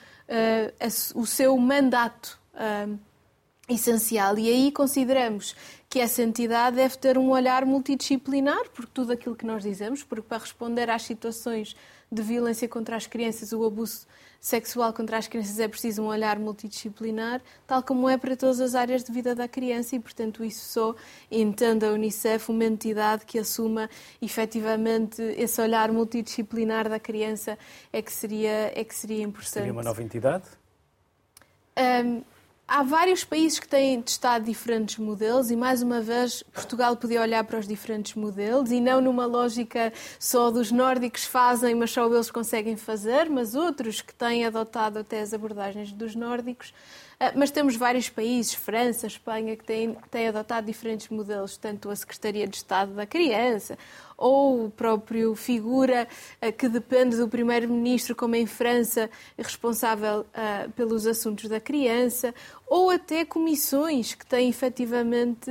o 1.14 1.26
seu 1.26 1.57
mandato. 1.59 2.40
Uh, 2.55 2.98
essencial. 3.68 4.38
E 4.38 4.50
aí 4.50 4.72
consideramos 4.72 5.55
que 5.88 6.00
essa 6.00 6.22
entidade 6.22 6.76
deve 6.76 6.96
ter 6.96 7.18
um 7.18 7.30
olhar 7.30 7.64
multidisciplinar, 7.64 8.68
porque 8.74 8.90
tudo 8.92 9.12
aquilo 9.12 9.36
que 9.36 9.46
nós 9.46 9.62
dizemos, 9.62 10.03
porque 10.03 10.26
para 10.26 10.38
responder 10.38 10.90
às 10.90 11.03
situações 11.03 11.76
de 12.12 12.22
violência 12.22 12.68
contra 12.68 12.94
as 12.94 13.06
crianças, 13.06 13.54
o 13.54 13.64
abuso 13.64 14.06
sexual 14.38 14.92
contra 14.92 15.16
as 15.16 15.26
crianças 15.26 15.58
é 15.58 15.66
preciso 15.66 16.02
um 16.02 16.06
olhar 16.06 16.38
multidisciplinar, 16.38 17.40
tal 17.66 17.82
como 17.82 18.06
é 18.08 18.18
para 18.18 18.36
todas 18.36 18.60
as 18.60 18.74
áreas 18.74 19.02
de 19.02 19.10
vida 19.10 19.34
da 19.34 19.48
criança 19.48 19.96
e, 19.96 20.00
portanto, 20.00 20.44
isso 20.44 20.68
só 20.68 20.94
entende 21.30 21.86
a 21.86 21.90
Unicef 21.90 22.50
uma 22.50 22.64
entidade 22.64 23.24
que 23.24 23.38
assuma 23.38 23.88
efetivamente 24.20 25.22
esse 25.22 25.62
olhar 25.62 25.90
multidisciplinar 25.90 26.86
da 26.88 27.00
criança 27.00 27.56
é 27.90 28.02
que 28.02 28.12
seria, 28.12 28.72
é 28.78 28.84
que 28.84 28.94
seria 28.94 29.22
importante. 29.22 29.52
Seria 29.52 29.72
uma 29.72 29.82
nova 29.82 30.02
entidade? 30.02 30.44
Um, 31.78 32.22
Há 32.74 32.82
vários 32.82 33.22
países 33.22 33.58
que 33.58 33.68
têm 33.68 34.00
testado 34.00 34.46
diferentes 34.46 34.96
modelos 34.96 35.50
e, 35.50 35.56
mais 35.56 35.82
uma 35.82 36.00
vez, 36.00 36.42
Portugal 36.42 36.96
podia 36.96 37.20
olhar 37.20 37.44
para 37.44 37.58
os 37.58 37.68
diferentes 37.68 38.14
modelos 38.14 38.72
e 38.72 38.80
não 38.80 38.98
numa 38.98 39.26
lógica 39.26 39.92
só 40.18 40.50
dos 40.50 40.72
nórdicos 40.72 41.26
fazem, 41.26 41.74
mas 41.74 41.90
só 41.90 42.06
eles 42.06 42.30
conseguem 42.30 42.74
fazer, 42.74 43.28
mas 43.28 43.54
outros 43.54 44.00
que 44.00 44.14
têm 44.14 44.46
adotado 44.46 45.00
até 45.00 45.20
as 45.20 45.34
abordagens 45.34 45.92
dos 45.92 46.14
nórdicos. 46.14 46.72
Ah, 47.20 47.32
mas 47.36 47.50
temos 47.50 47.76
vários 47.76 48.08
países, 48.08 48.54
França, 48.54 49.06
Espanha, 49.06 49.54
que 49.54 49.64
têm, 49.64 49.94
têm 50.10 50.28
adotado 50.28 50.66
diferentes 50.66 51.08
modelos, 51.08 51.58
tanto 51.58 51.90
a 51.90 51.94
Secretaria 51.94 52.48
de 52.48 52.56
Estado 52.56 52.94
da 52.94 53.06
Criança, 53.06 53.78
ou 54.22 54.66
o 54.66 54.70
próprio 54.70 55.34
figura 55.34 56.06
ah, 56.40 56.52
que 56.52 56.68
depende 56.68 57.16
do 57.16 57.28
Primeiro-Ministro, 57.28 58.14
como 58.14 58.36
em 58.36 58.46
França, 58.46 59.10
responsável 59.36 60.20
uh, 60.20 60.70
pelos 60.76 61.08
assuntos 61.08 61.48
da 61.48 61.58
criança, 61.58 62.32
ou 62.66 62.88
até 62.90 63.24
comissões 63.24 64.14
que 64.14 64.24
têm 64.24 64.48
efetivamente. 64.48 65.50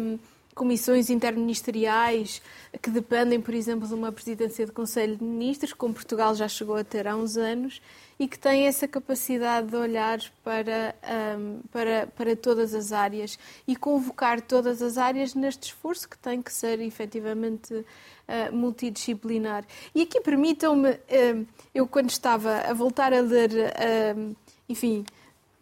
Um, 0.00 0.18
comissões 0.54 1.08
interministeriais 1.08 2.42
que 2.82 2.90
dependem, 2.90 3.40
por 3.40 3.54
exemplo, 3.54 3.88
de 3.88 3.94
uma 3.94 4.12
presidência 4.12 4.66
de 4.66 4.70
Conselho 4.70 5.16
de 5.16 5.24
Ministros, 5.24 5.72
como 5.72 5.94
Portugal 5.94 6.34
já 6.34 6.46
chegou 6.46 6.76
a 6.76 6.84
ter 6.84 7.08
há 7.08 7.16
uns 7.16 7.38
anos, 7.38 7.80
e 8.22 8.28
que 8.28 8.38
têm 8.38 8.68
essa 8.68 8.86
capacidade 8.86 9.66
de 9.66 9.74
olhar 9.74 10.20
para, 10.44 10.94
um, 11.36 11.58
para, 11.72 12.06
para 12.06 12.36
todas 12.36 12.72
as 12.72 12.92
áreas 12.92 13.36
e 13.66 13.74
convocar 13.74 14.40
todas 14.40 14.80
as 14.80 14.96
áreas 14.96 15.34
neste 15.34 15.64
esforço 15.64 16.08
que 16.08 16.16
tem 16.16 16.40
que 16.40 16.52
ser 16.52 16.80
efetivamente 16.80 17.74
uh, 17.74 18.54
multidisciplinar. 18.54 19.64
E 19.92 20.02
aqui 20.02 20.20
permitam-me, 20.20 20.90
uh, 20.90 21.46
eu 21.74 21.84
quando 21.84 22.10
estava 22.10 22.58
a 22.58 22.72
voltar 22.72 23.12
a 23.12 23.20
ler, 23.20 23.50
uh, 23.50 24.36
enfim, 24.68 25.04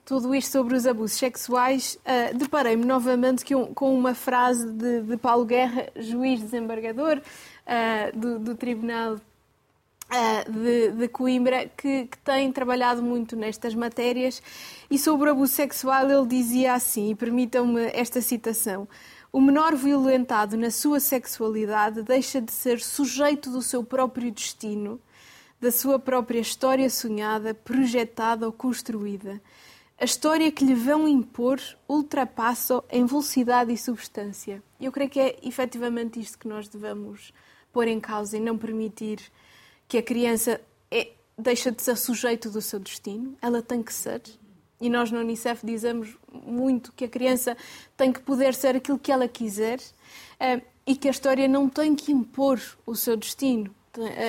tudo 0.05 0.35
isto 0.35 0.53
sobre 0.53 0.77
os 0.77 0.87
abusos 0.87 1.17
sexuais, 1.17 1.99
uh, 2.05 2.37
deparei-me 2.37 2.85
novamente 2.85 3.55
um, 3.55 3.73
com 3.73 3.97
uma 3.97 4.13
frase 4.13 4.71
de, 4.71 5.01
de, 5.01 5.17
Paulo 5.17 5.47
Guerra, 5.47 5.89
juiz 5.97 6.41
desembargador 6.41 7.23
uh, 7.23 8.19
do, 8.19 8.39
do, 8.39 8.55
Tribunal 8.55 9.19
de, 10.49 10.93
de, 10.93 11.09
Coimbra, 11.09 11.71
que, 11.77 12.07
que, 12.07 12.19
tem 12.19 12.51
trabalhado 12.53 13.03
muito 13.03 13.37
nestas 13.37 13.75
matérias. 13.75 14.43
E 14.91 14.99
sobre 14.99 15.29
o 15.29 15.33
abuso 15.33 15.53
sexual, 15.53 16.11
ele 16.11 16.27
dizia 16.27 16.75
assim, 16.75 17.11
e 17.11 17.15
permitam-me 17.15 17.87
esta 17.93 18.21
citação. 18.21 18.89
O 19.33 19.41
menor 19.41 19.77
violentado 19.77 20.57
na 20.57 20.71
sua 20.71 20.99
sexualidade 20.99 22.03
deixa 22.03 22.41
de 22.41 22.53
ser 22.53 22.81
sujeito 22.81 23.51
do 23.51 23.63
seu 23.63 23.85
próprio 23.85 24.31
destino, 24.33 25.01
da 25.61 25.71
sua 25.71 25.99
própria 25.99 26.41
história 26.41 26.91
sonhada, 26.91 27.55
projetada 27.55 28.47
ou 28.47 28.53
construída 28.53 29.41
a 30.01 30.05
história 30.07 30.51
que 30.51 30.65
lhe 30.65 30.75
vão 30.75 31.07
impor 31.07 31.61
ultrapassa 31.87 32.83
em 32.91 33.05
velocidade 33.05 33.71
e 33.71 33.77
substância. 33.77 34.63
Eu 34.81 34.91
creio 34.91 35.11
que 35.11 35.21
é 35.21 35.39
efetivamente 35.43 36.19
isto 36.19 36.39
que 36.39 36.49
nós 36.49 36.67
devemos 36.69 37.35
pôr 37.71 37.87
em 37.87 38.01
causa 38.01 38.39
e 38.39 38.41
não 38.41 38.57
permitir 38.57 39.21
que 39.91 39.99
a 39.99 40.03
criança 40.03 40.61
é, 40.89 41.09
deixa 41.37 41.73
de 41.73 41.83
ser 41.83 41.97
sujeito 41.97 42.49
do 42.49 42.63
seu 42.63 42.79
destino. 42.79 43.37
Ela 43.43 43.61
tem 43.61 43.83
que 43.83 43.93
ser. 43.93 44.23
E 44.81 44.89
nós 44.89 45.11
na 45.11 45.19
Unicef 45.19 45.67
dizemos 45.67 46.17
muito 46.33 46.93
que 46.93 47.05
a 47.05 47.09
criança 47.09 47.57
tem 47.97 48.13
que 48.13 48.21
poder 48.21 48.55
ser 48.55 48.77
aquilo 48.77 49.01
que 49.01 49.11
ela 49.11 49.27
quiser 49.27 49.81
uh, 49.81 50.63
e 50.87 50.95
que 50.95 51.09
a 51.09 51.11
história 51.11 51.49
não 51.49 51.69
tem 51.69 51.97
que 51.97 52.13
impor 52.13 52.61
o 52.87 52.95
seu 52.95 53.17
destino. 53.17 53.75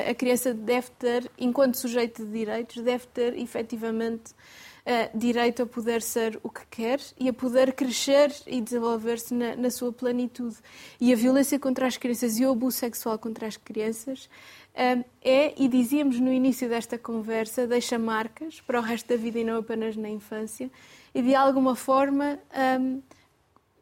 A 0.10 0.16
criança 0.16 0.52
deve 0.52 0.90
ter, 0.98 1.32
enquanto 1.38 1.78
sujeito 1.78 2.26
de 2.26 2.32
direitos, 2.32 2.82
deve 2.82 3.06
ter 3.06 3.38
efetivamente 3.38 4.32
uh, 4.32 5.18
direito 5.18 5.62
a 5.62 5.66
poder 5.68 6.02
ser 6.02 6.40
o 6.42 6.50
que 6.50 6.66
quer 6.70 7.00
e 7.20 7.30
a 7.30 7.34
poder 7.34 7.74
crescer 7.74 8.34
e 8.48 8.60
desenvolver-se 8.60 9.34
na, 9.34 9.56
na, 9.56 9.70
sua 9.70 9.94
plenitude. 9.94 10.58
E 11.00 11.14
a 11.14 11.16
violência 11.16 11.60
contra 11.60 11.88
as 11.88 11.98
crianças 11.98 12.40
e 12.40 12.46
o 12.46 12.52
abuso 12.52 12.78
sexual 12.78 13.18
contra 13.20 13.48
as 13.48 13.58
crianças 13.58 14.30
é, 14.74 15.54
e 15.62 15.68
dizíamos 15.68 16.20
no 16.20 16.32
início 16.32 16.70
desta 16.70 16.98
conversa, 16.98 17.68
deixa 17.68 18.00
marcas 18.00 18.62
para 18.62 18.80
o 18.80 18.82
resto 18.82 19.08
da 19.10 19.16
vida 19.16 19.40
e 19.40 19.44
não 19.44 19.58
apenas 19.58 19.96
na 19.96 20.10
infância, 20.10 20.70
e 21.14 21.22
de 21.22 21.36
alguma 21.36 21.76
forma. 21.76 22.40
Um, 22.80 23.02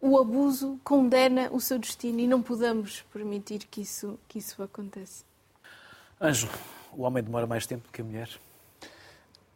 o 0.02 0.18
abuso 0.18 0.80
condena 0.84 1.50
o 1.52 1.60
seu 1.60 1.78
destino 1.78 2.20
e 2.20 2.28
não 2.28 2.42
podemos 2.42 3.02
permitir 3.12 3.60
que 3.70 3.82
isso, 3.82 4.18
que 4.28 4.40
isso 4.40 4.64
aconteça. 4.64 5.26
Ângelo, 6.22 6.52
o 6.94 7.04
homem 7.04 7.24
demora 7.24 7.46
mais 7.46 7.66
tempo 7.66 7.88
do 7.88 7.92
que 7.92 8.02
a 8.02 8.04
mulher? 8.04 8.30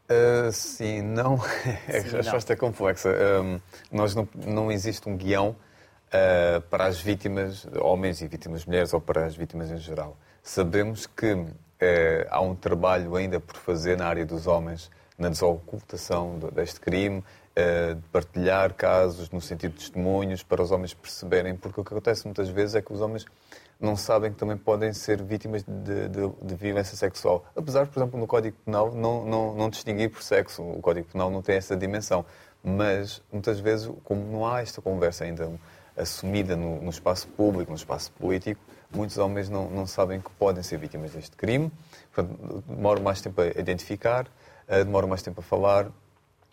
Uh, 0.10 0.52
sim, 0.52 1.02
não. 1.02 1.36
a 1.88 2.18
resposta 2.18 2.54
é 2.54 2.56
complexa. 2.56 3.10
Um, 3.42 3.60
nós 3.92 4.14
não, 4.14 4.28
não 4.36 4.72
existe 4.72 5.08
um 5.08 5.16
guião 5.16 5.56
uh, 6.10 6.62
para 6.70 6.86
as 6.86 7.00
vítimas, 7.00 7.66
homens 7.80 8.22
e 8.22 8.28
vítimas 8.28 8.66
mulheres, 8.66 8.94
ou 8.94 9.00
para 9.00 9.26
as 9.26 9.36
vítimas 9.36 9.72
em 9.72 9.78
geral. 9.78 10.18
Sabemos 10.44 11.08
que 11.08 11.32
uh, 11.32 11.48
há 12.30 12.42
um 12.42 12.54
trabalho 12.54 13.16
ainda 13.16 13.40
por 13.40 13.56
fazer 13.56 13.98
na 13.98 14.06
área 14.06 14.26
dos 14.26 14.46
homens, 14.46 14.92
na 15.18 15.30
desocultação 15.30 16.38
deste 16.54 16.80
crime, 16.80 17.24
de 17.56 18.02
partilhar 18.12 18.74
casos 18.74 19.30
no 19.30 19.40
sentido 19.40 19.74
de 19.74 19.78
testemunhos, 19.78 20.42
para 20.42 20.62
os 20.62 20.72
homens 20.72 20.94
perceberem, 20.94 21.56
porque 21.56 21.80
o 21.80 21.84
que 21.84 21.94
acontece 21.94 22.26
muitas 22.26 22.50
vezes 22.50 22.74
é 22.74 22.82
que 22.82 22.92
os 22.92 23.00
homens 23.00 23.26
não 23.80 23.96
sabem 23.96 24.32
que 24.32 24.38
também 24.38 24.58
podem 24.58 24.94
ser 24.94 25.22
vítimas 25.22 25.64
de, 25.64 26.08
de, 26.08 26.30
de, 26.42 26.56
violência 26.56 26.96
sexual. 26.96 27.46
Apesar, 27.56 27.86
por 27.88 28.00
exemplo, 28.00 28.20
no 28.20 28.26
Código 28.26 28.56
Penal 28.66 28.94
não, 28.94 29.26
não, 29.26 29.54
não 29.56 29.70
distinguir 29.70 30.10
por 30.10 30.24
sexo. 30.24 30.64
O 30.64 30.82
Código 30.82 31.08
Penal 31.12 31.30
não 31.30 31.42
tem 31.42 31.56
essa 31.56 31.76
dimensão. 31.76 32.26
Mas, 32.64 33.22
muitas 33.32 33.60
vezes, 33.60 33.92
como 34.06 34.24
não 34.32 34.48
há 34.48 34.62
esta 34.62 34.82
conversa 34.82 35.26
ainda 35.26 35.52
assumida 35.98 36.56
no, 36.56 36.82
no 36.82 36.90
espaço 36.90 37.28
público, 37.28 37.72
no 37.72 37.78
espaço 37.78 38.10
político, 38.14 38.62
muitos 38.96 39.18
homens 39.18 39.50
não, 39.50 39.70
não 39.70 39.86
sabem 39.86 40.20
que 40.22 40.30
podem 40.32 40.64
ser 40.64 40.78
vítimas 40.78 41.12
deste 41.12 41.36
crime. 41.36 41.72
Portanto, 42.14 42.64
demoram 42.68 43.02
mais 43.02 43.22
tempo 43.22 43.42
a 43.42 43.48
identificar, 43.48 44.28
eh, 44.68 44.84
demoram 44.84 45.08
mais 45.08 45.22
tempo 45.22 45.42
a 45.42 45.44
falar. 45.44 45.88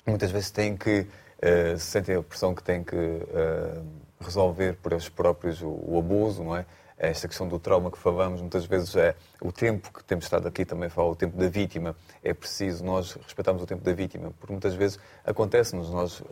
Muitas 0.06 0.30
vezes 0.30 0.50
têm 0.50 0.76
que, 0.76 1.00
uh, 1.00 1.78
sentem 1.78 2.16
a 2.16 2.22
pressão 2.22 2.54
que 2.54 2.62
têm 2.62 2.82
que 2.82 2.96
uh, 2.96 3.84
resolver 4.20 4.76
por 4.82 4.92
eles 4.92 5.08
próprios 5.08 5.60
o, 5.62 5.68
o 5.68 5.98
abuso, 5.98 6.42
não 6.42 6.56
é? 6.56 6.64
esta 7.00 7.26
questão 7.26 7.48
do 7.48 7.58
trauma 7.58 7.90
que 7.90 7.96
falamos, 7.96 8.42
muitas 8.42 8.66
vezes 8.66 8.94
é 8.94 9.16
o 9.40 9.50
tempo 9.50 9.90
que 9.90 10.04
temos 10.04 10.26
estado 10.26 10.46
aqui 10.46 10.66
também 10.66 10.90
fala, 10.90 11.08
o 11.08 11.16
tempo 11.16 11.36
da 11.36 11.48
vítima. 11.48 11.96
É 12.22 12.34
preciso 12.34 12.84
nós 12.84 13.14
respeitarmos 13.14 13.62
o 13.62 13.66
tempo 13.66 13.82
da 13.82 13.92
vítima, 13.94 14.32
porque 14.38 14.52
muitas 14.52 14.74
vezes 14.74 14.98
acontece-nos 15.24 15.90
nós, 15.90 16.22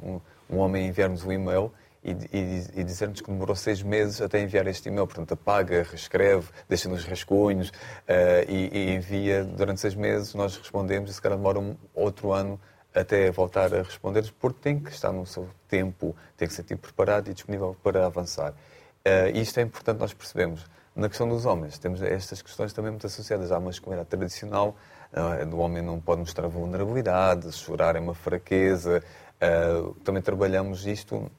um, 0.00 0.20
um 0.48 0.58
homem 0.58 0.86
enviarmos 0.86 1.22
um 1.22 1.30
e-mail 1.30 1.70
e, 2.06 2.80
e, 2.80 2.84
dizer-nos 2.84 3.20
que 3.20 3.30
demorou 3.30 3.56
seis 3.56 3.82
meses 3.82 4.20
até 4.20 4.40
enviar 4.40 4.66
este 4.68 4.88
e-mail. 4.88 5.06
Portanto, 5.06 5.32
apaga, 5.32 5.82
reescreve, 5.82 6.48
deixa-nos 6.68 7.04
rascunhos 7.04 7.70
uh, 7.70 8.48
e, 8.48 8.70
e, 8.72 8.94
envia 8.94 9.44
durante 9.44 9.80
seis 9.80 9.94
meses. 9.96 10.32
Nós 10.34 10.56
respondemos 10.56 11.10
e 11.10 11.14
se 11.14 11.20
calhar 11.20 11.36
demora 11.36 11.58
um 11.58 11.76
outro 11.94 12.32
ano 12.32 12.60
até 12.94 13.30
voltar 13.30 13.74
a 13.74 13.82
responder, 13.82 14.32
porque 14.38 14.60
tem 14.62 14.78
que 14.78 14.90
estar 14.90 15.12
no 15.12 15.26
seu 15.26 15.48
tempo, 15.68 16.16
tem 16.36 16.46
que 16.46 16.54
ser 16.54 16.62
tipo 16.62 16.82
preparado 16.82 17.28
e 17.28 17.34
disponível 17.34 17.76
para 17.82 18.06
avançar. 18.06 18.52
Uh, 18.52 19.36
isto 19.36 19.58
é 19.58 19.62
importante 19.62 19.98
nós 19.98 20.14
percebemos. 20.14 20.64
Na 20.94 21.08
questão 21.08 21.28
dos 21.28 21.44
homens, 21.44 21.76
temos 21.76 22.00
estas 22.00 22.40
questões 22.40 22.72
também 22.72 22.90
muito 22.90 23.06
associadas 23.06 23.52
à 23.52 23.60
masculinidade 23.60 24.08
tradicional. 24.08 24.76
Uh, 25.12 25.44
do 25.44 25.58
homem 25.58 25.82
não 25.82 26.00
pode 26.00 26.20
mostrar 26.20 26.46
vulnerabilidade, 26.46 27.52
chorar 27.52 27.96
é 27.96 28.00
uma 28.00 28.14
fraqueza. 28.14 29.02
Também 30.02 30.22
trabalhamos 30.22 30.86
isto 30.86 31.30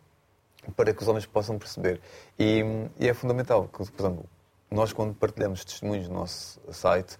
para 0.76 0.94
que 0.94 1.02
os 1.02 1.08
homens 1.08 1.26
possam 1.26 1.58
perceber. 1.58 2.00
E, 2.38 2.64
e 3.00 3.08
é 3.08 3.14
fundamental 3.14 3.68
que, 3.68 3.92
por 3.92 4.02
exemplo, 4.02 4.26
nós 4.70 4.92
quando 4.94 5.14
partilhamos 5.14 5.64
testemunhos 5.64 6.08
no 6.08 6.16
nosso 6.16 6.60
site, 6.72 7.18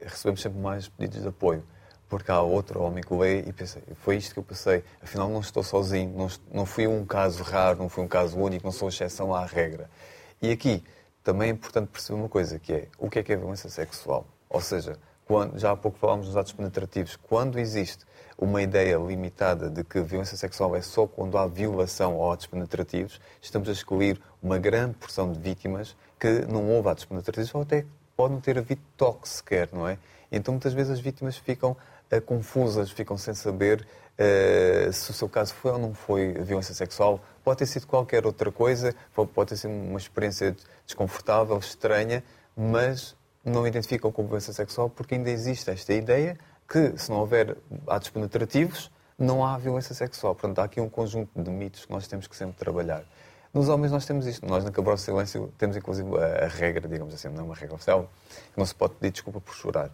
recebemos 0.00 0.40
sempre 0.40 0.58
mais 0.60 0.88
pedidos 0.88 1.22
de 1.22 1.28
apoio 1.28 1.64
porque 2.08 2.30
há 2.30 2.40
outro 2.40 2.80
homem 2.80 3.02
que 3.02 3.12
lê 3.12 3.40
e 3.40 3.52
pensei, 3.52 3.82
foi 3.96 4.16
isto 4.16 4.34
que 4.34 4.38
eu 4.38 4.42
pensei, 4.44 4.84
afinal 5.02 5.28
não 5.28 5.40
estou 5.40 5.64
sozinho, 5.64 6.16
não, 6.16 6.28
não 6.52 6.64
fui 6.64 6.86
um 6.86 7.04
caso 7.04 7.42
raro, 7.42 7.78
não 7.78 7.88
fui 7.88 8.04
um 8.04 8.08
caso 8.08 8.38
único, 8.38 8.64
não 8.64 8.70
sou 8.70 8.88
exceção 8.88 9.34
à 9.34 9.44
regra. 9.44 9.90
E 10.40 10.52
aqui 10.52 10.84
também 11.24 11.48
é 11.48 11.52
importante 11.52 11.88
perceber 11.88 12.18
uma 12.18 12.28
coisa, 12.28 12.58
que 12.58 12.72
é 12.72 12.88
o 12.98 13.10
que 13.10 13.18
é 13.18 13.22
que 13.24 13.32
é 13.32 13.36
violência 13.36 13.68
sexual? 13.68 14.26
Ou 14.48 14.60
seja, 14.60 14.96
quando, 15.26 15.58
já 15.58 15.72
há 15.72 15.76
pouco 15.76 15.98
falámos 15.98 16.26
dos 16.26 16.36
atos 16.36 16.52
penetrativos, 16.52 17.16
quando 17.16 17.58
existe 17.58 18.04
uma 18.36 18.62
ideia 18.62 18.96
limitada 18.96 19.70
de 19.70 19.84
que 19.84 20.00
violência 20.00 20.36
sexual 20.36 20.74
é 20.74 20.82
só 20.82 21.06
quando 21.06 21.38
há 21.38 21.46
violação 21.46 22.16
ou 22.16 22.32
atos 22.32 22.46
penetrativos, 22.46 23.20
estamos 23.40 23.68
a 23.68 23.72
excluir 23.72 24.20
uma 24.42 24.58
grande 24.58 24.94
porção 24.94 25.32
de 25.32 25.38
vítimas 25.38 25.96
que 26.18 26.40
não 26.46 26.68
houve 26.68 26.88
atos 26.88 27.04
penetrativos 27.04 27.54
ou 27.54 27.62
até 27.62 27.84
pode 28.16 28.34
não 28.34 28.40
ter 28.40 28.58
havido 28.58 28.80
toque 28.96 29.28
sequer, 29.28 29.68
não 29.72 29.86
é? 29.86 29.98
Então 30.30 30.52
muitas 30.54 30.72
vezes 30.72 30.92
as 30.92 31.00
vítimas 31.00 31.36
ficam 31.36 31.76
uh, 32.12 32.20
confusas, 32.22 32.90
ficam 32.90 33.16
sem 33.16 33.34
saber 33.34 33.86
uh, 34.18 34.92
se 34.92 35.10
o 35.10 35.14
seu 35.14 35.28
caso 35.28 35.54
foi 35.54 35.72
ou 35.72 35.78
não 35.78 35.94
foi 35.94 36.32
violência 36.32 36.74
sexual. 36.74 37.20
Pode 37.42 37.58
ter 37.58 37.66
sido 37.66 37.86
qualquer 37.86 38.26
outra 38.26 38.50
coisa, 38.50 38.94
pode 39.14 39.50
ter 39.50 39.56
sido 39.56 39.70
uma 39.70 39.98
experiência 39.98 40.56
desconfortável, 40.86 41.56
estranha, 41.58 42.22
mas 42.56 43.16
não 43.44 43.66
identificam 43.66 44.10
como 44.10 44.28
violência 44.28 44.52
sexual 44.52 44.88
porque 44.88 45.14
ainda 45.14 45.30
existe 45.30 45.70
esta 45.70 45.92
ideia 45.92 46.38
que, 46.68 46.96
se 46.96 47.10
não 47.10 47.18
houver 47.18 47.56
atos 47.86 48.10
penetrativos, 48.10 48.90
não 49.18 49.44
há 49.44 49.58
violência 49.58 49.94
sexual. 49.94 50.34
Portanto, 50.34 50.58
há 50.60 50.64
aqui 50.64 50.80
um 50.80 50.88
conjunto 50.88 51.30
de 51.40 51.50
mitos 51.50 51.84
que 51.84 51.92
nós 51.92 52.06
temos 52.06 52.26
que 52.26 52.36
sempre 52.36 52.56
trabalhar. 52.56 53.04
Nos 53.52 53.68
homens 53.68 53.92
nós 53.92 54.04
temos 54.06 54.26
isto. 54.26 54.44
Nós 54.46 54.64
na 54.64 54.70
Cabral 54.70 54.96
Silêncio 54.96 55.52
temos 55.58 55.76
inclusive 55.76 56.08
a, 56.18 56.48
regra, 56.48 56.88
digamos 56.88 57.14
assim, 57.14 57.28
não 57.28 57.42
é 57.42 57.44
uma 57.44 57.54
regra 57.54 57.76
oficial, 57.76 58.10
que 58.52 58.58
não 58.58 58.66
se 58.66 58.74
pode 58.74 58.94
pedir 58.94 59.12
desculpa 59.12 59.40
por 59.40 59.54
chorar 59.54 59.90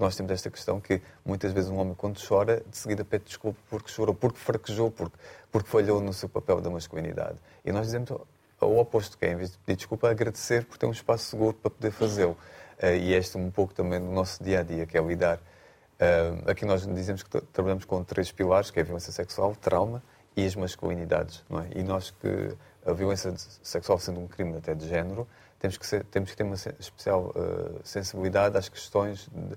nós 0.00 0.16
temos 0.16 0.32
esta 0.32 0.50
questão 0.50 0.80
que 0.80 1.00
muitas 1.24 1.52
vezes 1.52 1.70
um 1.70 1.76
homem, 1.76 1.94
quando 1.94 2.18
chora, 2.26 2.62
de 2.66 2.76
seguida 2.76 3.04
pede 3.04 3.24
desculpa 3.24 3.58
porque 3.68 3.90
chorou, 3.90 4.14
porque 4.14 4.38
fraquejou, 4.38 4.90
porque, 4.90 5.16
porque 5.52 5.68
falhou 5.68 6.00
no 6.00 6.12
seu 6.12 6.28
papel 6.28 6.60
da 6.60 6.70
masculinidade. 6.70 7.36
E 7.64 7.70
nós 7.70 7.86
dizemos 7.86 8.10
o 8.10 8.78
oposto, 8.78 9.16
que 9.18 9.26
é, 9.26 9.32
em 9.32 9.36
vez 9.36 9.52
de 9.52 9.58
pedir 9.58 9.76
desculpa, 9.76 10.10
agradecer 10.10 10.64
por 10.64 10.78
ter 10.78 10.86
um 10.86 10.90
espaço 10.90 11.24
seguro 11.24 11.54
para 11.54 11.70
poder 11.70 11.90
fazê-lo. 11.90 12.36
Uh, 12.82 12.96
e 12.96 13.14
este 13.14 13.36
um 13.36 13.50
pouco 13.50 13.74
também 13.74 14.00
do 14.00 14.10
nosso 14.10 14.42
dia 14.42 14.60
a 14.60 14.62
dia, 14.62 14.86
que 14.86 14.96
é 14.96 15.02
lidar. 15.02 15.38
Uh, 15.38 16.50
aqui 16.50 16.64
nós 16.64 16.86
dizemos 16.86 17.22
que 17.22 17.40
trabalhamos 17.52 17.84
com 17.84 18.02
três 18.02 18.32
pilares, 18.32 18.70
que 18.70 18.78
é 18.78 18.82
a 18.82 18.84
violência 18.84 19.12
sexual, 19.12 19.54
trauma 19.54 20.02
e 20.36 20.46
as 20.46 20.56
masculinidades. 20.56 21.44
Não 21.48 21.60
é? 21.60 21.68
E 21.74 21.82
nós 21.82 22.10
que 22.10 22.56
a 22.86 22.92
violência 22.92 23.34
sexual 23.62 23.98
sendo 23.98 24.20
um 24.20 24.26
crime 24.26 24.56
até 24.56 24.74
de 24.74 24.88
género, 24.88 25.28
temos 25.58 25.76
que, 25.76 25.86
ser, 25.86 26.04
temos 26.04 26.30
que 26.30 26.36
ter 26.36 26.42
uma 26.42 26.54
especial 26.54 27.34
uh, 27.36 27.80
sensibilidade 27.84 28.56
às 28.56 28.68
questões 28.68 29.28
de, 29.30 29.56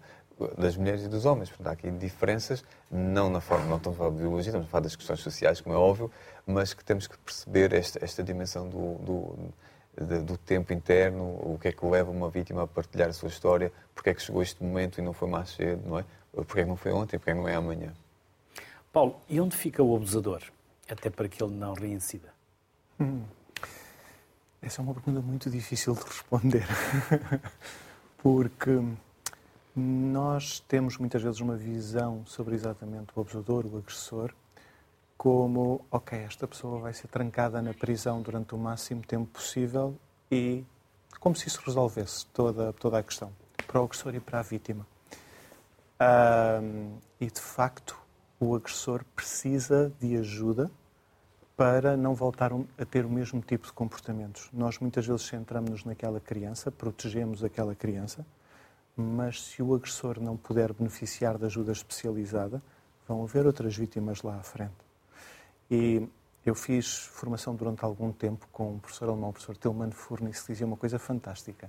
das 0.57 0.75
mulheres 0.75 1.03
e 1.03 1.07
dos 1.07 1.25
homens. 1.25 1.49
Portanto, 1.49 1.67
há 1.67 1.71
aqui 1.71 1.89
diferenças, 1.91 2.63
não 2.91 3.29
na 3.29 3.39
forma, 3.39 3.65
não 3.67 3.77
estamos 3.77 3.97
a 3.97 3.99
falar 3.99 4.11
de 4.11 4.17
biologia, 4.17 4.49
estamos 4.49 4.67
a 4.67 4.69
falar 4.69 4.81
das 4.81 4.95
questões 4.95 5.21
sociais, 5.21 5.61
como 5.61 5.73
é 5.73 5.77
óbvio, 5.77 6.11
mas 6.45 6.73
que 6.73 6.83
temos 6.83 7.07
que 7.07 7.17
perceber 7.19 7.73
esta, 7.73 8.03
esta 8.03 8.21
dimensão 8.21 8.67
do, 8.67 8.95
do, 8.95 9.35
do, 9.95 10.37
tempo 10.37 10.73
interno, 10.73 11.23
o 11.23 11.57
que 11.61 11.67
é 11.67 11.71
que 11.71 11.85
leva 11.85 12.09
uma 12.09 12.29
vítima 12.29 12.63
a 12.63 12.67
partilhar 12.67 13.09
a 13.09 13.13
sua 13.13 13.29
história, 13.29 13.71
porque 13.93 14.09
é 14.09 14.13
que 14.13 14.21
chegou 14.21 14.41
este 14.41 14.63
momento 14.63 14.99
e 14.99 15.01
não 15.01 15.13
foi 15.13 15.29
mais 15.29 15.49
cedo, 15.49 15.87
não 15.87 15.99
é? 15.99 16.05
Porque 16.31 16.61
é 16.61 16.63
que 16.63 16.69
não 16.69 16.75
foi 16.75 16.91
ontem, 16.91 17.17
porque 17.17 17.31
é 17.31 17.33
que 17.33 17.39
não 17.39 17.47
é 17.47 17.55
amanhã. 17.55 17.93
Paulo, 18.91 19.15
e 19.29 19.39
onde 19.39 19.55
fica 19.55 19.83
o 19.83 19.95
abusador? 19.95 20.41
Até 20.89 21.09
para 21.09 21.27
que 21.27 21.41
ele 21.43 21.53
não 21.53 21.73
reincida. 21.73 22.33
Hum. 22.99 23.23
Essa 24.61 24.81
é 24.81 24.83
uma 24.83 24.93
pergunta 24.93 25.21
muito 25.21 25.49
difícil 25.49 25.93
de 25.93 26.03
responder. 26.03 26.65
porque 28.17 28.81
nós 29.75 30.59
temos 30.61 30.97
muitas 30.97 31.21
vezes 31.21 31.39
uma 31.39 31.55
visão 31.55 32.23
sobre 32.25 32.55
exatamente 32.55 33.07
o 33.15 33.21
abusador, 33.21 33.65
o 33.65 33.77
agressor, 33.77 34.33
como, 35.23 35.85
ok, 35.89 36.19
esta 36.19 36.45
pessoa 36.45 36.81
vai 36.81 36.93
ser 36.93 37.07
trancada 37.07 37.61
na 37.61 37.73
prisão 37.73 38.21
durante 38.21 38.53
o 38.53 38.57
máximo 38.57 39.01
tempo 39.03 39.25
possível 39.27 39.97
e 40.29 40.65
como 41.17 41.33
se 41.33 41.47
isso 41.47 41.61
resolvesse 41.65 42.25
toda, 42.25 42.73
toda 42.73 42.97
a 42.99 43.03
questão, 43.03 43.31
para 43.65 43.79
o 43.79 43.85
agressor 43.85 44.13
e 44.15 44.19
para 44.19 44.39
a 44.39 44.41
vítima. 44.41 44.85
Um, 46.61 46.97
e, 47.21 47.27
de 47.27 47.39
facto, 47.39 47.97
o 48.37 48.53
agressor 48.53 49.05
precisa 49.15 49.93
de 49.97 50.17
ajuda 50.17 50.69
para 51.55 51.95
não 51.95 52.13
voltar 52.13 52.51
a 52.77 52.83
ter 52.83 53.05
o 53.05 53.09
mesmo 53.09 53.39
tipo 53.39 53.65
de 53.65 53.71
comportamentos. 53.71 54.49
Nós 54.51 54.77
muitas 54.77 55.07
vezes 55.07 55.21
centramos-nos 55.21 55.85
naquela 55.85 56.19
criança, 56.19 56.69
protegemos 56.69 57.45
aquela 57.45 57.73
criança, 57.73 58.25
mas 58.93 59.41
se 59.41 59.63
o 59.63 59.73
agressor 59.73 60.19
não 60.19 60.35
puder 60.35 60.73
beneficiar 60.73 61.37
de 61.37 61.45
ajuda 61.45 61.71
especializada, 61.71 62.61
vão 63.07 63.23
haver 63.23 63.45
outras 63.45 63.73
vítimas 63.77 64.21
lá 64.21 64.35
à 64.35 64.43
frente. 64.43 64.82
E 65.75 66.07
eu 66.45 66.53
fiz 66.53 66.99
formação 66.99 67.55
durante 67.55 67.83
algum 67.83 68.11
tempo 68.11 68.47
com 68.51 68.73
um 68.73 68.77
professor 68.77 69.09
alemão, 69.09 69.31
o 69.31 69.33
professor 69.33 69.57
Tilman 69.57 69.89
Furnis, 69.89 70.39
que 70.41 70.51
dizia 70.53 70.67
uma 70.67 70.77
coisa 70.77 70.99
fantástica, 70.99 71.67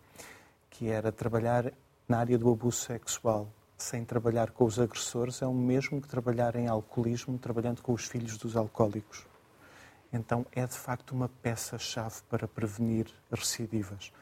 que 0.69 0.91
era 0.91 1.11
trabalhar 1.11 1.73
na 2.07 2.19
área 2.19 2.37
do 2.37 2.51
abuso 2.53 2.77
sexual 2.77 3.49
sem 3.79 4.05
trabalhar 4.05 4.51
com 4.51 4.67
os 4.67 4.79
agressores 4.79 5.41
é 5.41 5.47
o 5.47 5.55
mesmo 5.55 6.03
que 6.03 6.07
trabalhar 6.07 6.55
em 6.55 6.69
alcoolismo 6.69 7.39
trabalhando 7.39 7.81
com 7.81 7.95
os 7.95 8.05
filhos 8.05 8.37
dos 8.37 8.59
alcoólicos. 8.59 9.27
Então 10.13 10.45
é 10.53 10.67
de 10.67 10.77
facto 10.77 11.13
uma 11.13 11.31
peça-chave 11.43 12.21
para 12.29 12.47
prevenir 12.47 13.07
recidivas. 13.31 14.13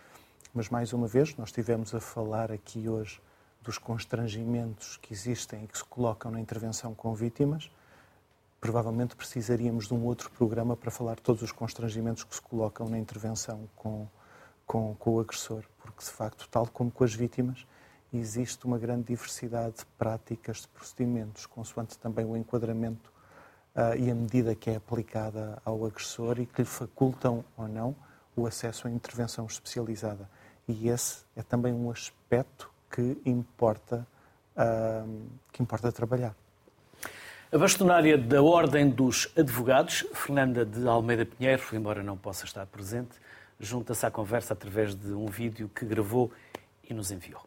Mas, 0.55 0.69
mais 0.69 0.93
uma 0.93 1.09
vez, 1.09 1.37
nós 1.37 1.49
estivemos 1.49 1.93
a 1.93 1.99
falar 1.99 2.53
aqui 2.53 2.89
hoje 2.89 3.21
dos 3.61 3.79
constrangimentos 3.79 4.97
que 4.99 5.13
existem 5.13 5.65
e 5.65 5.67
que 5.67 5.77
se 5.77 5.85
colocam 5.85 6.31
na 6.31 6.39
intervenção 6.39 6.95
com 6.95 7.13
vítimas. 7.17 7.69
Provavelmente 8.63 9.17
precisaríamos 9.17 9.89
de 9.89 9.93
um 9.93 10.05
outro 10.05 10.31
programa 10.31 10.77
para 10.77 10.89
falar 10.89 11.19
todos 11.19 11.43
os 11.43 11.51
constrangimentos 11.51 12.23
que 12.23 12.33
se 12.33 12.41
colocam 12.41 12.89
na 12.89 12.97
intervenção 12.97 13.69
com, 13.75 14.07
com, 14.65 14.95
com 14.95 15.15
o 15.17 15.21
agressor, 15.21 15.65
porque, 15.81 16.05
de 16.05 16.11
facto, 16.11 16.49
tal 16.49 16.69
como 16.69 16.89
com 16.89 17.03
as 17.03 17.13
vítimas, 17.13 17.67
existe 18.15 18.65
uma 18.65 18.79
grande 18.79 19.09
diversidade 19.09 19.79
de 19.79 19.85
práticas, 19.99 20.59
de 20.59 20.69
procedimentos, 20.69 21.45
consoante 21.45 21.99
também 21.99 22.25
o 22.25 22.37
enquadramento 22.37 23.13
uh, 23.75 23.97
e 23.99 24.09
a 24.09 24.15
medida 24.15 24.55
que 24.55 24.71
é 24.71 24.77
aplicada 24.77 25.61
ao 25.65 25.85
agressor 25.85 26.39
e 26.39 26.47
que 26.47 26.63
lhe 26.63 26.69
facultam 26.69 27.45
ou 27.57 27.67
não 27.67 27.97
o 28.37 28.47
acesso 28.47 28.87
à 28.87 28.91
intervenção 28.93 29.45
especializada. 29.45 30.31
E 30.69 30.89
esse 30.89 31.25
é 31.35 31.43
também 31.43 31.73
um 31.73 31.91
aspecto 31.91 32.71
que 32.89 33.21
importa, 33.27 34.07
uh, 34.57 35.27
que 35.51 35.61
importa 35.61 35.91
trabalhar. 35.91 36.37
A 37.55 37.59
bastonária 37.59 38.17
da 38.17 38.43
Ordem 38.43 38.89
dos 38.89 39.31
Advogados, 39.37 40.07
Fernanda 40.15 40.65
de 40.65 40.89
Almeida 40.89 41.27
Pinheiro, 41.27 41.63
embora 41.75 42.03
não 42.03 42.17
possa 42.17 42.47
estar 42.47 42.65
presente, 42.65 43.11
junta-se 43.61 44.07
à 44.07 44.11
conversa 44.11 44.55
através 44.55 44.95
de 44.95 45.13
um 45.13 45.27
vídeo 45.27 45.69
que 45.69 45.85
gravou 45.85 46.33
e 46.89 46.95
nos 46.95 47.11
enviou. 47.11 47.43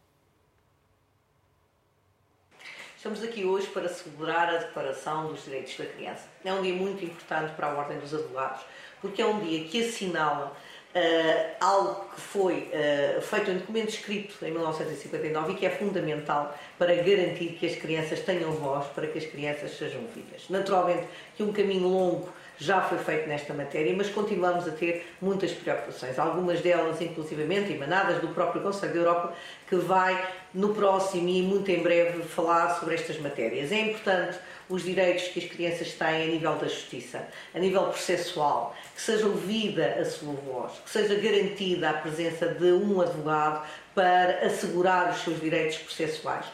Estamos 2.96 3.20
aqui 3.20 3.44
hoje 3.44 3.66
para 3.66 3.88
celebrar 3.88 4.48
a 4.48 4.58
Declaração 4.58 5.26
dos 5.26 5.42
Direitos 5.42 5.76
da 5.76 5.86
Criança. 5.86 6.28
É 6.44 6.52
um 6.52 6.62
dia 6.62 6.74
muito 6.74 7.04
importante 7.04 7.52
para 7.56 7.66
a 7.66 7.74
Ordem 7.74 7.98
dos 7.98 8.14
Advogados, 8.14 8.62
porque 9.00 9.20
é 9.20 9.26
um 9.26 9.40
dia 9.40 9.66
que 9.66 9.88
assinala 9.88 10.56
uh, 10.96 11.56
algo 11.60 12.06
que 12.14 12.20
foi 12.20 12.70
uh, 12.72 13.20
feito 13.20 13.50
em 13.50 13.58
documento 13.58 13.90
escrito 13.90 14.44
em 14.44 14.50
1959 14.50 15.52
e 15.52 15.56
que 15.56 15.66
é 15.66 15.70
fundamental 15.70 16.56
para 16.78 16.94
garantir 16.94 17.56
que 17.60 17.66
as 17.66 17.76
crianças 17.76 18.20
tenham 18.20 18.50
voz, 18.52 18.86
para 18.88 19.06
que 19.06 19.18
as 19.18 19.26
crianças 19.26 19.76
sejam 19.76 20.00
ouvidas. 20.02 20.48
Naturalmente 20.48 21.06
que 21.36 21.42
um 21.42 21.52
caminho 21.52 21.88
longo 21.88 22.28
já 22.58 22.80
foi 22.80 22.96
feito 22.96 23.28
nesta 23.28 23.52
matéria, 23.52 23.94
mas 23.94 24.08
continuamos 24.08 24.66
a 24.66 24.70
ter 24.70 25.06
muitas 25.20 25.52
preocupações, 25.52 26.18
algumas 26.18 26.62
delas 26.62 27.02
inclusivamente 27.02 27.70
emanadas 27.70 28.18
do 28.22 28.28
próprio 28.28 28.62
Conselho 28.62 28.94
da 28.94 28.98
Europa, 28.98 29.34
que 29.68 29.76
vai 29.76 30.26
no 30.54 30.74
próximo 30.74 31.28
e 31.28 31.42
muito 31.42 31.70
em 31.70 31.82
breve 31.82 32.22
falar 32.22 32.78
sobre 32.80 32.94
estas 32.94 33.18
matérias. 33.18 33.70
É 33.70 33.80
importante 33.80 34.38
os 34.68 34.82
direitos 34.82 35.28
que 35.28 35.40
as 35.40 35.50
crianças 35.50 35.92
têm 35.92 36.22
a 36.22 36.26
nível 36.26 36.56
da 36.56 36.66
justiça, 36.66 37.26
a 37.54 37.58
nível 37.58 37.84
processual, 37.84 38.76
que 38.94 39.00
seja 39.00 39.26
ouvida 39.26 39.96
a 40.00 40.04
sua 40.04 40.32
voz, 40.32 40.72
que 40.84 40.90
seja 40.90 41.14
garantida 41.14 41.90
a 41.90 41.94
presença 41.94 42.48
de 42.48 42.72
um 42.72 43.00
advogado 43.00 43.66
para 43.94 44.46
assegurar 44.46 45.12
os 45.12 45.22
seus 45.22 45.40
direitos 45.40 45.78
processuais 45.78 46.46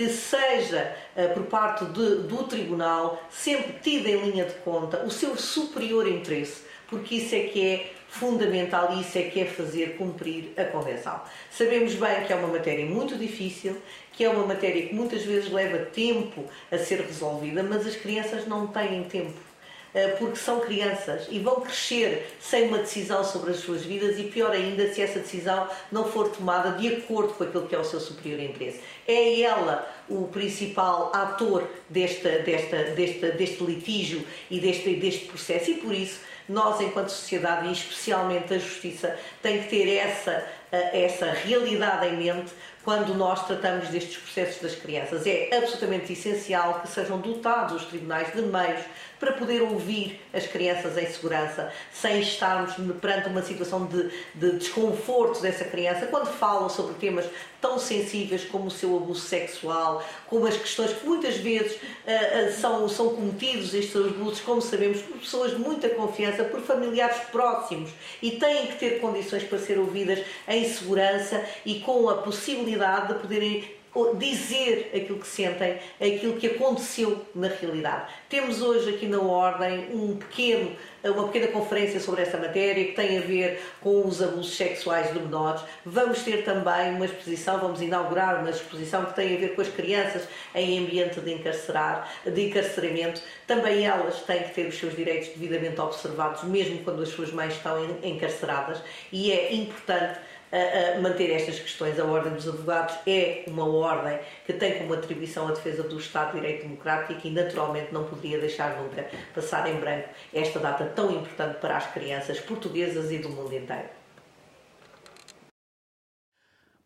que 0.00 0.08
seja 0.08 0.96
eh, 1.14 1.26
por 1.28 1.42
parte 1.44 1.84
de, 1.84 2.22
do 2.22 2.44
Tribunal 2.44 3.22
sempre 3.28 3.74
tido 3.82 4.06
em 4.06 4.30
linha 4.30 4.46
de 4.46 4.54
conta 4.60 5.04
o 5.04 5.10
seu 5.10 5.36
superior 5.36 6.08
interesse, 6.08 6.62
porque 6.88 7.16
isso 7.16 7.34
é 7.34 7.40
que 7.40 7.66
é 7.66 7.92
fundamental 8.10 8.92
e 8.92 9.00
isso 9.02 9.16
é 9.16 9.22
que 9.22 9.40
é 9.40 9.46
fazer 9.46 9.96
cumprir 9.96 10.52
a 10.56 10.64
Convenção. 10.64 11.20
Sabemos 11.50 11.94
bem 11.94 12.24
que 12.26 12.32
é 12.32 12.36
uma 12.36 12.48
matéria 12.48 12.84
muito 12.84 13.16
difícil, 13.16 13.80
que 14.12 14.24
é 14.24 14.28
uma 14.28 14.46
matéria 14.46 14.86
que 14.86 14.94
muitas 14.94 15.22
vezes 15.22 15.50
leva 15.50 15.78
tempo 15.86 16.44
a 16.70 16.76
ser 16.76 17.00
resolvida, 17.00 17.62
mas 17.62 17.86
as 17.86 17.96
crianças 17.96 18.46
não 18.46 18.66
têm 18.66 19.04
tempo 19.04 19.50
eh, 19.92 20.08
porque 20.18 20.36
são 20.36 20.60
crianças 20.60 21.26
e 21.30 21.40
vão 21.40 21.60
crescer 21.62 22.36
sem 22.40 22.68
uma 22.68 22.78
decisão 22.78 23.24
sobre 23.24 23.50
as 23.50 23.58
suas 23.58 23.82
vidas 23.82 24.18
e 24.20 24.24
pior 24.24 24.52
ainda 24.52 24.92
se 24.92 25.02
essa 25.02 25.18
decisão 25.18 25.68
não 25.90 26.04
for 26.04 26.28
tomada 26.28 26.78
de 26.78 26.88
acordo 26.88 27.34
com 27.34 27.42
aquilo 27.42 27.66
que 27.66 27.74
é 27.74 27.78
o 27.78 27.84
seu 27.84 27.98
superior 27.98 28.40
interesse. 28.40 28.80
É 29.06 29.40
ela 29.40 29.88
o 30.08 30.28
principal 30.28 31.10
ator 31.12 31.68
desta, 31.88 32.38
desta, 32.38 32.84
desta, 32.94 33.30
deste 33.32 33.64
litígio 33.64 34.24
e 34.48 34.60
deste, 34.60 34.94
deste 34.94 35.24
processo 35.26 35.72
e 35.72 35.74
por 35.74 35.92
isso 35.92 36.20
nós, 36.50 36.80
enquanto 36.80 37.10
sociedade 37.10 37.68
e 37.68 37.72
especialmente 37.72 38.52
a 38.52 38.58
justiça, 38.58 39.16
tem 39.40 39.62
que 39.62 39.68
ter 39.68 39.96
essa, 39.96 40.44
eh, 40.72 41.04
essa 41.04 41.30
realidade 41.30 42.06
em 42.08 42.16
mente 42.16 42.50
quando 42.90 43.14
nós 43.14 43.46
tratamos 43.46 43.86
destes 43.86 44.16
processos 44.16 44.60
das 44.60 44.74
crianças. 44.74 45.24
É 45.24 45.56
absolutamente 45.56 46.12
essencial 46.12 46.80
que 46.80 46.88
sejam 46.88 47.20
dotados 47.20 47.82
os 47.82 47.88
tribunais 47.88 48.32
de 48.34 48.42
meios 48.42 48.80
para 49.20 49.34
poder 49.34 49.62
ouvir 49.62 50.18
as 50.32 50.46
crianças 50.46 50.96
em 50.96 51.06
segurança, 51.06 51.70
sem 51.92 52.20
estarmos 52.20 52.74
perante 53.00 53.28
uma 53.28 53.42
situação 53.42 53.84
de, 53.86 54.10
de 54.34 54.56
desconforto 54.56 55.40
dessa 55.42 55.64
criança, 55.64 56.06
quando 56.06 56.26
falam 56.26 56.70
sobre 56.70 56.94
temas 56.94 57.26
tão 57.60 57.78
sensíveis 57.78 58.46
como 58.46 58.68
o 58.68 58.70
seu 58.70 58.96
abuso 58.96 59.20
sexual, 59.20 60.02
como 60.26 60.46
as 60.46 60.56
questões 60.56 60.94
que 60.94 61.06
muitas 61.06 61.36
vezes 61.36 61.76
uh, 61.76 62.58
são, 62.58 62.88
são 62.88 63.10
cometidos, 63.10 63.74
estes 63.74 63.94
abusos, 63.94 64.40
como 64.40 64.62
sabemos, 64.62 65.02
por 65.02 65.18
pessoas 65.18 65.50
de 65.50 65.58
muita 65.58 65.90
confiança, 65.90 66.42
por 66.44 66.62
familiares 66.62 67.18
próximos 67.30 67.90
e 68.22 68.30
têm 68.30 68.68
que 68.68 68.78
ter 68.78 69.00
condições 69.00 69.44
para 69.44 69.58
ser 69.58 69.78
ouvidas 69.78 70.20
em 70.48 70.64
segurança 70.66 71.44
e 71.66 71.80
com 71.80 72.08
a 72.08 72.14
possibilidade 72.14 72.79
de 73.06 73.14
poderem 73.14 73.80
dizer 74.18 74.92
aquilo 74.94 75.18
que 75.18 75.26
sentem, 75.26 75.78
aquilo 76.00 76.36
que 76.36 76.46
aconteceu 76.46 77.26
na 77.34 77.48
realidade. 77.48 78.12
Temos 78.28 78.62
hoje 78.62 78.90
aqui 78.90 79.06
na 79.06 79.20
Ordem 79.20 79.88
um 79.92 80.16
pequeno, 80.16 80.76
uma 81.02 81.26
pequena 81.26 81.48
conferência 81.48 81.98
sobre 81.98 82.22
essa 82.22 82.38
matéria 82.38 82.84
que 82.84 82.92
tem 82.92 83.18
a 83.18 83.20
ver 83.20 83.60
com 83.80 84.06
os 84.06 84.22
abusos 84.22 84.56
sexuais 84.56 85.12
de 85.12 85.18
menores. 85.18 85.62
Vamos 85.84 86.22
ter 86.22 86.44
também 86.44 86.94
uma 86.94 87.04
exposição, 87.04 87.58
vamos 87.58 87.82
inaugurar 87.82 88.40
uma 88.40 88.50
exposição 88.50 89.06
que 89.06 89.16
tem 89.16 89.34
a 89.34 89.40
ver 89.40 89.56
com 89.56 89.62
as 89.62 89.68
crianças 89.68 90.28
em 90.54 90.78
ambiente 90.78 91.20
de, 91.20 91.32
encarcerar, 91.32 92.08
de 92.24 92.46
encarceramento. 92.46 93.20
Também 93.44 93.86
elas 93.86 94.22
têm 94.22 94.44
que 94.44 94.54
ter 94.54 94.68
os 94.68 94.78
seus 94.78 94.94
direitos 94.94 95.30
devidamente 95.30 95.80
observados, 95.80 96.44
mesmo 96.44 96.78
quando 96.84 97.02
as 97.02 97.08
suas 97.08 97.32
mães 97.32 97.54
estão 97.54 97.76
encarceradas, 98.04 98.80
e 99.10 99.32
é 99.32 99.52
importante 99.52 100.20
a, 100.52 100.96
a 100.96 101.00
manter 101.00 101.30
estas 101.30 101.58
questões. 101.58 101.98
A 101.98 102.04
Ordem 102.04 102.32
dos 102.32 102.48
Advogados 102.48 102.96
é 103.06 103.44
uma 103.46 103.66
ordem 103.66 104.18
que 104.46 104.52
tem 104.52 104.78
como 104.78 104.94
atribuição 104.94 105.48
a 105.48 105.52
defesa 105.52 105.82
do 105.82 105.98
Estado 105.98 106.32
de 106.32 106.40
Direito 106.40 106.62
Democrático 106.62 107.20
e, 107.26 107.30
naturalmente, 107.30 107.92
não 107.92 108.04
poderia 108.04 108.38
deixar 108.38 108.80
nunca 108.80 109.08
passar 109.34 109.68
em 109.68 109.78
branco 109.78 110.08
esta 110.32 110.58
data 110.58 110.84
tão 110.94 111.10
importante 111.10 111.58
para 111.60 111.76
as 111.76 111.86
crianças 111.92 112.40
portuguesas 112.40 113.10
e 113.10 113.18
do 113.18 113.28
mundo 113.28 113.54
inteiro. 113.54 113.88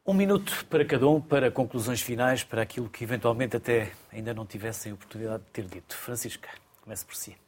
Um 0.06 0.12
minuto 0.12 0.66
para 0.66 0.84
cada 0.84 1.08
um, 1.08 1.18
para 1.18 1.50
conclusões 1.50 2.02
finais, 2.02 2.44
para 2.44 2.60
aquilo 2.60 2.90
que 2.90 3.02
eventualmente 3.02 3.56
até 3.56 3.90
ainda 4.12 4.34
não 4.34 4.44
tivessem 4.44 4.92
oportunidade 4.92 5.42
de 5.44 5.50
ter 5.50 5.64
dito. 5.64 5.96
Francisca, 5.96 6.50
comece 6.82 7.06
por 7.06 7.14
si. 7.14 7.43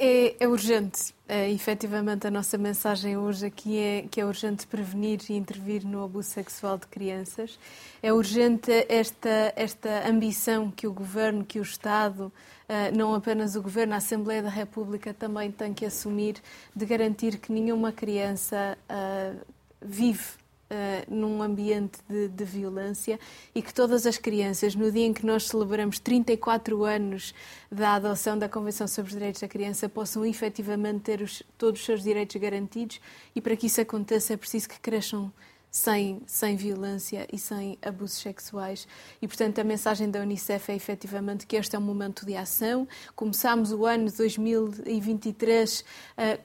É, 0.00 0.36
é 0.38 0.46
urgente, 0.46 1.12
é, 1.26 1.50
efetivamente, 1.50 2.24
a 2.24 2.30
nossa 2.30 2.56
mensagem 2.56 3.16
hoje 3.16 3.46
aqui 3.46 3.80
é 3.80 4.04
que 4.08 4.20
é 4.20 4.24
urgente 4.24 4.64
prevenir 4.64 5.18
e 5.28 5.32
intervir 5.32 5.84
no 5.84 6.04
abuso 6.04 6.28
sexual 6.28 6.78
de 6.78 6.86
crianças. 6.86 7.58
É 8.00 8.12
urgente 8.12 8.70
esta, 8.88 9.52
esta 9.56 10.08
ambição 10.08 10.70
que 10.70 10.86
o 10.86 10.92
Governo, 10.92 11.44
que 11.44 11.58
o 11.58 11.62
Estado, 11.62 12.32
eh, 12.68 12.92
não 12.92 13.12
apenas 13.12 13.56
o 13.56 13.62
Governo, 13.62 13.94
a 13.94 13.96
Assembleia 13.96 14.40
da 14.40 14.48
República 14.48 15.12
também 15.12 15.50
tem 15.50 15.74
que 15.74 15.84
assumir 15.84 16.36
de 16.76 16.86
garantir 16.86 17.36
que 17.38 17.50
nenhuma 17.50 17.90
criança 17.90 18.78
uh, 18.88 19.44
vive 19.82 20.38
Uh, 20.70 21.14
num 21.14 21.40
ambiente 21.40 21.98
de, 22.06 22.28
de, 22.28 22.44
violência 22.44 23.18
e 23.54 23.62
que 23.62 23.72
todas 23.72 24.04
as 24.04 24.18
crianças, 24.18 24.74
no 24.74 24.92
dia 24.92 25.06
em 25.06 25.14
que 25.14 25.24
nós 25.24 25.44
celebramos 25.44 25.98
34 25.98 26.84
anos 26.84 27.34
da 27.72 27.94
adoção 27.94 28.38
da 28.38 28.50
Convenção 28.50 28.86
sobre 28.86 29.08
os 29.08 29.14
Direitos 29.14 29.40
da 29.40 29.48
Criança, 29.48 29.88
possam 29.88 30.26
efetivamente 30.26 31.00
ter 31.00 31.22
os, 31.22 31.42
todos 31.56 31.80
os 31.80 31.86
seus 31.86 32.02
direitos 32.02 32.36
garantidos. 32.38 33.00
E 33.34 33.40
para 33.40 33.56
que 33.56 33.66
isso 33.66 33.80
aconteça 33.80 34.34
é 34.34 34.36
preciso 34.36 34.68
que 34.68 34.78
cresçam 34.78 35.32
sem, 35.70 36.22
sem 36.26 36.56
violência 36.56 37.26
e 37.32 37.38
sem 37.38 37.78
abusos 37.82 38.18
sexuais. 38.18 38.86
E, 39.20 39.28
portanto, 39.28 39.58
a 39.58 39.64
mensagem 39.64 40.10
da 40.10 40.20
Unicef 40.20 40.70
é 40.72 40.74
efetivamente 40.74 41.46
que 41.46 41.56
este 41.56 41.76
é 41.76 41.78
um 41.78 41.82
momento 41.82 42.24
de 42.24 42.36
ação. 42.36 42.88
Começámos 43.14 43.72
o 43.72 43.84
ano 43.84 44.10
2023 44.10 45.80
uh, 45.80 45.84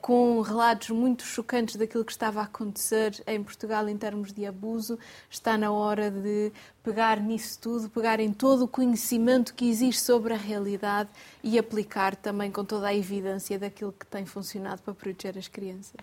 com 0.00 0.40
relatos 0.40 0.90
muito 0.90 1.24
chocantes 1.24 1.76
daquilo 1.76 2.04
que 2.04 2.12
estava 2.12 2.40
a 2.40 2.44
acontecer 2.44 3.22
em 3.26 3.42
Portugal 3.42 3.88
em 3.88 3.96
termos 3.96 4.32
de 4.32 4.46
abuso. 4.46 4.98
Está 5.30 5.56
na 5.56 5.72
hora 5.72 6.10
de 6.10 6.52
pegar 6.82 7.18
nisso 7.18 7.58
tudo, 7.60 7.88
pegar 7.88 8.20
em 8.20 8.32
todo 8.32 8.64
o 8.64 8.68
conhecimento 8.68 9.54
que 9.54 9.68
existe 9.68 10.02
sobre 10.02 10.34
a 10.34 10.36
realidade 10.36 11.08
e 11.42 11.58
aplicar 11.58 12.14
também 12.14 12.50
com 12.50 12.64
toda 12.64 12.88
a 12.88 12.94
evidência 12.94 13.58
daquilo 13.58 13.92
que 13.92 14.06
tem 14.06 14.26
funcionado 14.26 14.82
para 14.82 14.94
proteger 14.94 15.38
as 15.38 15.48
crianças. 15.48 16.00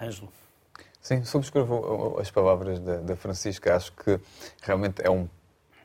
Ângelo. 0.00 0.43
Sim, 1.04 1.22
subscrevo 1.22 2.16
as 2.18 2.30
palavras 2.30 2.80
da, 2.80 2.96
da 2.96 3.14
Francisca. 3.14 3.76
Acho 3.76 3.92
que 3.92 4.18
realmente 4.62 5.02
é 5.04 5.10
um 5.10 5.28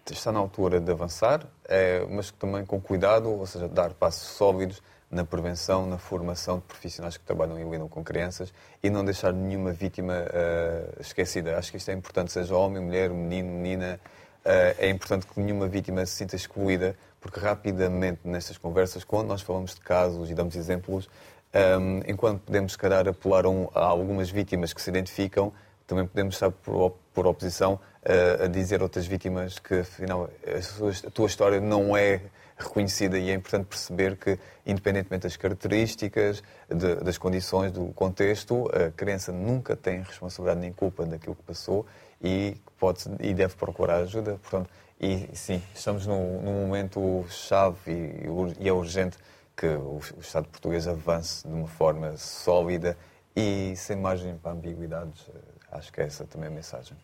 está 0.09 0.31
na 0.31 0.39
altura 0.39 0.79
de 0.79 0.89
avançar, 0.89 1.45
é, 1.65 2.03
mas 2.09 2.31
também 2.31 2.65
com 2.65 2.79
cuidado, 2.81 3.29
ou 3.29 3.45
seja, 3.45 3.67
dar 3.67 3.93
passos 3.93 4.29
sólidos 4.29 4.81
na 5.11 5.25
prevenção, 5.25 5.85
na 5.85 5.97
formação 5.97 6.59
de 6.59 6.63
profissionais 6.63 7.17
que 7.17 7.23
trabalham 7.25 7.59
e 7.59 7.69
lidam 7.69 7.87
com 7.89 8.01
crianças 8.01 8.51
e 8.81 8.89
não 8.89 9.03
deixar 9.03 9.33
nenhuma 9.33 9.73
vítima 9.73 10.13
uh, 10.13 11.01
esquecida. 11.01 11.57
Acho 11.57 11.69
que 11.71 11.77
isto 11.77 11.91
é 11.91 11.93
importante, 11.93 12.31
seja 12.31 12.55
homem, 12.55 12.81
mulher, 12.81 13.09
menino, 13.09 13.51
menina. 13.51 13.99
Uh, 14.45 14.73
é 14.79 14.89
importante 14.89 15.27
que 15.27 15.39
nenhuma 15.39 15.67
vítima 15.67 16.03
se 16.05 16.13
sinta 16.13 16.35
excluída, 16.35 16.95
porque 17.19 17.39
rapidamente 17.39 18.21
nestas 18.23 18.57
conversas, 18.57 19.03
quando 19.03 19.27
nós 19.27 19.41
falamos 19.41 19.75
de 19.75 19.81
casos 19.81 20.31
e 20.31 20.33
damos 20.33 20.55
exemplos, 20.55 21.09
um, 21.53 22.01
enquanto 22.07 22.41
podemos, 22.41 22.73
se 22.73 22.77
calhar, 22.77 23.07
apelar 23.07 23.43
a 23.73 23.79
algumas 23.79 24.29
vítimas 24.29 24.73
que 24.73 24.81
se 24.81 24.89
identificam, 24.89 25.51
também 25.87 26.05
podemos 26.05 26.35
estar 26.35 26.51
por, 26.51 26.95
por 27.13 27.25
oposição 27.25 27.79
a, 28.05 28.45
a, 28.45 28.47
dizer 28.47 28.83
outras 28.83 29.07
vítimas 29.07 29.57
que, 29.57 29.79
afinal, 29.79 30.29
a, 30.45 30.61
sua, 30.61 30.91
a 31.07 31.09
tua 31.09 31.25
história 31.25 31.59
não 31.59 31.97
é 31.97 32.21
reconhecida 32.57 33.17
e 33.17 33.31
é 33.31 33.33
importante 33.33 33.65
perceber 33.65 34.17
que, 34.17 34.37
independentemente 34.65 35.23
das 35.23 35.37
características, 35.37 36.43
de, 36.69 36.95
das 36.97 37.17
condições, 37.17 37.71
do 37.71 37.85
contexto, 37.93 38.69
a 38.73 38.91
criança 38.91 39.31
nunca 39.31 39.75
tem 39.75 40.01
responsabilidade 40.01 40.59
nem 40.59 40.73
culpa 40.73 41.05
daquilo 41.05 41.35
que 41.35 41.43
passou 41.43 41.85
e 42.21 42.57
pode 42.77 43.05
e 43.19 43.33
deve 43.33 43.55
procurar 43.55 43.97
ajuda. 43.97 44.37
Portanto, 44.41 44.69
e 44.99 45.29
sim, 45.33 45.61
estamos 45.73 46.05
num, 46.05 46.41
num 46.41 46.67
momento 46.67 47.25
chave 47.29 47.77
e, 47.87 48.27
e 48.59 48.67
é 48.67 48.73
urgente 48.73 49.17
que 49.59 49.67
o 49.67 49.99
Estado 50.21 50.47
português 50.47 50.87
avance 50.87 51.45
de 51.45 51.53
uma 51.53 51.67
forma 51.67 52.15
sólida 52.15 52.97
e 53.35 53.75
sem 53.75 53.97
margem 53.97 54.37
para 54.37 54.53
ambiguidades. 54.53 55.27
Eh, 55.27 55.39
acho 55.73 55.91
que 55.91 55.99
é 55.99 56.05
essa 56.05 56.25
também 56.25 56.47
a 56.47 56.51
mensagem. 56.51 56.97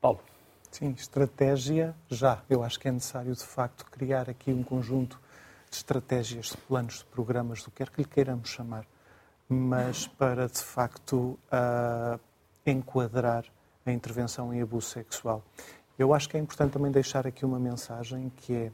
Paulo. 0.00 0.20
Sim, 0.70 0.90
estratégia 0.92 1.94
já. 2.08 2.42
Eu 2.48 2.62
acho 2.62 2.80
que 2.80 2.88
é 2.88 2.92
necessário, 2.92 3.34
de 3.34 3.44
facto, 3.44 3.84
criar 3.90 4.30
aqui 4.30 4.52
um 4.52 4.62
conjunto 4.62 5.20
de 5.70 5.76
estratégias, 5.76 6.46
de 6.46 6.56
planos, 6.56 6.98
de 6.98 7.04
programas, 7.04 7.62
do 7.62 7.70
que 7.70 7.76
quer 7.76 7.90
que 7.90 8.00
lhe 8.00 8.08
queiramos 8.08 8.48
chamar, 8.48 8.86
mas 9.46 10.06
para, 10.06 10.48
de 10.48 10.62
facto, 10.62 11.38
uh, 11.52 12.18
enquadrar 12.64 13.44
a 13.84 13.92
intervenção 13.92 14.52
em 14.52 14.62
abuso 14.62 14.88
sexual. 14.88 15.42
Eu 15.98 16.14
acho 16.14 16.28
que 16.28 16.36
é 16.36 16.40
importante 16.40 16.72
também 16.72 16.90
deixar 16.90 17.26
aqui 17.26 17.44
uma 17.44 17.58
mensagem 17.58 18.30
que 18.36 18.54
é 18.54 18.72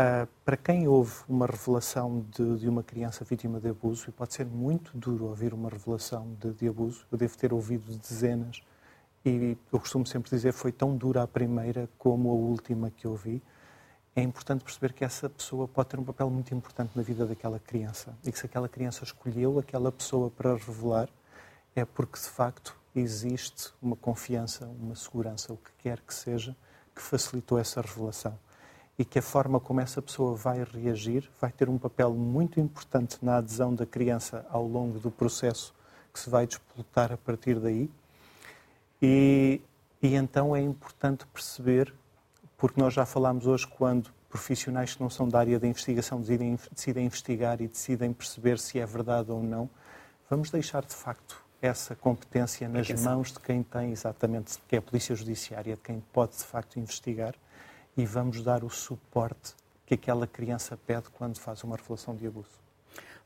Uh, 0.00 0.28
para 0.44 0.56
quem 0.56 0.86
houve 0.86 1.12
uma 1.28 1.44
revelação 1.44 2.24
de, 2.30 2.58
de, 2.58 2.68
uma 2.68 2.84
criança 2.84 3.24
vítima 3.24 3.58
de 3.58 3.68
abuso, 3.68 4.08
e 4.08 4.12
pode 4.12 4.32
ser 4.32 4.46
muito 4.46 4.96
duro 4.96 5.24
ouvir 5.24 5.52
uma 5.52 5.68
revelação 5.68 6.36
de, 6.40 6.52
de, 6.52 6.68
abuso, 6.68 7.04
eu 7.10 7.18
devo 7.18 7.36
ter 7.36 7.52
ouvido 7.52 7.98
dezenas, 7.98 8.62
e 9.24 9.58
eu 9.72 9.80
costumo 9.80 10.06
sempre 10.06 10.30
dizer 10.30 10.52
foi 10.52 10.70
tão 10.70 10.96
dura 10.96 11.24
a 11.24 11.26
primeira 11.26 11.88
como 11.98 12.30
a 12.30 12.32
última 12.32 12.92
que 12.92 13.08
ouvi. 13.08 13.42
é 14.14 14.22
importante 14.22 14.62
perceber 14.62 14.92
que 14.92 15.04
essa 15.04 15.28
pessoa 15.28 15.66
pode 15.66 15.88
ter 15.88 15.98
um 15.98 16.04
papel 16.04 16.30
muito 16.30 16.54
importante 16.54 16.92
na 16.94 17.02
vida 17.02 17.26
daquela 17.26 17.58
criança 17.58 18.16
e 18.24 18.30
que 18.30 18.38
se 18.38 18.46
aquela 18.46 18.68
criança 18.68 19.02
escolheu 19.02 19.58
aquela 19.58 19.90
pessoa 19.90 20.30
para 20.30 20.54
revelar, 20.54 21.08
é 21.74 21.84
porque 21.84 22.20
de 22.20 22.28
facto 22.28 22.76
existe 22.94 23.72
uma 23.82 23.96
confiança, 23.96 24.64
uma 24.80 24.94
segurança, 24.94 25.52
o 25.52 25.56
que 25.56 25.72
quer 25.78 26.00
que 26.00 26.14
seja, 26.14 26.56
que 26.94 27.02
facilitou 27.02 27.58
essa 27.58 27.80
revelação. 27.80 28.38
E 28.98 29.04
que 29.04 29.18
a 29.18 29.22
forma 29.22 29.60
como 29.60 29.80
essa 29.80 30.02
pessoa 30.02 30.34
vai 30.34 30.64
reagir 30.64 31.30
vai 31.40 31.52
ter 31.52 31.68
um 31.68 31.78
papel 31.78 32.12
muito 32.12 32.58
importante 32.58 33.18
na 33.22 33.36
adesão 33.36 33.74
da 33.74 33.86
criança 33.86 34.44
ao 34.50 34.66
longo 34.66 34.98
do 34.98 35.10
processo 35.10 35.72
que 36.12 36.18
se 36.18 36.28
vai 36.28 36.46
disputar 36.46 37.12
a 37.12 37.16
partir 37.16 37.60
daí. 37.60 37.88
E, 39.00 39.60
e 40.02 40.14
então 40.14 40.54
é 40.54 40.60
importante 40.60 41.24
perceber, 41.26 41.94
porque 42.56 42.80
nós 42.80 42.92
já 42.92 43.06
falámos 43.06 43.46
hoje 43.46 43.66
quando 43.66 44.10
profissionais 44.28 44.94
que 44.94 45.00
não 45.00 45.08
são 45.08 45.28
da 45.28 45.38
área 45.38 45.58
da 45.58 45.66
investigação 45.66 46.20
decidem, 46.20 46.58
decidem 46.72 47.06
investigar 47.06 47.60
e 47.60 47.68
decidem 47.68 48.12
perceber 48.12 48.58
se 48.58 48.78
é 48.78 48.84
verdade 48.84 49.30
ou 49.30 49.42
não, 49.42 49.70
vamos 50.28 50.50
deixar 50.50 50.84
de 50.84 50.94
facto 50.94 51.42
essa 51.62 51.96
competência 51.96 52.68
nas 52.68 52.88
mãos 53.00 53.32
de 53.32 53.40
quem 53.40 53.62
tem 53.62 53.90
exatamente, 53.90 54.58
que 54.68 54.76
é 54.76 54.78
a 54.78 54.82
Polícia 54.82 55.14
Judiciária, 55.14 55.74
de 55.74 55.82
quem 55.82 56.00
pode 56.12 56.36
de 56.36 56.44
facto 56.44 56.78
investigar 56.78 57.34
e 57.98 58.06
vamos 58.06 58.40
dar 58.42 58.62
o 58.62 58.70
suporte 58.70 59.54
que 59.84 59.94
aquela 59.94 60.24
criança 60.24 60.78
pede 60.86 61.10
quando 61.10 61.36
faz 61.40 61.64
uma 61.64 61.76
revelação 61.76 62.14
de 62.14 62.28
abuso. 62.28 62.60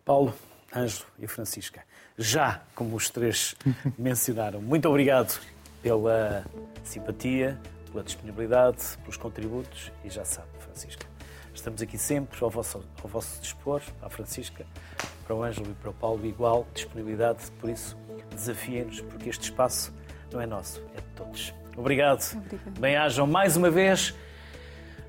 Paulo, 0.02 0.34
Ângelo 0.74 1.04
e 1.18 1.26
Francisca, 1.26 1.84
já 2.16 2.62
como 2.74 2.96
os 2.96 3.10
três 3.10 3.54
mencionaram, 3.98 4.62
muito 4.62 4.88
obrigado 4.88 5.38
pela 5.82 6.46
simpatia, 6.82 7.60
pela 7.90 8.02
disponibilidade, 8.02 8.96
pelos 9.02 9.18
contributos 9.18 9.92
e 10.02 10.08
já 10.08 10.24
sabe, 10.24 10.48
Francisca, 10.60 11.06
estamos 11.52 11.82
aqui 11.82 11.98
sempre 11.98 12.42
ao 12.42 12.48
vosso, 12.48 12.82
ao 13.02 13.08
vosso 13.10 13.42
dispor, 13.42 13.82
à 14.00 14.08
Francisca, 14.08 14.64
para 15.26 15.36
o 15.36 15.42
Ângelo 15.42 15.70
e 15.70 15.74
para 15.74 15.90
o 15.90 15.92
Paulo, 15.92 16.24
igual 16.24 16.66
disponibilidade, 16.72 17.50
por 17.60 17.68
isso 17.68 17.94
desafiem-nos, 18.30 19.02
porque 19.02 19.28
este 19.28 19.44
espaço 19.44 19.92
não 20.32 20.40
é 20.40 20.46
nosso, 20.46 20.80
é 20.96 21.00
de 21.00 21.08
todos. 21.14 21.52
Obrigado. 21.76 22.22
Bem-ajam 22.78 23.26
mais 23.26 23.56
uma 23.56 23.70
vez, 23.70 24.14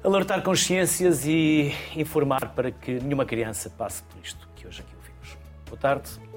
alertar 0.03 0.41
consciências 0.43 1.25
e 1.25 1.73
informar 1.95 2.53
para 2.53 2.71
que 2.71 2.99
nenhuma 2.99 3.25
criança 3.25 3.69
passe 3.69 4.03
por 4.03 4.21
isto 4.21 4.47
que 4.55 4.67
hoje 4.67 4.81
aqui 4.81 4.95
ouvimos. 4.95 5.37
Boa 5.65 5.77
tarde 5.79 6.32